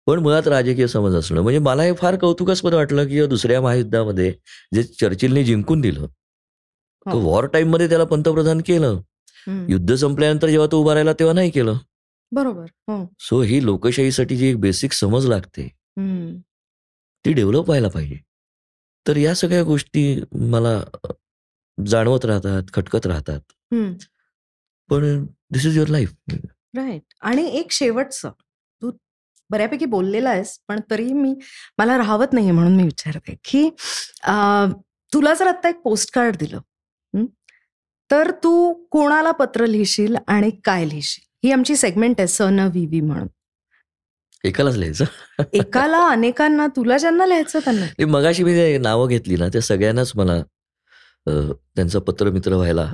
पण 0.07 0.20
मुळात 0.20 0.47
राजकीय 0.47 0.88
समज 0.88 1.15
असणं 1.15 1.41
म्हणजे 1.41 1.59
मला 1.59 1.84
हे 1.84 1.93
फार 1.93 2.15
कौतुकास्पद 2.15 2.74
वाटलं 2.74 3.07
की 3.07 3.26
दुसऱ्या 3.28 3.61
महायुद्धामध्ये 3.61 4.34
जे 4.74 4.84
चर्चिलने 4.84 5.43
जिंकून 5.43 5.82
दिलं 5.82 5.99
हो. 7.05 7.20
वॉर 7.20 7.45
टाइममध्ये 7.45 7.89
त्याला 7.89 8.03
पंतप्रधान 8.03 8.61
केलं. 8.65 9.01
युद्ध 9.70 9.95
संपल्यानंतर 9.95 10.49
जेव्हा 10.49 10.68
तो 10.72 10.82
उभा 10.82 10.93
राहिला 10.93 11.13
तेव्हा 11.13 11.34
नाही 11.34 11.49
केलं. 11.49 11.78
बरोबर 12.32 12.65
हो. 12.88 13.05
सो 13.19 13.41
ही 13.41 13.63
लोकशाहीसाठी 13.65 14.36
जी 14.38 14.47
एक 14.49 14.59
बेसिक 14.61 14.93
समज 14.93 15.25
लागते 15.25 15.63
हम्म, 15.97 16.38
ती 17.25 17.34
डेव्हलप 17.34 17.65
व्हायला 17.65 17.88
पाहिजे. 17.89 18.17
तर 19.05 19.17
या 19.17 19.34
सगळ्या 19.36 19.63
गोष्टी 19.63 20.03
मला 20.49 20.80
जाणवत 21.78 22.25
राहतात 22.25 22.71
खटकत 22.73 23.05
राहतात. 23.05 23.39
हम्म. 23.73 23.93
पण 24.89 25.25
this 25.51 25.65
is 25.65 25.78
your 25.78 25.88
life 25.89 26.13
right 26.75 27.13
आणि 27.21 27.45
एक 27.59 27.71
शेवटचं 27.71 28.32
तू 28.82 28.91
बऱ्यापैकी 29.49 29.86
बोललेला 29.86 30.30
आहेस 30.30 30.57
पण 30.67 30.80
तरी 30.91 31.11
मी 31.13 31.34
मला 31.78 31.97
राहवत 31.97 32.34
नाहीये 32.34 32.51
म्हणून 32.51 32.75
मी 32.75 32.84
विचारते 32.84 33.36
की 33.43 33.63
अं, 34.23 34.71
तुला 35.11 35.34
जर 35.34 35.47
आता 35.47 35.69
एक 35.69 35.80
पोस्ट 35.84 36.13
कार्ड 36.13 36.36
दिलं 36.38 36.59
हं, 37.13 37.25
तर 38.09 38.32
तू 38.43 38.73
कोणाला 38.91 39.32
पत्र 39.32 39.65
लिहिशील 39.65 40.15
आणि 40.28 40.49
काय 40.63 40.86
लिहिशील? 40.86 41.25
ही 41.43 41.51
आमची 41.51 41.75
सेगमेंट 41.75 42.19
आहे 42.19 42.27
स 42.27 42.41
न 42.41 42.59
व्ही 42.59 42.85
व्ही 42.85 43.01
म्हणून. 43.01 43.27
एकालाच 44.43 44.75
लिहायचं? 44.75 45.05
एकाला 45.53 45.97
अनेकांना 46.07 46.67
तुला 46.67 46.97
ज्यांना 46.97 47.25
लिहायचं 47.25 47.59
त्यांना. 47.59 48.05
मगाशी 48.05 48.43
मी 48.43 48.55
जे 48.55 48.77
नावं 48.77 49.07
घेतली 49.07 49.35
ना 49.35 49.47
त्या 49.47 49.61
सगळ्यांनाच 49.61 50.11
मला 50.15 50.41
त्यांचा 51.27 51.99
पत्रमित्र 51.99 52.55
व्हायला 52.55 52.93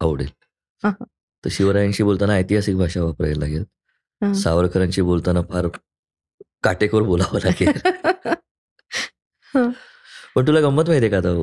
आवडेल. 0.00 0.28
तर 1.44 1.48
शिवरायांशी 1.50 2.02
बोलताना 2.02 2.34
ऐतिहासिक 2.34 2.76
भाषा 2.76 3.02
वापरायला 3.02 3.38
लागेल. 3.38 3.64
सावरकरांशी 4.34 5.02
बोलताना 5.02 5.42
फार 5.42 5.66
काटेकोर 6.62 7.02
बोलावं 7.02 7.38
लागेल. 7.44 7.72
पण 10.34 10.46
तुला 10.46 10.60
गंमत 10.60 10.88
माहितीये 10.88 11.10
का? 11.10 11.16
आता 11.16 11.42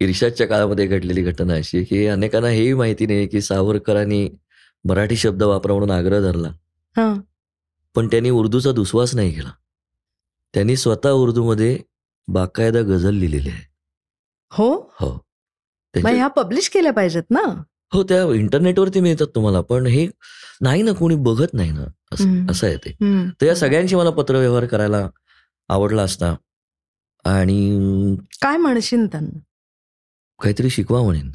इर्षादच्या 0.00 0.46
काळामध्ये 0.46 0.86
घडलेली 0.86 1.22
घटना 1.22 1.54
अशी 1.54 1.82
की 1.84 2.06
अनेकांना 2.06 2.48
हेही 2.48 2.72
माहिती 2.74 3.06
नाही 3.06 3.26
की 3.26 3.40
सावरकरांनी 3.40 4.28
मराठी 4.88 5.16
शब्द 5.16 5.42
वापरा 5.42 5.72
म्हणून 5.72 5.90
आग्रह 5.90 6.20
धरला. 6.20 6.48
हं, 6.96 7.20
पण 7.94 8.06
त्यांनी 8.06 8.30
उर्दूचा 8.30 8.72
दुस्वास 8.72 9.14
नाही 9.14 9.32
केला. 9.32 9.50
त्यांनी 10.54 10.76
स्वतः 10.76 11.10
उर्दूमध्ये 11.10 11.78
बाकायदा 12.28 12.80
गझल 12.80 13.14
लिहिलेली 13.14 13.48
आहे. 13.48 13.72
हो? 14.50 14.74
हो. 15.00 15.12
मग 15.12 15.18
त्यांच्या- 15.94 16.16
ह्या 16.16 16.28
पब्लिश 16.28 16.68
केल्या 16.68 16.92
पाहिजेत 16.92 17.22
ना? 17.30 17.62
हो 17.92 18.02
त्या 18.02 18.34
इंटरनेटवरती 18.34 19.00
मिळतात 19.00 19.26
तुम्हाला 19.34 19.60
पण 19.60 19.86
हे 19.86 20.08
नाही 20.60 20.82
ना 20.82 20.92
कोणी 20.92 21.14
बघत 21.14 21.54
नाही 21.54 21.72
ना. 21.72 21.84
असं 22.12 22.24
हम्म. 22.24 22.50
असं 22.50 22.66
आहे 22.66 22.76
ते. 22.76 22.96
तर 23.28 23.46
या 23.46 23.56
सगळ्यांशी 23.56 23.96
मला 23.96 24.10
पत्रव्यवहार 24.10 24.66
करायला 24.66 25.08
आवडला 25.68 26.02
असता 26.02 26.34
आणि 27.24 27.80
काय 28.42 28.56
म्हणशील 28.56 29.06
त्यांना? 29.06 29.38
काहीतरी 30.42 30.70
शिकवा 30.70 31.02
म्हणेन. 31.02 31.30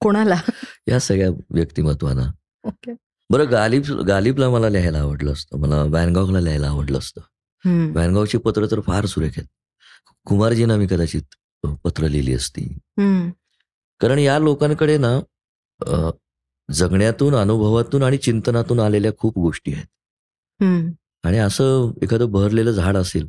कोणाला? 0.00 0.40
या 0.88 1.00
सगळ्या 1.00 1.28
व्यक्तिमत्वांना. 1.50 2.22
बरं 3.30 3.50
गालिब 3.50 3.82
गालिबला 4.08 4.48
मला 4.50 4.68
लिहायला 4.68 4.98
आवडलं 4.98 5.32
असतं. 5.32 5.58
मला 5.58 5.82
वॅनगॉगला 5.82 6.40
लिहायला 6.40 6.68
आवडलं 6.68 6.98
असतं. 6.98 7.20
हम्म, 7.64 7.96
वॅनगॉगची 7.96 8.38
पत्र 8.38 8.66
तर 8.70 8.80
फार 8.80 9.06
सुरेख 9.06 9.30
आहेत. 9.36 9.46
कुमारजींना 10.26 10.76
मी 10.76 10.86
कदाचित 10.86 11.22
पत्र 11.84 12.08
लिहिली 12.08 12.34
असती. 12.34 12.64
कारण 14.00 14.18
या 14.18 14.38
लोकांकडे 14.38 14.96
ना 14.98 15.18
जगण्यातून 16.68 17.34
अनुभवातून 17.34 18.02
आणि 18.02 18.16
चिंतनातून 18.16 18.80
आलेल्या 18.80 19.12
खूप 19.18 19.38
गोष्टी 19.38 19.72
आहेत. 19.72 19.86
आणि 21.24 21.38
असं 21.38 21.92
एखादं 22.02 22.30
बहरलेलं 22.30 22.70
झाड 22.72 22.96
असेल 22.96 23.28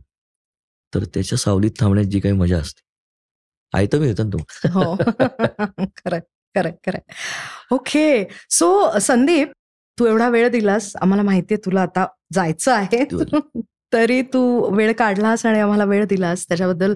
तर 0.93 1.03
त्याच्या 1.03 1.37
सावलीत 1.37 1.71
थांबण्यात 1.79 2.05
जी 2.05 2.19
काही 2.19 2.35
मजा 2.35 2.57
असते. 2.57 2.81
आयतं 3.73 3.99
मिळतं 3.99 4.29
ना 4.29 4.37
तो 4.37 4.43
हो 6.55 6.61
खरं 6.61 6.71
खरं 6.85 7.75
ओके 7.75 8.23
सो 8.49 8.99
संदीप 8.99 9.51
तू 9.99 10.05
एवढा 10.05 10.29
वेळ 10.29 10.49
दिलास 10.49 10.91
आम्हाला 11.01 11.23
माहितीये 11.23 11.57
तुला 11.65 11.81
आता 11.81 12.05
जायचं 12.33 12.71
आहे. 12.71 13.03
तरी 13.93 14.21
तू 14.21 14.41
वेळ 14.75 14.91
काढलास 14.93 15.45
आणि 15.45 15.59
आम्हाला 15.59 15.83
वेळ 15.85 16.05
दिलास. 16.05 16.45
त्याच्याबद्दल 16.49 16.93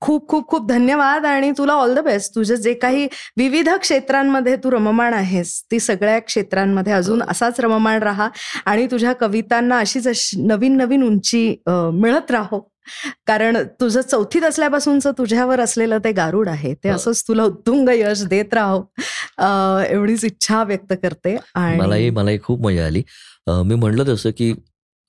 खूप 0.00 0.28
खूप 0.28 0.48
खूप 0.48 0.66
धन्यवाद 0.68 1.26
आणि 1.26 1.50
तुला 1.58 1.72
ऑल 1.72 1.94
द 1.94 1.98
बेस्ट 1.98 2.34
तुझे 2.34 2.56
जे 2.56 2.74
काही 2.74 3.08
विविध 3.36 3.68
क्षेत्रांमध्ये 3.70 4.56
तू 4.56 4.70
रममाण 4.70 5.14
आहेस 5.14 5.62
ती 5.70 5.80
सगळ्या 5.80 6.18
क्षेत्रांमध्ये 6.18 6.92
अजून 6.92 7.22
असाच 7.22 7.60
रममाण 7.60 8.02
राहा 8.02 8.28
आणि 8.66 8.86
तुझ्या 8.90 9.12
कवितांना 9.12 9.78
अशीच 9.78 10.08
अशी 10.08 10.42
नवीन 10.46 10.76
नवीन 10.76 11.02
उंची 11.02 11.56
मिळत 11.68 12.30
राहो. 12.30 12.60
कारण 13.26 13.56
तुझं 13.80 14.00
चौथीत 14.00 14.42
असल्यापासूनच 14.42 15.06
तुझ्यावर 15.18 15.60
असलेलं 15.60 15.98
ते 16.04 16.12
गारुड 16.12 16.48
आहे. 16.48 16.74
ते 16.74 16.88
हो. 16.88 16.96
असंच 16.96 17.22
तुला 17.28 17.44
उत्तुंग 17.44 17.88
यश 17.92 18.22
देत 18.24 18.54
राहो 18.54 18.82
एवढीच 19.84 20.24
इच्छा 20.24 20.62
व्यक्त 20.64 20.92
करते 21.02 21.34
मलाही 21.56 22.02
आणि 22.02 22.10
मलाही 22.10 22.38
खूप 22.42 22.60
मजा 22.66 22.86
आली. 22.86 23.02
मी 23.46 23.74
म्हणलं 23.74 24.04
तसं 24.08 24.30
की 24.38 24.52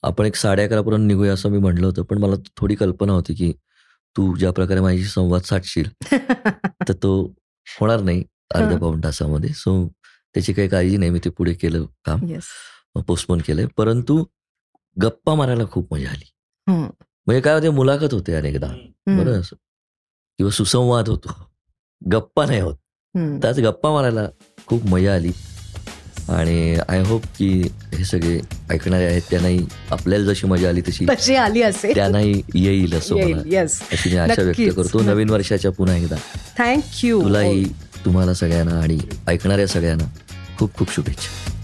आपण 0.02 0.26
एक 0.26 0.36
साडे 0.36 0.64
अकरापर्यंत 0.64 1.06
निघूया 1.06 1.32
असं 1.32 1.50
मी 1.50 1.58
म्हणलं 1.58 1.86
होतं. 1.86 2.02
पण 2.02 2.18
मला 2.18 2.36
थोडी 2.56 2.74
कल्पना 2.74 3.12
होती 3.12 3.34
की 3.34 3.52
तू 4.16 4.34
ज्या 4.36 4.50
प्रकारे 4.52 4.80
माझी 4.80 5.04
संवाद 5.04 5.42
साधशील 5.44 5.88
तर 6.12 6.92
तो 7.02 7.12
होणार 7.66 8.00
नाही 8.00 8.22
अर्ध्या. 8.54 8.78
पाऊण 8.78 9.00
तासामध्ये. 9.04 9.50
सो 9.54 9.72
त्याची 10.34 10.52
काही 10.52 10.68
काळजी 10.68 10.96
नाही. 10.96 11.10
मी 11.10 11.18
ते 11.24 11.30
पुढे 11.30 11.52
केलं 11.54 11.84
काम. 12.04 12.20
पोस्टपोन 13.06 13.40
केलंय. 13.46 13.66
परंतु 13.76 14.22
गप्पा 14.96 15.34
मारायला 15.34 15.64
खूप 15.72 15.92
मजा 15.94 16.10
आली. 16.10 16.30
म्हणजे 17.28 17.40
काय 17.40 17.54
होते 17.54 17.70
मुलाखत 17.70 18.12
होते 18.12 18.34
अनेकदा 18.34 18.66
बरं 19.06 19.40
किंवा 19.40 20.50
सुसंवाद 20.50 21.08
होतो. 21.08 21.28
गप्पा 22.12 22.46
नाही 22.46 22.60
होत. 22.60 22.74
त्याच 23.42 23.58
गप्पा 23.58 23.92
मारायला 23.92 24.26
खूप 24.66 24.86
मजा 24.86 25.14
आली. 25.14 25.32
आणि 26.28 26.76
आय 26.88 27.02
होप 27.02 27.22
की 27.38 27.48
हे 27.94 28.04
सगळे 28.04 28.40
ऐकणारे 28.70 29.06
आहेत 29.06 29.22
त्यांनाही 29.30 29.66
आपल्याला 29.90 30.24
जशी 30.24 30.46
मजा 30.46 30.68
आली 30.68 30.80
तशी 30.80 31.06
तशी 31.08 31.34
आली 31.34 31.62
असेल. 31.62 31.94
त्यांनाही 31.94 32.42
येईल 32.54 32.94
असं 32.94 33.16
मला 33.16 33.60
अशी 33.92 34.10
मी 34.10 34.16
आशा 34.16 34.42
व्यक्त 34.42 34.76
करतो. 34.76 35.02
नवीन 35.02 35.30
वर्षाच्या 35.30 35.72
पुन्हा 35.72 35.96
एकदा. 35.96 36.16
थँक्यू 36.58 37.22
तुलाही 37.22 37.64
तुम्हाला 38.04 38.34
सगळ्यांना 38.34 38.80
आणि 38.80 38.98
ऐकणाऱ्या 39.26 39.66
सगळ्यांना 39.66 40.04
खूप 40.58 40.74
खूप 40.74 40.92
शुभेच्छा. 40.92 41.57